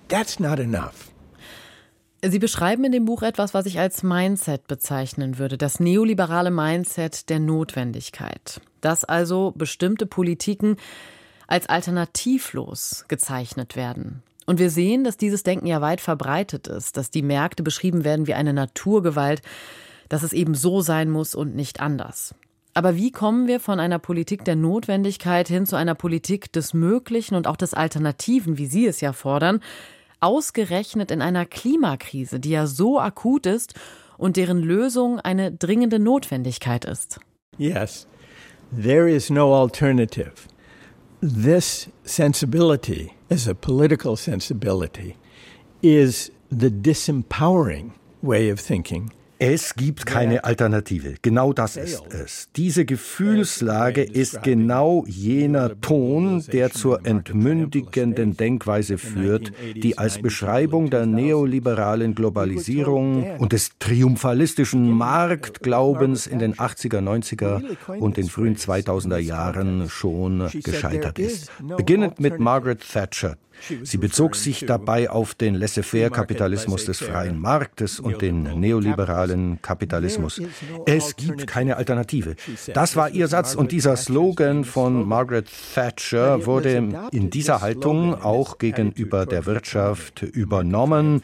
That's 0.08 0.40
not 0.40 0.60
enough. 0.60 1.12
Sie 2.24 2.40
beschreiben 2.40 2.84
in 2.84 2.92
dem 2.92 3.06
Buch 3.06 3.22
etwas, 3.22 3.54
was 3.54 3.68
ich 3.68 3.80
als 3.80 4.02
Mindset 4.02 4.68
bezeichnen 4.68 5.38
würde, 5.38 5.58
das 5.58 5.80
neoliberale 5.80 6.50
Mindset 6.50 7.30
der 7.30 7.40
Notwendigkeit. 7.40 8.60
Dass 8.82 9.04
also 9.04 9.54
bestimmte 9.56 10.08
Politiken 10.08 10.78
als 11.46 11.70
alternativlos 11.70 13.06
gezeichnet 13.08 13.76
werden. 13.76 14.24
Und 14.48 14.60
wir 14.60 14.72
sehen, 14.72 15.04
dass 15.04 15.18
dieses 15.18 15.44
Denken 15.44 15.68
ja 15.68 15.82
weit 15.82 16.02
verbreitet 16.02 16.68
ist, 16.68 16.98
dass 16.98 17.12
die 17.12 17.22
Märkte 17.22 17.64
beschrieben 17.64 18.04
werden 18.04 18.28
wie 18.28 18.34
eine 18.34 18.54
Naturgewalt, 18.54 19.42
dass 20.10 20.24
es 20.24 20.34
eben 20.34 20.56
so 20.56 20.82
sein 20.82 21.10
muss 21.10 21.36
und 21.36 21.56
nicht 21.56 21.82
anders. 21.82 22.34
Aber 22.78 22.96
wie 22.96 23.10
kommen 23.10 23.48
wir 23.48 23.60
von 23.60 23.80
einer 23.80 23.98
Politik 23.98 24.46
der 24.46 24.56
Notwendigkeit 24.56 25.48
hin 25.48 25.66
zu 25.66 25.76
einer 25.76 25.96
Politik 25.96 26.54
des 26.54 26.76
Möglichen 26.76 27.34
und 27.34 27.48
auch 27.48 27.56
des 27.56 27.74
Alternativen, 27.74 28.60
wie 28.60 28.68
Sie 28.68 28.86
es 28.86 29.02
ja 29.02 29.14
fordern, 29.14 29.62
ausgerechnet 30.20 31.10
in 31.10 31.24
einer 31.24 31.48
Klimakrise, 31.48 32.40
die 32.40 32.52
ja 32.52 32.68
so 32.68 33.00
akut 33.00 33.48
ist 33.48 33.74
und 34.20 34.38
deren 34.38 34.60
Lösung 34.60 35.20
eine 35.20 35.52
dringende 35.52 35.98
Notwendigkeit 35.98 36.86
ist? 36.86 37.20
Yes, 37.58 38.06
there 38.72 39.10
is 39.10 39.32
no 39.32 39.60
alternative. 39.60 40.34
This 41.22 41.90
sensibility, 42.04 43.12
as 43.32 43.48
a 43.48 43.56
political 43.56 44.16
sensibility, 44.16 45.16
is 45.82 46.32
the 46.52 46.70
disempowering 46.70 47.94
way 48.22 48.52
of 48.52 48.62
thinking 48.62 49.12
es 49.40 49.76
gibt 49.76 50.06
keine 50.06 50.44
Alternative. 50.44 51.16
Genau 51.22 51.54
das 51.54 51.78
ist 51.78 52.04
es. 52.10 52.50
Diese 52.56 52.86
Gefühlslage 52.86 54.04
ist 54.04 54.42
genau 54.44 55.06
jener 55.08 55.80
Ton, 55.80 56.44
der 56.52 56.72
zur 56.72 57.06
entmündigenden 57.06 58.36
Denkweise 58.36 58.98
führt, 58.98 59.52
die 59.76 59.98
als 59.98 60.20
Beschreibung 60.20 60.90
der 60.90 61.06
neoliberalen 61.06 62.16
Globalisierung 62.16 63.38
und 63.38 63.54
des 63.54 63.72
triumphalistischen 63.80 64.90
Marktglaubens 64.90 66.28
in 66.28 66.40
den 66.40 66.56
80er, 66.56 67.02
90er 67.02 67.62
und 68.00 68.18
den 68.18 68.30
frühen 68.30 68.56
2000er 68.56 69.18
Jahren 69.18 69.90
schon 69.90 70.50
gescheitert 70.64 71.20
ist. 71.20 71.52
Beginnend 71.78 72.20
mit 72.20 72.40
Margaret 72.40 72.82
Thatcher, 72.92 73.38
Sie 73.84 73.98
bezog 73.98 74.36
sich 74.36 74.66
dabei 74.66 75.10
auf 75.10 75.34
den 75.36 75.56
Laissez-faire-Kapitalismus 75.56 76.86
des 76.86 77.00
freien 77.00 77.40
Marktes 77.40 78.00
und 78.00 78.22
den 78.22 78.44
neoliberalen 78.60 79.62
Kapitalismus. 79.62 80.42
Es 80.86 81.16
gibt 81.16 81.48
keine 81.48 81.78
Alternative. 81.78 82.36
Das 82.74 82.96
war 82.96 83.10
ihr 83.10 83.28
Satz 83.28 83.56
und 83.56 83.72
dieser 83.72 83.98
Slogan 83.98 84.64
von 84.64 85.08
Margaret 85.08 85.48
Thatcher 85.74 86.46
wurde 86.46 87.10
in 87.12 87.30
dieser 87.30 87.62
Haltung 87.62 88.16
auch 88.16 88.58
gegenüber 88.58 89.26
der 89.26 89.46
Wirtschaft 89.46 90.24
übernommen. 90.24 91.22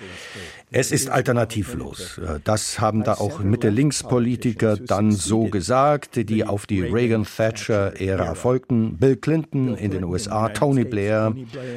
Es 0.75 0.91
ist 0.91 1.09
alternativlos. 1.09 2.19
Das 2.43 2.79
haben 2.79 3.03
da 3.03 3.13
auch 3.13 3.39
Mitte-Links-Politiker 3.39 4.77
dann 4.77 5.11
so 5.11 5.45
gesagt, 5.45 6.29
die 6.29 6.43
auf 6.43 6.65
die 6.65 6.81
Reagan-Thatcher-Ära 6.81 8.33
folgten. 8.33 8.97
Bill 8.97 9.15
Clinton 9.15 9.75
in 9.75 9.91
den 9.91 10.03
USA, 10.03 10.49
Tony 10.49 10.83
Blair 10.83 11.35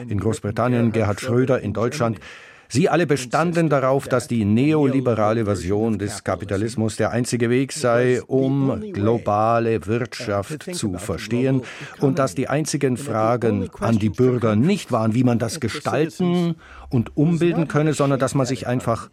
in 0.08 0.18
Großbritannien, 0.18 0.92
Gerhard 0.92 1.20
Schröder 1.20 1.60
in 1.60 1.74
Deutschland. 1.74 2.20
Sie 2.68 2.88
alle 2.88 3.06
bestanden 3.06 3.68
darauf, 3.68 4.08
dass 4.08 4.28
die 4.28 4.44
neoliberale 4.44 5.44
Version 5.44 5.98
des 5.98 6.24
Kapitalismus 6.24 6.96
der 6.96 7.10
einzige 7.10 7.50
Weg 7.50 7.72
sei, 7.72 8.22
um 8.22 8.80
globale 8.92 9.86
Wirtschaft 9.86 10.74
zu 10.74 10.98
verstehen 10.98 11.62
und 12.00 12.18
dass 12.18 12.34
die 12.34 12.48
einzigen 12.48 12.96
Fragen 12.96 13.70
an 13.80 13.98
die 13.98 14.10
Bürger 14.10 14.56
nicht 14.56 14.92
waren, 14.92 15.14
wie 15.14 15.24
man 15.24 15.38
das 15.38 15.60
gestalten 15.60 16.56
und 16.90 17.16
umbilden 17.16 17.68
könne, 17.68 17.92
sondern 17.92 18.18
dass 18.18 18.34
man 18.34 18.46
sich 18.46 18.66
einfach 18.66 19.10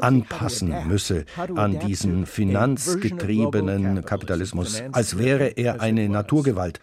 anpassen 0.00 0.74
müsse 0.86 1.24
an 1.54 1.78
diesen 1.78 2.26
finanzgetriebenen 2.26 4.04
Kapitalismus, 4.04 4.82
als 4.92 5.18
wäre 5.18 5.48
er 5.48 5.80
eine 5.80 6.08
Naturgewalt. 6.08 6.80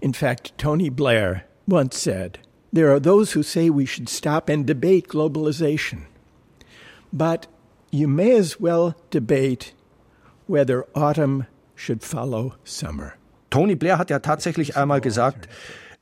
In 0.00 0.14
fact, 0.14 0.56
Tony 0.58 0.90
Blair 0.90 1.42
once 1.66 2.02
said, 2.02 2.38
There 2.72 2.90
are 2.90 3.00
those 3.00 3.32
who 3.32 3.42
say 3.42 3.70
we 3.70 3.86
should 3.86 4.08
stop 4.08 4.50
and 4.50 4.66
debate 4.66 5.08
globalization. 5.08 6.06
But 7.12 7.46
you 7.90 8.08
may 8.08 8.36
as 8.36 8.60
well 8.60 8.94
debate 9.10 9.72
whether 10.46 10.84
autumn 10.94 11.46
should 11.74 12.02
follow 12.02 12.54
summer. 12.64 13.14
Tony 13.50 13.74
Blair 13.74 13.98
hat 13.98 14.10
ja 14.10 14.18
tatsächlich 14.18 14.76
einmal 14.76 15.00
gesagt, 15.00 15.48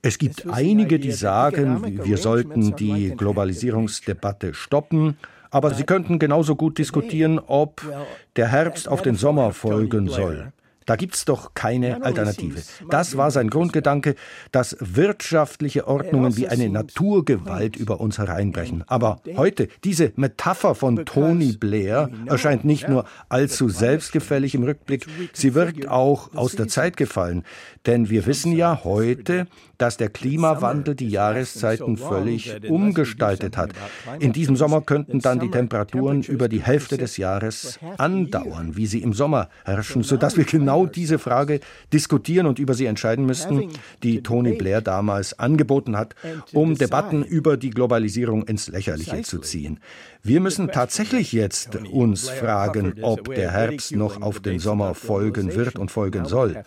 es 0.03 0.19
gibt 0.19 0.49
einige, 0.49 0.99
die 0.99 1.12
sagen, 1.12 2.01
wir 2.05 2.17
sollten 2.17 2.75
die 2.77 3.14
Globalisierungsdebatte 3.17 4.55
stoppen, 4.55 5.17
aber 5.51 5.75
sie 5.75 5.85
könnten 5.85 6.19
genauso 6.19 6.57
gut 6.57 6.79
diskutieren, 6.79 7.39
ob 7.39 7.83
der 8.37 8.49
Herbst 8.49 8.89
auf 8.89 9.03
den 9.03 9.14
Sommer 9.14 9.53
folgen 9.53 10.09
soll. 10.09 10.53
Da 10.87 10.95
gibt's 10.95 11.24
doch 11.24 11.53
keine 11.55 12.05
Alternative. 12.05 12.62
Das 12.89 13.16
war 13.16 13.32
sein 13.32 13.51
Grundgedanke, 13.51 14.14
dass 14.53 14.76
wirtschaftliche 14.78 15.89
Ordnungen 15.89 16.37
wie 16.37 16.47
eine 16.47 16.68
Naturgewalt 16.68 17.76
über 17.76 18.01
uns 18.01 18.18
hereinbrechen. 18.18 18.84
Aber 18.87 19.20
heute, 19.37 19.68
diese 19.82 20.12
Metapher 20.14 20.76
von 20.76 21.05
Tony 21.05 21.53
Blair 21.53 22.09
erscheint 22.26 22.64
nicht 22.64 22.89
nur 22.89 23.05
allzu 23.28 23.68
selbstgefällig 23.68 24.55
im 24.55 24.62
Rückblick, 24.62 25.07
sie 25.32 25.55
wirkt 25.55 25.89
auch 25.89 26.32
aus 26.34 26.53
der 26.53 26.68
Zeit 26.68 26.97
gefallen. 26.97 27.43
Denn 27.87 28.09
wir 28.09 28.26
wissen 28.26 28.53
ja 28.53 28.84
heute, 28.84 29.49
dass 29.78 29.97
der 29.97 30.09
Klimawandel 30.09 30.95
die 30.95 31.09
Jahreszeiten 31.09 31.97
völlig 31.97 32.55
umgestaltet 32.68 33.57
hat. 33.57 33.70
In 34.20 34.32
diesem 34.32 34.57
Sommer 34.57 34.80
könnten 34.80 35.18
dann 35.18 35.41
die 35.41 35.51
Temperaturen 35.51 36.22
über 36.22 36.49
die 36.49 36.62
Hälfte 36.62 36.97
des 36.97 37.16
Jahres 37.16 37.78
andauern, 37.99 38.76
wie 38.76 38.87
sie 38.87 39.03
im 39.03 39.12
Sommer 39.12 39.49
herrschen, 39.64 40.03
sodass 40.03 40.37
wir 40.37 40.45
genau 40.45 40.76
diese 40.85 41.18
Frage 41.18 41.61
diskutieren 41.93 42.47
und 42.47 42.59
über 42.59 42.74
sie 42.74 42.85
entscheiden 42.85 43.24
müssten, 43.24 43.70
die 44.03 44.22
Tony 44.22 44.53
Blair 44.53 44.83
damals 44.83 45.39
angeboten 45.39 45.97
hat, 45.97 46.14
um 46.53 46.77
Debatten 46.77 47.24
über 47.24 47.57
die 47.57 47.70
Globalisierung 47.70 48.43
ins 48.43 48.68
Lächerliche 48.68 49.22
zu 49.22 49.39
ziehen. 49.39 49.81
Wir 50.27 50.41
müssen 50.41 50.72
tatsächlich 50.72 51.33
jetzt 51.33 51.77
uns 51.77 52.29
fragen, 52.29 52.95
ob 53.03 53.33
der 53.33 53.53
Herbst 53.53 53.95
noch 53.95 54.20
auf 54.22 54.41
den 54.41 54.59
Sommer 54.59 54.95
folgen 54.95 55.55
wird 55.55 55.79
und 55.79 55.93
folgen 55.93 56.24
soll. 56.24 56.64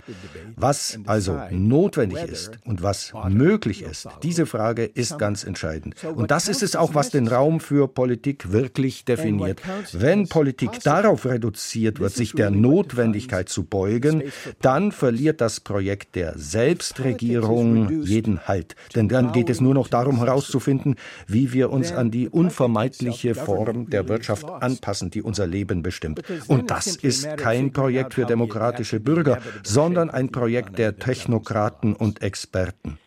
Was 0.55 0.97
also 1.05 1.38
notwendig 1.51 2.24
ist 2.24 2.51
und 2.64 2.84
was 2.84 3.12
möglich 3.28 3.82
ist, 3.82 4.07
diese 4.24 4.45
Frage 4.45 4.86
ist 4.86 5.20
ganz 5.20 5.43
entscheidend. 5.43 5.95
Und 6.16 6.32
das 6.32 6.47
ist 6.47 6.64
es 6.64 6.78
auch, 6.78 6.95
was 6.95 7.10
den 7.10 7.28
Raum 7.28 7.60
für 7.60 7.89
Politik 7.89 8.53
wirklich 8.53 9.03
definiert. 9.03 9.62
Wenn 9.91 10.30
Politik 10.30 10.80
darauf 10.84 11.26
reduziert 11.26 11.99
wird, 11.99 12.14
sich 12.14 12.32
der 12.32 12.51
Notwendigkeit 12.51 13.49
zu 13.49 13.64
beugen, 13.64 14.24
dann 14.62 14.93
verliert 14.93 15.41
das 15.41 15.60
Projekt 15.60 16.16
der 16.16 16.38
Selbstregierung 16.38 18.03
jeden 18.03 18.47
Halt. 18.47 18.78
Denn 18.95 19.10
dann 19.10 19.34
geht 19.34 19.49
es 19.49 19.60
nur 19.60 19.74
noch 19.74 19.89
darum 19.89 20.20
herauszufinden, 20.20 20.95
wie 21.28 21.51
wir 21.51 21.72
uns 21.72 21.91
an 21.91 22.10
die 22.10 22.30
unvermeidliche 22.30 23.36
Form 23.56 23.89
der 23.89 24.08
Wirtschaft 24.08 24.45
anpassen, 24.45 25.10
die 25.10 25.22
unser 25.22 25.47
Leben 25.47 25.82
bestimmt. 25.84 26.24
Und 26.47 26.72
das 26.72 26.95
ist 26.95 27.38
kein 27.38 27.72
Projekt 27.72 28.14
für 28.14 28.26
demokratische 28.26 29.00
Bürger, 29.00 29.39
sondern 29.64 30.10
ein 30.10 30.30
Projekt 30.32 30.78
der 30.78 30.97
Technokraten 30.97 31.95
und 31.95 32.22
Experten. 32.22 32.97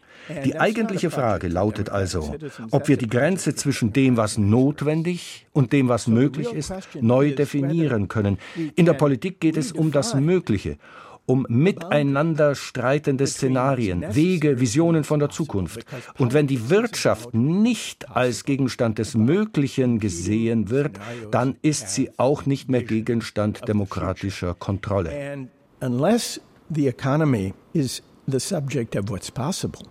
Die 0.45 0.59
eigentliche 0.59 1.11
Frage 1.11 1.49
lautet 1.49 1.91
also, 1.91 2.35
ob 2.71 2.89
wir 2.89 2.97
die 2.97 3.09
Grenze 3.09 3.55
zwischen 3.55 3.93
dem, 3.93 4.17
was 4.17 4.39
notwendig 4.39 5.47
und 5.53 5.73
dem, 5.73 5.89
was 5.89 6.07
möglich 6.07 6.53
ist, 6.53 6.73
neu 7.01 7.35
definieren 7.35 8.09
können. 8.09 8.39
In 8.77 8.87
der 8.87 8.95
Politik 8.95 9.41
geht 9.41 9.57
es 9.57 9.73
um 9.73 9.91
das 9.91 10.15
Mögliche, 10.15 10.79
um 11.27 11.47
miteinander 11.49 12.55
streitende 12.55 13.27
Szenarien, 13.27 14.05
Wege, 14.15 14.61
Visionen 14.61 15.05
von 15.05 15.21
der 15.21 15.31
Zukunft. 15.31 15.85
Und 16.19 16.35
wenn 16.35 16.47
die 16.47 16.69
Wirtschaft 16.69 17.33
nicht 17.35 18.11
als 18.11 18.45
Gegenstand 18.45 18.99
des 18.99 19.15
Möglichen 19.15 19.99
gesehen 19.99 20.71
wird, 20.71 20.99
dann 21.31 21.57
ist 21.63 21.91
sie 21.91 22.11
auch 22.17 22.47
nicht 22.47 22.69
mehr 22.69 22.83
Gegenstand 22.83 23.69
demokratischer 23.69 24.55
Kontrolle. 24.55 25.49
Unless 25.81 26.41
the 26.69 26.87
economy 26.89 27.55
is 27.73 28.03
the 28.27 28.39
subject 28.39 28.97
of 28.97 29.09
what's 29.09 29.31
possible, 29.31 29.83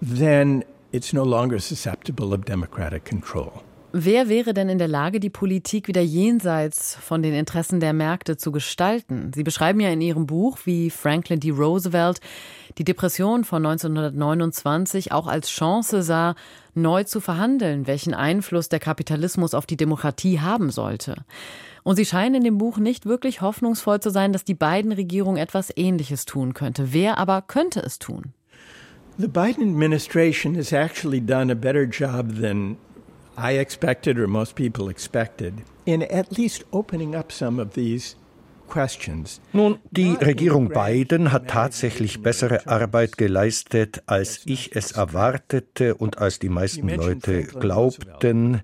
then 0.00 0.64
it's 0.92 1.12
no 1.12 1.24
longer 1.24 1.58
susceptible 1.60 2.32
of 2.34 2.44
democratic 2.44 3.04
control. 3.04 3.52
Wer 3.96 4.28
wäre 4.28 4.54
denn 4.54 4.68
in 4.68 4.78
der 4.78 4.88
Lage, 4.88 5.20
die 5.20 5.30
Politik 5.30 5.86
wieder 5.86 6.00
jenseits 6.00 6.96
von 6.96 7.22
den 7.22 7.32
Interessen 7.32 7.78
der 7.78 7.92
Märkte 7.92 8.36
zu 8.36 8.50
gestalten? 8.50 9.30
Sie 9.32 9.44
beschreiben 9.44 9.78
ja 9.78 9.88
in 9.90 10.00
Ihrem 10.00 10.26
Buch, 10.26 10.58
wie 10.64 10.90
Franklin 10.90 11.38
D. 11.38 11.50
Roosevelt 11.50 12.18
die 12.76 12.82
Depression 12.82 13.44
von 13.44 13.64
1929 13.64 15.12
auch 15.12 15.28
als 15.28 15.48
Chance 15.48 16.02
sah, 16.02 16.34
neu 16.74 17.04
zu 17.04 17.20
verhandeln, 17.20 17.86
welchen 17.86 18.14
Einfluss 18.14 18.68
der 18.68 18.80
Kapitalismus 18.80 19.54
auf 19.54 19.64
die 19.64 19.76
Demokratie 19.76 20.40
haben 20.40 20.70
sollte. 20.70 21.24
Und 21.84 21.94
Sie 21.94 22.04
scheinen 22.04 22.34
in 22.34 22.42
dem 22.42 22.58
Buch 22.58 22.78
nicht 22.78 23.06
wirklich 23.06 23.42
hoffnungsvoll 23.42 24.00
zu 24.00 24.10
sein, 24.10 24.32
dass 24.32 24.42
die 24.42 24.54
beiden 24.54 24.90
Regierungen 24.90 25.36
etwas 25.36 25.72
Ähnliches 25.76 26.24
tun 26.24 26.52
könnte. 26.52 26.92
Wer 26.92 27.16
aber 27.16 27.42
könnte 27.42 27.78
es 27.78 28.00
tun? 28.00 28.32
The 29.18 29.28
Biden 29.28 29.72
administration 29.72 30.56
has 30.56 30.72
actually 30.72 31.20
done 31.20 31.52
a 31.52 31.54
better 31.54 31.84
job 31.84 32.40
than 32.40 32.76
I 33.36 33.52
expected 33.52 34.18
or 34.18 34.26
most 34.26 34.54
people 34.54 34.88
expected 34.88 35.64
in 35.86 36.02
at 36.02 36.38
least 36.38 36.64
opening 36.72 37.14
up 37.14 37.32
some 37.32 37.58
of 37.58 37.74
these 37.74 38.14
nun, 39.52 39.78
die 39.90 40.14
Regierung 40.20 40.68
Biden 40.68 41.32
hat 41.32 41.48
tatsächlich 41.48 42.22
bessere 42.22 42.66
Arbeit 42.66 43.16
geleistet, 43.16 44.02
als 44.06 44.40
ich 44.46 44.74
es 44.74 44.92
erwartete 44.92 45.94
und 45.94 46.18
als 46.18 46.38
die 46.38 46.48
meisten 46.48 46.88
Leute 46.88 47.44
glaubten. 47.44 48.62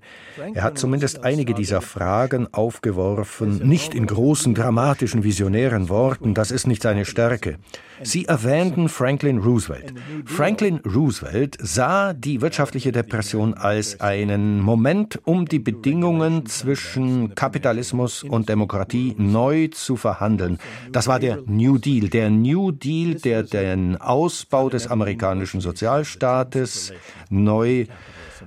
Er 0.55 0.63
hat 0.63 0.79
zumindest 0.79 1.23
einige 1.23 1.55
dieser 1.55 1.81
Fragen 1.81 2.53
aufgeworfen, 2.53 3.67
nicht 3.67 3.95
in 3.95 4.07
großen, 4.07 4.55
dramatischen, 4.55 5.23
visionären 5.23 5.89
Worten, 5.89 6.35
das 6.35 6.51
ist 6.51 6.67
nicht 6.67 6.83
seine 6.83 7.05
Stärke. 7.05 7.59
Sie 8.03 8.25
erwähnten 8.25 8.89
Franklin 8.89 9.39
Roosevelt. 9.39 9.93
Franklin 10.25 10.81
Roosevelt 10.87 11.59
sah 11.61 12.15
die 12.15 12.41
wirtschaftliche 12.41 12.93
Depression 12.93 13.53
als 13.53 14.01
einen 14.01 14.61
Moment, 14.61 15.21
um 15.25 15.45
die 15.45 15.59
Bedingungen 15.59 16.47
zwischen 16.47 17.35
Kapitalismus 17.35 18.23
und 18.23 18.49
Demokratie 18.49 19.15
neu 19.19 19.69
zu 19.69 19.97
verhandeln. 20.01 20.59
Das 20.91 21.07
war 21.07 21.21
der 21.21 21.39
New 21.47 21.79
Deal. 21.79 22.09
Der 22.09 22.31
New 22.31 22.73
Deal, 22.73 23.15
der 23.15 23.45
den 23.45 24.01
Ausbau 24.01 24.69
des 24.69 24.89
amerikanischen 24.89 25.61
Sozialstaates 25.61 26.93
neu 27.29 27.87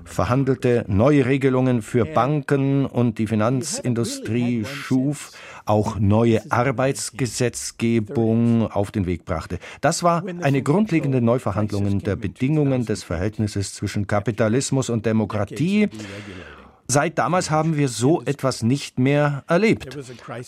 verhandelte, 0.03 0.83
neue 0.87 1.25
Regelungen 1.25 1.81
für 1.81 2.05
Banken 2.05 2.85
und 2.85 3.17
die 3.19 3.27
Finanzindustrie 3.27 4.65
schuf 4.65 5.31
auch 5.65 5.97
neue 5.99 6.41
Arbeitsgesetzgebung 6.51 8.69
auf 8.69 8.91
den 8.91 9.05
Weg 9.05 9.23
brachte. 9.25 9.59
Das 9.81 10.03
war 10.03 10.23
eine 10.41 10.61
grundlegende 10.61 11.21
Neuverhandlung 11.21 11.99
der 11.99 12.17
Bedingungen 12.17 12.85
des 12.85 13.03
Verhältnisses 13.03 13.73
zwischen 13.73 14.07
Kapitalismus 14.07 14.89
und 14.89 15.05
Demokratie. 15.05 15.89
Seit 16.87 17.17
damals 17.17 17.49
haben 17.49 17.77
wir 17.77 17.87
so 17.87 18.21
etwas 18.23 18.61
nicht 18.61 18.99
mehr 18.99 19.43
erlebt. 19.47 19.97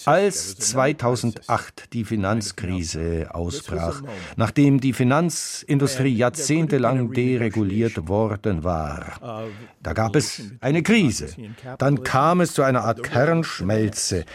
Als 0.05 0.55
2008 0.57 1.93
die 1.93 2.03
Finanzkrise 2.03 3.29
ausbrach, 3.31 4.01
nachdem 4.35 4.79
die 4.79 4.93
Finanzindustrie 4.93 6.15
jahrzehntelang 6.15 7.13
dereguliert 7.13 8.07
worden 8.07 8.63
war, 8.63 9.47
da 9.81 9.93
gab 9.93 10.15
es 10.15 10.41
eine 10.61 10.83
Krise. 10.83 11.29
Dann 11.77 12.03
kam 12.03 12.41
es 12.41 12.53
zu 12.53 12.63
einer 12.63 12.83
Art 12.83 13.03
Kernschmelze. 13.03 14.25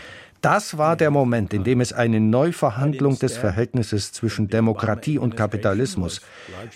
Das 0.41 0.79
war 0.79 0.97
der 0.97 1.11
Moment, 1.11 1.53
in 1.53 1.65
dem 1.65 1.83
es 1.83 1.93
eine 1.93 2.19
Neuverhandlung 2.19 3.19
des 3.19 3.37
Verhältnisses 3.37 4.13
zwischen 4.13 4.49
Demokratie 4.49 5.19
und 5.19 5.37
Kapitalismus 5.37 6.23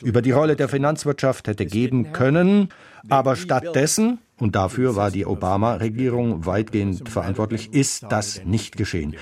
über 0.02 0.20
die 0.20 0.32
Rolle 0.32 0.54
der 0.54 0.68
Finanzwirtschaft 0.68 1.48
hätte 1.48 1.64
geben 1.64 2.12
können, 2.12 2.68
aber 3.08 3.36
stattdessen, 3.36 4.18
und 4.38 4.56
dafür 4.56 4.96
war 4.96 5.10
die 5.10 5.26
Obama-Regierung 5.26 6.46
weitgehend 6.46 7.08
verantwortlich, 7.08 7.72
ist 7.72 8.06
das 8.08 8.44
nicht 8.44 8.76
geschehen. 8.76 9.16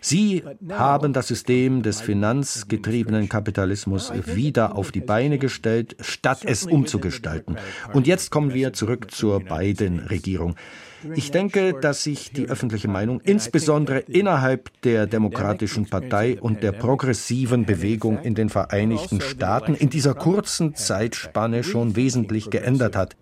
Sie 0.00 0.42
haben 0.70 1.12
das 1.12 1.28
System 1.28 1.82
des 1.82 2.00
finanzgetriebenen 2.00 3.28
Kapitalismus 3.28 4.12
wieder 4.26 4.76
auf 4.76 4.92
die 4.92 5.00
Beine 5.00 5.38
gestellt, 5.38 5.96
statt 6.00 6.40
es 6.44 6.64
umzugestalten. 6.64 7.56
Und 7.92 8.06
jetzt 8.06 8.30
kommen 8.30 8.54
wir 8.54 8.72
zurück 8.72 9.10
zur 9.10 9.40
Biden-Regierung. 9.40 10.56
Ich 11.14 11.30
denke, 11.30 11.74
dass 11.80 12.02
sich 12.02 12.32
die 12.32 12.48
öffentliche 12.48 12.88
Meinung 12.88 13.20
insbesondere 13.20 14.00
innerhalb 14.00 14.70
der 14.82 15.06
Demokratischen 15.06 15.86
Partei 15.86 16.40
und 16.40 16.62
der 16.62 16.72
progressiven 16.72 17.64
Bewegung 17.64 18.20
in 18.22 18.34
den 18.34 18.48
Vereinigten 18.48 19.20
Staaten 19.20 19.74
in 19.74 19.90
dieser 19.90 20.14
kurzen 20.14 20.74
Zeitspanne 20.74 21.62
schon 21.62 21.94
wesentlich 21.94 22.50
geändert 22.50 22.96
hat. 22.96 23.16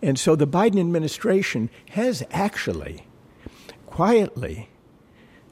And 0.00 0.18
so 0.18 0.36
the 0.36 0.46
Biden 0.46 0.80
administration 0.80 1.68
has 1.94 2.22
actually 2.30 3.02
quietly, 3.86 4.68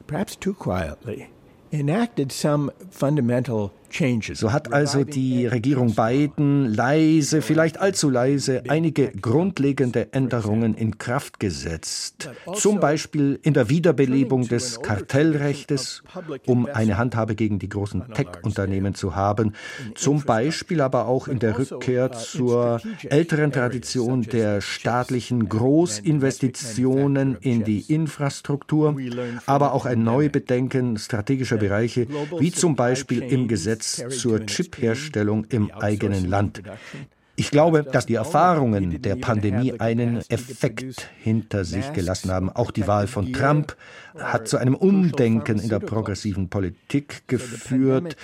perhaps 0.07 0.35
too 0.35 0.53
quietly, 0.53 1.29
enacted 1.71 2.31
some 2.31 2.71
fundamental 2.89 3.73
so 4.33 4.51
hat 4.51 4.73
also 4.73 5.03
die 5.03 5.47
Regierung 5.47 5.95
Biden 5.95 6.65
leise, 6.73 7.41
vielleicht 7.41 7.79
allzu 7.79 8.09
leise, 8.09 8.63
einige 8.67 9.09
grundlegende 9.09 10.13
Änderungen 10.13 10.75
in 10.75 10.97
Kraft 10.97 11.39
gesetzt. 11.39 12.29
Zum 12.53 12.79
Beispiel 12.79 13.39
in 13.41 13.53
der 13.53 13.69
Wiederbelebung 13.69 14.47
des 14.47 14.81
Kartellrechtes, 14.81 16.03
um 16.45 16.65
eine 16.65 16.97
Handhabe 16.97 17.35
gegen 17.35 17.59
die 17.59 17.69
großen 17.69 18.13
Tech-Unternehmen 18.13 18.93
zu 18.93 19.15
haben. 19.15 19.53
Zum 19.95 20.21
Beispiel 20.23 20.81
aber 20.81 21.07
auch 21.07 21.27
in 21.27 21.39
der 21.39 21.57
Rückkehr 21.57 22.11
zur 22.11 22.81
älteren 23.09 23.51
Tradition 23.51 24.23
der 24.23 24.61
staatlichen 24.61 25.47
Großinvestitionen 25.49 27.37
in 27.41 27.63
die 27.63 27.81
Infrastruktur, 27.93 28.95
aber 29.45 29.73
auch 29.73 29.85
ein 29.85 30.03
Neubedenken 30.03 30.97
strategischer 30.97 31.57
Bereiche, 31.57 32.07
wie 32.37 32.51
zum 32.51 32.75
Beispiel 32.75 33.23
im 33.23 33.47
Gesetz 33.47 33.76
Gesetz 33.77 34.19
zur 34.19 34.45
Chipherstellung 34.45 35.45
im 35.45 35.71
eigenen 35.71 36.25
Land. 36.25 36.61
Ich 37.35 37.51
glaube, 37.51 37.83
dass 37.83 38.07
die 38.07 38.15
Erfahrungen 38.15 39.01
der 39.01 39.15
Pandemie 39.15 39.79
einen 39.79 40.23
Effekt 40.29 41.07
hinter 41.21 41.65
sich 41.65 41.93
gelassen 41.93 42.31
haben. 42.31 42.49
Auch 42.49 42.71
die 42.71 42.87
Wahl 42.87 43.05
von 43.05 43.31
Trump 43.31 43.77
hat 44.17 44.47
zu 44.47 44.57
einem 44.57 44.73
Umdenken 44.73 45.59
in 45.59 45.69
der 45.69 45.79
progressiven 45.79 46.49
Politik 46.49 47.27
geführt. 47.27 48.15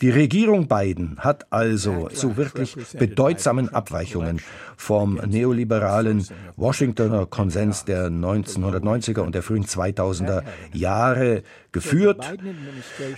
Die 0.00 0.10
Regierung 0.10 0.68
Biden 0.68 1.16
hat 1.18 1.46
also 1.50 2.08
zu 2.08 2.36
wirklich 2.36 2.76
bedeutsamen 2.96 3.68
Abweichungen 3.68 4.40
vom 4.76 5.14
neoliberalen 5.26 6.24
Washingtoner 6.56 7.26
Konsens 7.26 7.84
der 7.84 8.08
1990er 8.08 9.20
und 9.20 9.34
der 9.34 9.42
frühen 9.42 9.64
2000er 9.64 10.42
Jahre 10.72 11.42
geführt. 11.72 12.24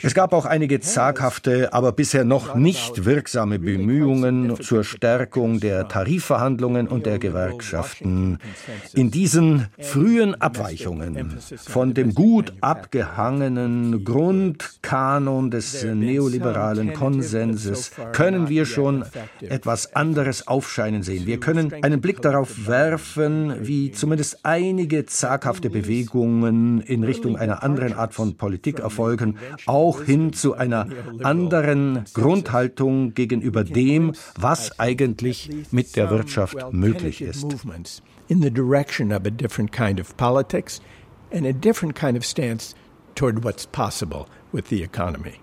Es 0.02 0.14
gab 0.14 0.32
auch 0.32 0.46
einige 0.46 0.80
zaghafte, 0.80 1.72
aber 1.74 1.92
bisher 1.92 2.24
noch 2.24 2.54
nicht 2.54 3.04
wirksame 3.04 3.58
Bemühungen 3.58 4.60
zur 4.60 4.82
Stärkung 4.82 5.60
der 5.60 5.86
Tarifverhandlungen 5.88 6.88
und 6.88 7.04
der 7.04 7.18
Gewerkschaften. 7.18 8.38
In 8.94 9.10
diesen 9.10 9.66
frühen 9.78 10.34
Abweichungen 10.40 11.38
von 11.58 11.92
dem 11.92 12.14
gut 12.14 12.54
abgehangenen 12.62 14.02
Grundkanon 14.04 15.50
des 15.50 15.84
neoliberalen 15.84 16.69
Konsenses 16.94 17.92
können 18.12 18.48
wir 18.48 18.66
schon 18.66 19.04
etwas 19.40 19.94
anderes 19.94 20.46
aufscheinen 20.46 21.02
sehen. 21.02 21.26
Wir 21.26 21.40
können 21.40 21.72
einen 21.82 22.00
Blick 22.00 22.22
darauf 22.22 22.66
werfen, 22.66 23.54
wie 23.66 23.92
zumindest 23.92 24.44
einige 24.44 25.06
zaghafte 25.06 25.70
Bewegungen 25.70 26.80
in 26.80 27.04
Richtung 27.04 27.36
einer 27.36 27.62
anderen 27.62 27.94
Art 27.94 28.14
von 28.14 28.36
Politik 28.36 28.80
erfolgen, 28.80 29.36
auch 29.66 30.02
hin 30.02 30.32
zu 30.32 30.54
einer 30.54 30.86
anderen 31.22 32.04
Grundhaltung 32.14 33.14
gegenüber 33.14 33.64
dem, 33.64 34.12
was 34.38 34.78
eigentlich 34.78 35.50
mit 35.70 35.96
der 35.96 36.10
Wirtschaft 36.10 36.72
möglich 36.72 37.22
ist. 37.22 37.46
In 38.28 38.42
the 38.42 38.50
direction 38.50 39.12
of 39.12 39.26
a 39.26 39.30
different 39.30 39.72
kind 39.72 40.00
of 40.00 40.16
politics 40.16 40.80
and 41.32 41.46
a 41.46 41.52
different 41.52 41.94
kind 41.94 42.16
of 42.16 42.24
stance 42.24 42.74
toward 43.14 43.42
what's 43.44 43.66
possible 43.66 44.26
with 44.52 44.68
the 44.68 44.82
economy. 44.82 45.40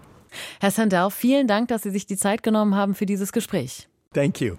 Herr 0.60 0.72
Sandel, 0.72 1.10
vielen 1.12 1.48
Dank, 1.48 1.68
dass 1.68 1.84
Sie 1.84 1.92
sich 1.92 2.06
die 2.06 2.18
Zeit 2.18 2.44
genommen 2.44 2.76
haben 2.76 2.96
für 2.96 3.06
dieses 3.06 3.32
Gespräch. 3.32 3.88
Thank 4.14 4.42
you. 4.42 4.56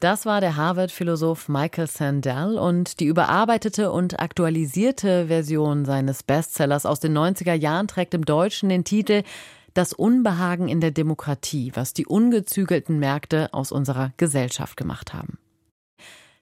Das 0.00 0.26
war 0.26 0.40
der 0.40 0.56
Harvard-Philosoph 0.56 1.48
Michael 1.48 1.86
Sandel 1.86 2.58
und 2.58 3.00
die 3.00 3.06
überarbeitete 3.06 3.90
und 3.90 4.20
aktualisierte 4.20 5.28
Version 5.28 5.84
seines 5.84 6.22
Bestsellers 6.22 6.84
aus 6.84 7.00
den 7.00 7.16
90er 7.16 7.54
Jahren 7.54 7.88
trägt 7.88 8.12
im 8.12 8.24
Deutschen 8.24 8.68
den 8.68 8.84
Titel 8.84 9.22
Das 9.72 9.92
Unbehagen 9.92 10.68
in 10.68 10.80
der 10.80 10.90
Demokratie, 10.90 11.72
was 11.74 11.94
die 11.94 12.06
ungezügelten 12.06 12.98
Märkte 12.98 13.48
aus 13.52 13.72
unserer 13.72 14.12
Gesellschaft 14.16 14.76
gemacht 14.76 15.14
haben. 15.14 15.38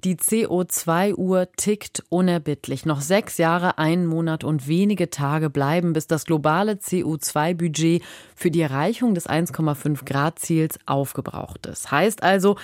Die 0.04 0.16
CO2-Uhr 0.16 1.52
tickt 1.56 2.02
unerbittlich. 2.08 2.84
Noch 2.84 3.00
sechs 3.00 3.38
Jahre, 3.38 3.78
ein 3.78 4.04
Monat 4.04 4.42
und 4.42 4.66
wenige 4.66 5.10
Tage 5.10 5.48
bleiben, 5.48 5.92
bis 5.92 6.08
das 6.08 6.24
globale 6.24 6.72
CO2-Budget 6.72 8.02
für 8.34 8.50
die 8.50 8.62
Erreichung 8.62 9.14
des 9.14 9.28
1,5 9.28 10.04
Grad-Ziels 10.04 10.80
aufgebraucht 10.86 11.66
ist. 11.66 11.92
Heißt 11.92 12.24
also, 12.24 12.56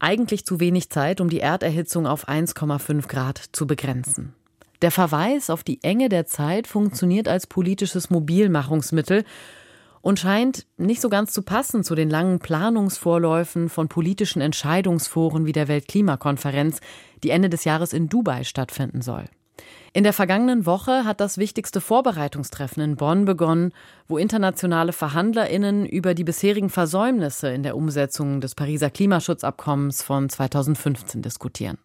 eigentlich 0.00 0.44
zu 0.44 0.60
wenig 0.60 0.90
Zeit, 0.90 1.22
um 1.22 1.30
die 1.30 1.40
Erderhitzung 1.40 2.06
auf 2.06 2.28
1,5 2.28 3.08
Grad 3.08 3.42
zu 3.52 3.66
begrenzen. 3.66 4.34
Der 4.82 4.90
Verweis 4.90 5.48
auf 5.48 5.62
die 5.62 5.82
Enge 5.82 6.10
der 6.10 6.26
Zeit 6.26 6.66
funktioniert 6.66 7.28
als 7.28 7.46
politisches 7.46 8.10
Mobilmachungsmittel 8.10 9.24
und 10.02 10.18
scheint 10.18 10.66
nicht 10.76 11.00
so 11.00 11.08
ganz 11.08 11.32
zu 11.32 11.42
passen 11.42 11.84
zu 11.84 11.94
den 11.94 12.10
langen 12.10 12.38
Planungsvorläufen 12.38 13.68
von 13.68 13.88
politischen 13.88 14.40
Entscheidungsforen 14.40 15.46
wie 15.46 15.52
der 15.52 15.68
Weltklimakonferenz, 15.68 16.80
die 17.22 17.30
Ende 17.30 17.48
des 17.50 17.64
Jahres 17.64 17.92
in 17.92 18.08
Dubai 18.08 18.44
stattfinden 18.44 19.02
soll. 19.02 19.24
In 19.92 20.04
der 20.04 20.12
vergangenen 20.12 20.66
Woche 20.66 21.04
hat 21.04 21.20
das 21.20 21.36
wichtigste 21.36 21.80
Vorbereitungstreffen 21.80 22.82
in 22.82 22.96
Bonn 22.96 23.24
begonnen, 23.24 23.72
wo 24.06 24.18
internationale 24.18 24.92
Verhandlerinnen 24.92 25.84
über 25.84 26.14
die 26.14 26.24
bisherigen 26.24 26.70
Versäumnisse 26.70 27.50
in 27.50 27.64
der 27.64 27.76
Umsetzung 27.76 28.40
des 28.40 28.54
Pariser 28.54 28.90
Klimaschutzabkommens 28.90 30.02
von 30.02 30.28
2015 30.28 31.22
diskutieren. 31.22 31.78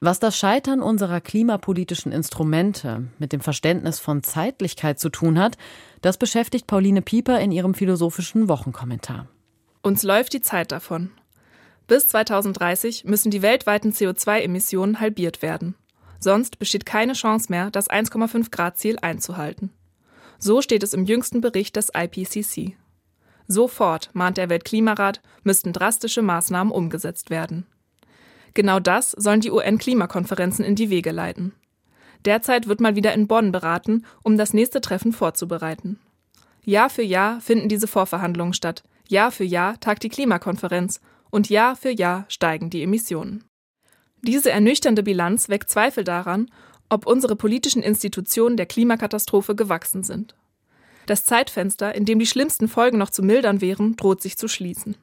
Was 0.00 0.20
das 0.20 0.38
Scheitern 0.38 0.80
unserer 0.80 1.20
klimapolitischen 1.20 2.12
Instrumente 2.12 3.08
mit 3.18 3.32
dem 3.32 3.40
Verständnis 3.40 3.98
von 3.98 4.22
Zeitlichkeit 4.22 5.00
zu 5.00 5.08
tun 5.08 5.40
hat, 5.40 5.58
das 6.02 6.18
beschäftigt 6.18 6.68
Pauline 6.68 7.02
Pieper 7.02 7.40
in 7.40 7.50
ihrem 7.50 7.74
philosophischen 7.74 8.48
Wochenkommentar. 8.48 9.26
Uns 9.82 10.04
läuft 10.04 10.34
die 10.34 10.40
Zeit 10.40 10.70
davon. 10.70 11.10
Bis 11.88 12.06
2030 12.08 13.04
müssen 13.04 13.30
die 13.32 13.42
weltweiten 13.42 13.92
CO2-Emissionen 13.92 15.00
halbiert 15.00 15.42
werden. 15.42 15.74
Sonst 16.20 16.58
besteht 16.60 16.86
keine 16.86 17.14
Chance 17.14 17.46
mehr, 17.50 17.70
das 17.70 17.90
1,5 17.90 18.50
Grad 18.50 18.78
Ziel 18.78 18.98
einzuhalten. 19.00 19.70
So 20.38 20.62
steht 20.62 20.84
es 20.84 20.94
im 20.94 21.06
jüngsten 21.06 21.40
Bericht 21.40 21.74
des 21.74 21.90
IPCC. 21.92 22.76
Sofort, 23.48 24.10
mahnt 24.12 24.36
der 24.36 24.48
Weltklimarat, 24.48 25.22
müssten 25.42 25.72
drastische 25.72 26.22
Maßnahmen 26.22 26.72
umgesetzt 26.72 27.30
werden. 27.30 27.66
Genau 28.58 28.80
das 28.80 29.12
sollen 29.12 29.40
die 29.40 29.52
UN-Klimakonferenzen 29.52 30.64
in 30.64 30.74
die 30.74 30.90
Wege 30.90 31.12
leiten. 31.12 31.52
Derzeit 32.24 32.66
wird 32.66 32.80
mal 32.80 32.96
wieder 32.96 33.14
in 33.14 33.28
Bonn 33.28 33.52
beraten, 33.52 34.04
um 34.24 34.36
das 34.36 34.52
nächste 34.52 34.80
Treffen 34.80 35.12
vorzubereiten. 35.12 36.00
Jahr 36.64 36.90
für 36.90 37.04
Jahr 37.04 37.40
finden 37.40 37.68
diese 37.68 37.86
Vorverhandlungen 37.86 38.54
statt. 38.54 38.82
Jahr 39.06 39.30
für 39.30 39.44
Jahr 39.44 39.78
tagt 39.78 40.02
die 40.02 40.08
Klimakonferenz 40.08 41.00
und 41.30 41.48
Jahr 41.48 41.76
für 41.76 41.90
Jahr 41.90 42.24
steigen 42.26 42.68
die 42.68 42.82
Emissionen. 42.82 43.44
Diese 44.22 44.50
ernüchternde 44.50 45.04
Bilanz 45.04 45.48
weckt 45.48 45.70
Zweifel 45.70 46.02
daran, 46.02 46.50
ob 46.88 47.06
unsere 47.06 47.36
politischen 47.36 47.84
Institutionen 47.84 48.56
der 48.56 48.66
Klimakatastrophe 48.66 49.54
gewachsen 49.54 50.02
sind. 50.02 50.34
Das 51.06 51.24
Zeitfenster, 51.24 51.94
in 51.94 52.04
dem 52.04 52.18
die 52.18 52.26
schlimmsten 52.26 52.66
Folgen 52.66 52.98
noch 52.98 53.10
zu 53.10 53.22
mildern 53.22 53.60
wären, 53.60 53.94
droht 53.94 54.20
sich 54.20 54.36
zu 54.36 54.48
schließen. 54.48 54.96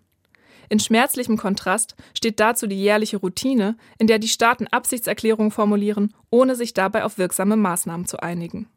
In 0.70 0.80
schmerzlichem 0.80 1.38
Kontrast 1.38 1.96
steht 2.16 2.40
dazu 2.40 2.68
die 2.68 2.82
jährliche 2.82 3.18
Routine, 3.18 3.78
in 3.98 4.08
der 4.08 4.20
die 4.20 4.28
Staaten 4.28 4.68
Absichtserklärungen 4.68 5.52
formulieren, 5.52 6.14
ohne 6.30 6.56
sich 6.56 6.74
dabei 6.74 7.04
auf 7.04 7.18
wirksame 7.18 7.56
Maßnahmen 7.56 8.08
zu 8.08 8.20
einigen. 8.20 8.68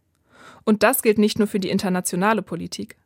Und 0.64 0.82
das 0.82 1.02
gilt 1.02 1.18
nicht 1.18 1.38
nur 1.38 1.48
für 1.48 1.60
die 1.60 1.70
internationale 1.70 2.42
Politik. 2.42 2.96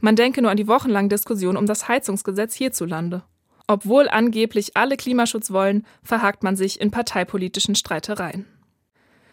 Man 0.00 0.16
denke 0.16 0.42
nur 0.42 0.50
an 0.50 0.56
die 0.56 0.68
wochenlangen 0.68 1.08
Diskussionen 1.08 1.58
um 1.58 1.66
das 1.66 1.88
Heizungsgesetz 1.88 2.54
hierzulande. 2.54 3.22
Obwohl 3.66 4.08
angeblich 4.08 4.76
alle 4.76 4.96
Klimaschutz 4.96 5.50
wollen, 5.50 5.86
verhakt 6.02 6.42
man 6.42 6.56
sich 6.56 6.80
in 6.80 6.90
parteipolitischen 6.90 7.74
Streitereien. 7.74 8.46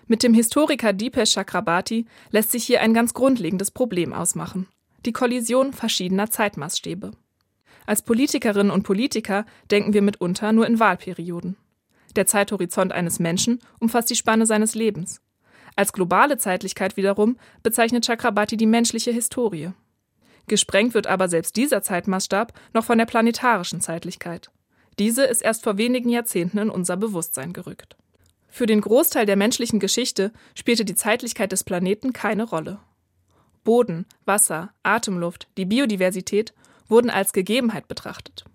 Mit 0.08 0.24
dem 0.24 0.34
Historiker 0.34 0.94
Dipesh 0.94 1.34
Chakrabarti 1.34 2.06
lässt 2.32 2.52
sich 2.52 2.64
hier 2.64 2.82
ein 2.82 2.94
ganz 2.94 3.14
grundlegendes 3.14 3.72
Problem 3.72 4.14
ausmachen. 4.14 4.68
Die 5.06 5.12
Kollision 5.12 5.74
verschiedener 5.74 6.30
Zeitmaßstäbe. 6.30 7.12
Als 7.88 8.02
Politikerinnen 8.02 8.70
und 8.70 8.84
Politiker 8.84 9.46
denken 9.72 9.94
wir 9.94 10.02
mitunter 10.02 10.52
nur 10.52 10.68
in 10.68 10.80
Wahlperioden. 10.80 11.56
Der 12.18 12.26
Zeithorizont 12.26 12.92
eines 12.92 13.18
Menschen 13.18 13.62
umfasst 13.80 14.10
die 14.10 14.16
Spanne 14.16 14.46
seines 14.46 14.76
Lebens. 14.76 15.22
Als 15.78 15.94
globale 15.94 16.38
Zeitlichkeit 16.38 16.98
wiederum 16.98 17.38
bezeichnet 17.64 18.06
Chakrabarti 18.06 18.58
die 18.58 18.66
menschliche 18.66 19.12
Historie. 19.12 19.72
Gesprengt 20.48 20.94
wird 20.96 21.08
aber 21.08 21.30
selbst 21.30 21.56
dieser 21.56 21.82
Zeitmaßstab 21.82 22.52
noch 22.74 22.84
von 22.84 22.98
der 22.98 23.06
planetarischen 23.06 23.80
Zeitlichkeit. 23.80 24.52
Diese 25.00 25.24
ist 25.24 25.42
erst 25.42 25.64
vor 25.64 25.78
wenigen 25.78 26.10
Jahrzehnten 26.10 26.58
in 26.58 26.70
unser 26.70 26.98
Bewusstsein 26.98 27.54
gerückt. 27.54 27.96
Für 28.50 28.66
den 28.66 28.82
Großteil 28.82 29.26
der 29.26 29.36
menschlichen 29.38 29.80
Geschichte 29.80 30.34
spielte 30.56 30.84
die 30.84 30.96
Zeitlichkeit 30.96 31.54
des 31.54 31.64
Planeten 31.64 32.12
keine 32.12 32.44
Rolle. 32.44 32.80
Boden, 33.64 34.06
Wasser, 34.26 34.74
Atemluft, 34.84 35.48
die 35.58 35.66
Biodiversität 35.66 36.54
wurden 36.88 37.10
als 37.10 37.34
Gegebenheit 37.34 37.88
betrachtet. 37.88 38.46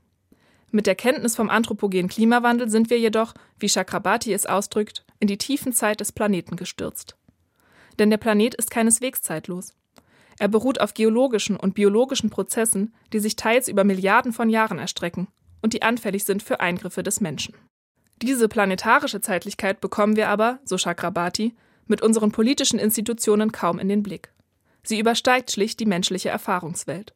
Mit 0.71 0.87
der 0.87 0.95
Kenntnis 0.95 1.37
vom 1.37 1.51
anthropogenen 1.51 2.09
Klimawandel 2.09 2.71
sind 2.71 2.89
wir 2.89 2.99
jedoch, 2.99 3.35
wie 3.59 3.69
Chakrabarti 3.69 4.33
es 4.33 4.47
ausdrückt, 4.47 5.05
in 5.21 5.29
die 5.29 5.37
tiefen 5.37 5.73
Zeit 5.73 6.01
des 6.01 6.13
Planeten 6.13 6.57
gestürzt. 6.57 7.17
Denn 7.99 8.09
der 8.09 8.17
Planet 8.17 8.55
ist 8.55 8.71
keineswegs 8.71 9.21
zeitlos. 9.21 9.75
Er 10.39 10.49
beruht 10.49 10.81
auf 10.81 10.95
geologischen 10.95 11.57
und 11.57 11.75
biologischen 11.75 12.31
Prozessen, 12.31 12.95
die 13.13 13.21
sich 13.21 13.37
teils 13.37 13.69
über 13.69 13.85
Milliarden 13.85 14.33
von 14.33 14.49
Jahren 14.49 14.79
erstrecken 14.79 15.29
und 15.61 15.75
die 15.75 15.83
anfällig 15.83 16.25
sind 16.25 16.43
für 16.43 16.61
Eingriffe 16.61 17.03
des 17.03 17.21
Menschen. 17.21 17.55
Diese 18.23 18.49
planetarische 18.49 19.21
Zeitlichkeit 19.21 19.81
bekommen 19.81 20.17
wir 20.17 20.29
aber, 20.29 20.59
so 20.65 20.77
Chakrabarti, 20.77 21.55
mit 21.87 22.03
unseren 22.03 22.33
politischen 22.33 22.79
Institutionen 22.79 23.53
kaum 23.53 23.79
in 23.79 23.89
den 23.89 24.03
Blick. 24.03 24.33
Sie 24.83 24.99
übersteigt 24.99 25.53
schlicht 25.53 25.81
die 25.81 25.87
menschliche 25.87 26.31
Erfahrungswelt. 26.31 27.13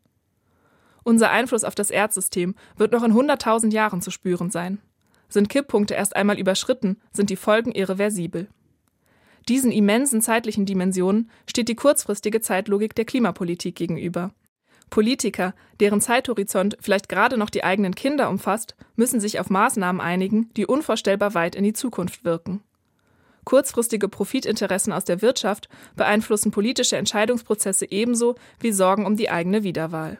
Unser 1.07 1.31
Einfluss 1.31 1.63
auf 1.63 1.77
das 1.77 1.91
Erdsystem 1.91 2.57
wird 2.77 2.91
noch 2.91 3.05
in 3.05 3.13
100.000 3.13 3.73
Jahren 3.73 4.03
zu 4.03 4.11
spüren 4.11 4.51
sein. 4.51 4.79
Sind 5.29 5.49
Kipppunkte 5.49 5.95
erst 5.95 6.17
einmal 6.17 6.37
überschritten, 6.37 6.97
sind 7.13 7.31
die 7.31 7.37
Folgen 7.37 7.71
irreversibel. 7.71 8.49
Diesen 9.49 9.71
immensen 9.71 10.21
zeitlichen 10.21 10.67
Dimensionen 10.67 11.31
steht 11.49 11.69
die 11.69 11.77
kurzfristige 11.77 12.41
Zeitlogik 12.41 12.97
der 12.97 13.05
Klimapolitik 13.05 13.77
gegenüber. 13.77 14.33
Politiker, 14.91 15.55
deren 15.79 16.01
Zeithorizont 16.01 16.77
vielleicht 16.81 17.09
gerade 17.09 17.39
noch 17.39 17.51
die 17.51 17.63
eigenen 17.63 17.95
Kinder 17.95 18.29
umfasst, 18.29 18.75
müssen 18.97 19.21
sich 19.21 19.39
auf 19.39 19.49
Maßnahmen 19.49 20.01
einigen, 20.01 20.51
die 20.57 20.67
unvorstellbar 20.67 21.35
weit 21.35 21.55
in 21.55 21.63
die 21.63 21.73
Zukunft 21.73 22.25
wirken. 22.25 22.65
Kurzfristige 23.45 24.09
Profitinteressen 24.09 24.93
aus 24.93 25.05
der 25.05 25.23
Wirtschaft 25.23 25.69
beeinflussen 25.95 26.51
politische 26.51 26.97
Entscheidungsprozesse 26.97 27.89
ebenso 27.93 28.35
wie 28.59 28.73
Sorgen 28.73 29.07
um 29.07 29.17
die 29.17 29.31
eigene 29.31 29.63
Wiederwahl. 29.63 30.19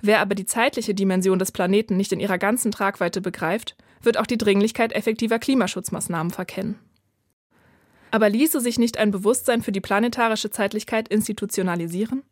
Wer 0.00 0.20
aber 0.20 0.34
die 0.34 0.46
zeitliche 0.46 0.94
Dimension 0.94 1.38
des 1.38 1.52
Planeten 1.52 1.96
nicht 1.96 2.12
in 2.12 2.20
ihrer 2.20 2.38
ganzen 2.38 2.70
Tragweite 2.70 3.20
begreift, 3.20 3.76
wird 4.02 4.18
auch 4.18 4.26
die 4.26 4.38
Dringlichkeit 4.38 4.92
effektiver 4.92 5.38
Klimaschutzmaßnahmen 5.38 6.32
verkennen. 6.32 6.78
Aber 8.10 8.28
ließe 8.28 8.60
sich 8.60 8.78
nicht 8.78 8.98
ein 8.98 9.10
Bewusstsein 9.10 9.62
für 9.62 9.72
die 9.72 9.80
planetarische 9.80 10.50
Zeitlichkeit 10.50 11.08
institutionalisieren? 11.08 12.22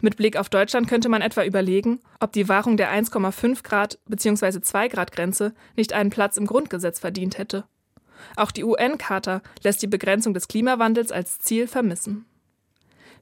Mit 0.00 0.16
Blick 0.16 0.36
auf 0.36 0.48
Deutschland 0.48 0.88
könnte 0.88 1.08
man 1.08 1.20
etwa 1.20 1.44
überlegen, 1.44 2.00
ob 2.20 2.32
die 2.32 2.48
Wahrung 2.48 2.76
der 2.76 2.92
1,5 2.92 3.62
Grad 3.62 3.98
bzw. 4.06 4.60
2 4.60 4.88
Grad 4.88 5.12
Grenze 5.12 5.52
nicht 5.76 5.92
einen 5.92 6.10
Platz 6.10 6.36
im 6.36 6.46
Grundgesetz 6.46 7.00
verdient 7.00 7.38
hätte. 7.38 7.64
Auch 8.36 8.50
die 8.50 8.64
UN-Charta 8.64 9.42
lässt 9.62 9.82
die 9.82 9.86
Begrenzung 9.86 10.34
des 10.34 10.48
Klimawandels 10.48 11.10
als 11.10 11.38
Ziel 11.38 11.66
vermissen. 11.66 12.26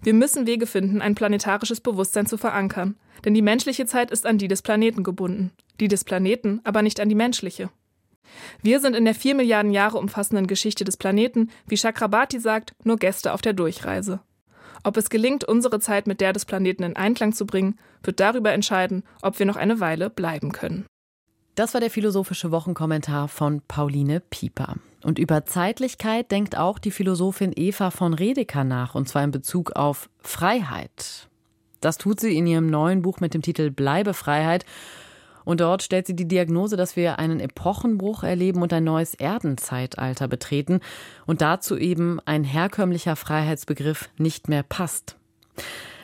Wir 0.00 0.14
müssen 0.14 0.46
Wege 0.46 0.66
finden, 0.66 1.02
ein 1.02 1.14
planetarisches 1.14 1.80
Bewusstsein 1.80 2.26
zu 2.26 2.36
verankern, 2.36 2.96
denn 3.24 3.34
die 3.34 3.42
menschliche 3.42 3.86
Zeit 3.86 4.10
ist 4.10 4.26
an 4.26 4.38
die 4.38 4.48
des 4.48 4.62
Planeten 4.62 5.02
gebunden, 5.02 5.50
die 5.80 5.88
des 5.88 6.04
Planeten 6.04 6.60
aber 6.64 6.82
nicht 6.82 7.00
an 7.00 7.08
die 7.08 7.14
menschliche. 7.14 7.70
Wir 8.62 8.80
sind 8.80 8.94
in 8.94 9.04
der 9.04 9.14
vier 9.14 9.34
Milliarden 9.34 9.72
Jahre 9.72 9.98
umfassenden 9.98 10.46
Geschichte 10.46 10.84
des 10.84 10.96
Planeten, 10.96 11.50
wie 11.66 11.76
Chakrabarti 11.76 12.38
sagt, 12.38 12.74
nur 12.84 12.96
Gäste 12.96 13.32
auf 13.32 13.40
der 13.40 13.54
Durchreise. 13.54 14.20
Ob 14.84 14.96
es 14.96 15.10
gelingt, 15.10 15.44
unsere 15.44 15.80
Zeit 15.80 16.06
mit 16.06 16.20
der 16.20 16.32
des 16.32 16.44
Planeten 16.44 16.84
in 16.84 16.96
Einklang 16.96 17.32
zu 17.32 17.46
bringen, 17.46 17.78
wird 18.02 18.20
darüber 18.20 18.52
entscheiden, 18.52 19.02
ob 19.22 19.38
wir 19.38 19.46
noch 19.46 19.56
eine 19.56 19.80
Weile 19.80 20.10
bleiben 20.10 20.52
können. 20.52 20.86
Das 21.58 21.74
war 21.74 21.80
der 21.80 21.90
philosophische 21.90 22.52
Wochenkommentar 22.52 23.26
von 23.26 23.62
Pauline 23.66 24.20
Pieper. 24.20 24.76
Und 25.02 25.18
über 25.18 25.44
Zeitlichkeit 25.44 26.30
denkt 26.30 26.56
auch 26.56 26.78
die 26.78 26.92
Philosophin 26.92 27.52
Eva 27.52 27.90
von 27.90 28.14
Redeker 28.14 28.62
nach, 28.62 28.94
und 28.94 29.08
zwar 29.08 29.24
in 29.24 29.32
Bezug 29.32 29.72
auf 29.72 30.08
Freiheit. 30.20 31.26
Das 31.80 31.98
tut 31.98 32.20
sie 32.20 32.38
in 32.38 32.46
ihrem 32.46 32.68
neuen 32.68 33.02
Buch 33.02 33.18
mit 33.18 33.34
dem 33.34 33.42
Titel 33.42 33.72
Bleibe 33.72 34.14
Freiheit. 34.14 34.66
Und 35.44 35.60
dort 35.60 35.82
stellt 35.82 36.06
sie 36.06 36.14
die 36.14 36.28
Diagnose, 36.28 36.76
dass 36.76 36.94
wir 36.94 37.18
einen 37.18 37.40
Epochenbruch 37.40 38.22
erleben 38.22 38.62
und 38.62 38.72
ein 38.72 38.84
neues 38.84 39.14
Erdenzeitalter 39.14 40.28
betreten 40.28 40.78
und 41.26 41.40
dazu 41.40 41.76
eben 41.76 42.20
ein 42.24 42.44
herkömmlicher 42.44 43.16
Freiheitsbegriff 43.16 44.10
nicht 44.16 44.48
mehr 44.48 44.62
passt. 44.62 45.16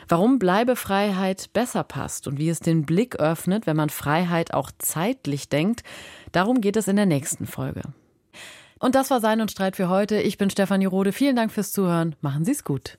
Warum 0.07 0.39
Bleibefreiheit 0.39 1.51
besser 1.53 1.83
passt 1.83 2.27
und 2.27 2.37
wie 2.37 2.49
es 2.49 2.59
den 2.59 2.85
Blick 2.85 3.15
öffnet, 3.15 3.65
wenn 3.65 3.75
man 3.75 3.89
Freiheit 3.89 4.53
auch 4.53 4.71
zeitlich 4.77 5.49
denkt, 5.49 5.83
darum 6.31 6.61
geht 6.61 6.77
es 6.77 6.87
in 6.87 6.95
der 6.95 7.05
nächsten 7.05 7.45
Folge. 7.47 7.81
Und 8.79 8.95
das 8.95 9.09
war 9.09 9.19
Sein 9.19 9.41
und 9.41 9.51
Streit 9.51 9.75
für 9.75 9.89
heute. 9.89 10.21
Ich 10.21 10.37
bin 10.37 10.49
Stefanie 10.49 10.85
Rode. 10.85 11.11
Vielen 11.11 11.35
Dank 11.35 11.51
fürs 11.51 11.71
Zuhören. 11.71 12.15
Machen 12.21 12.45
Sie 12.45 12.51
es 12.51 12.63
gut. 12.63 12.97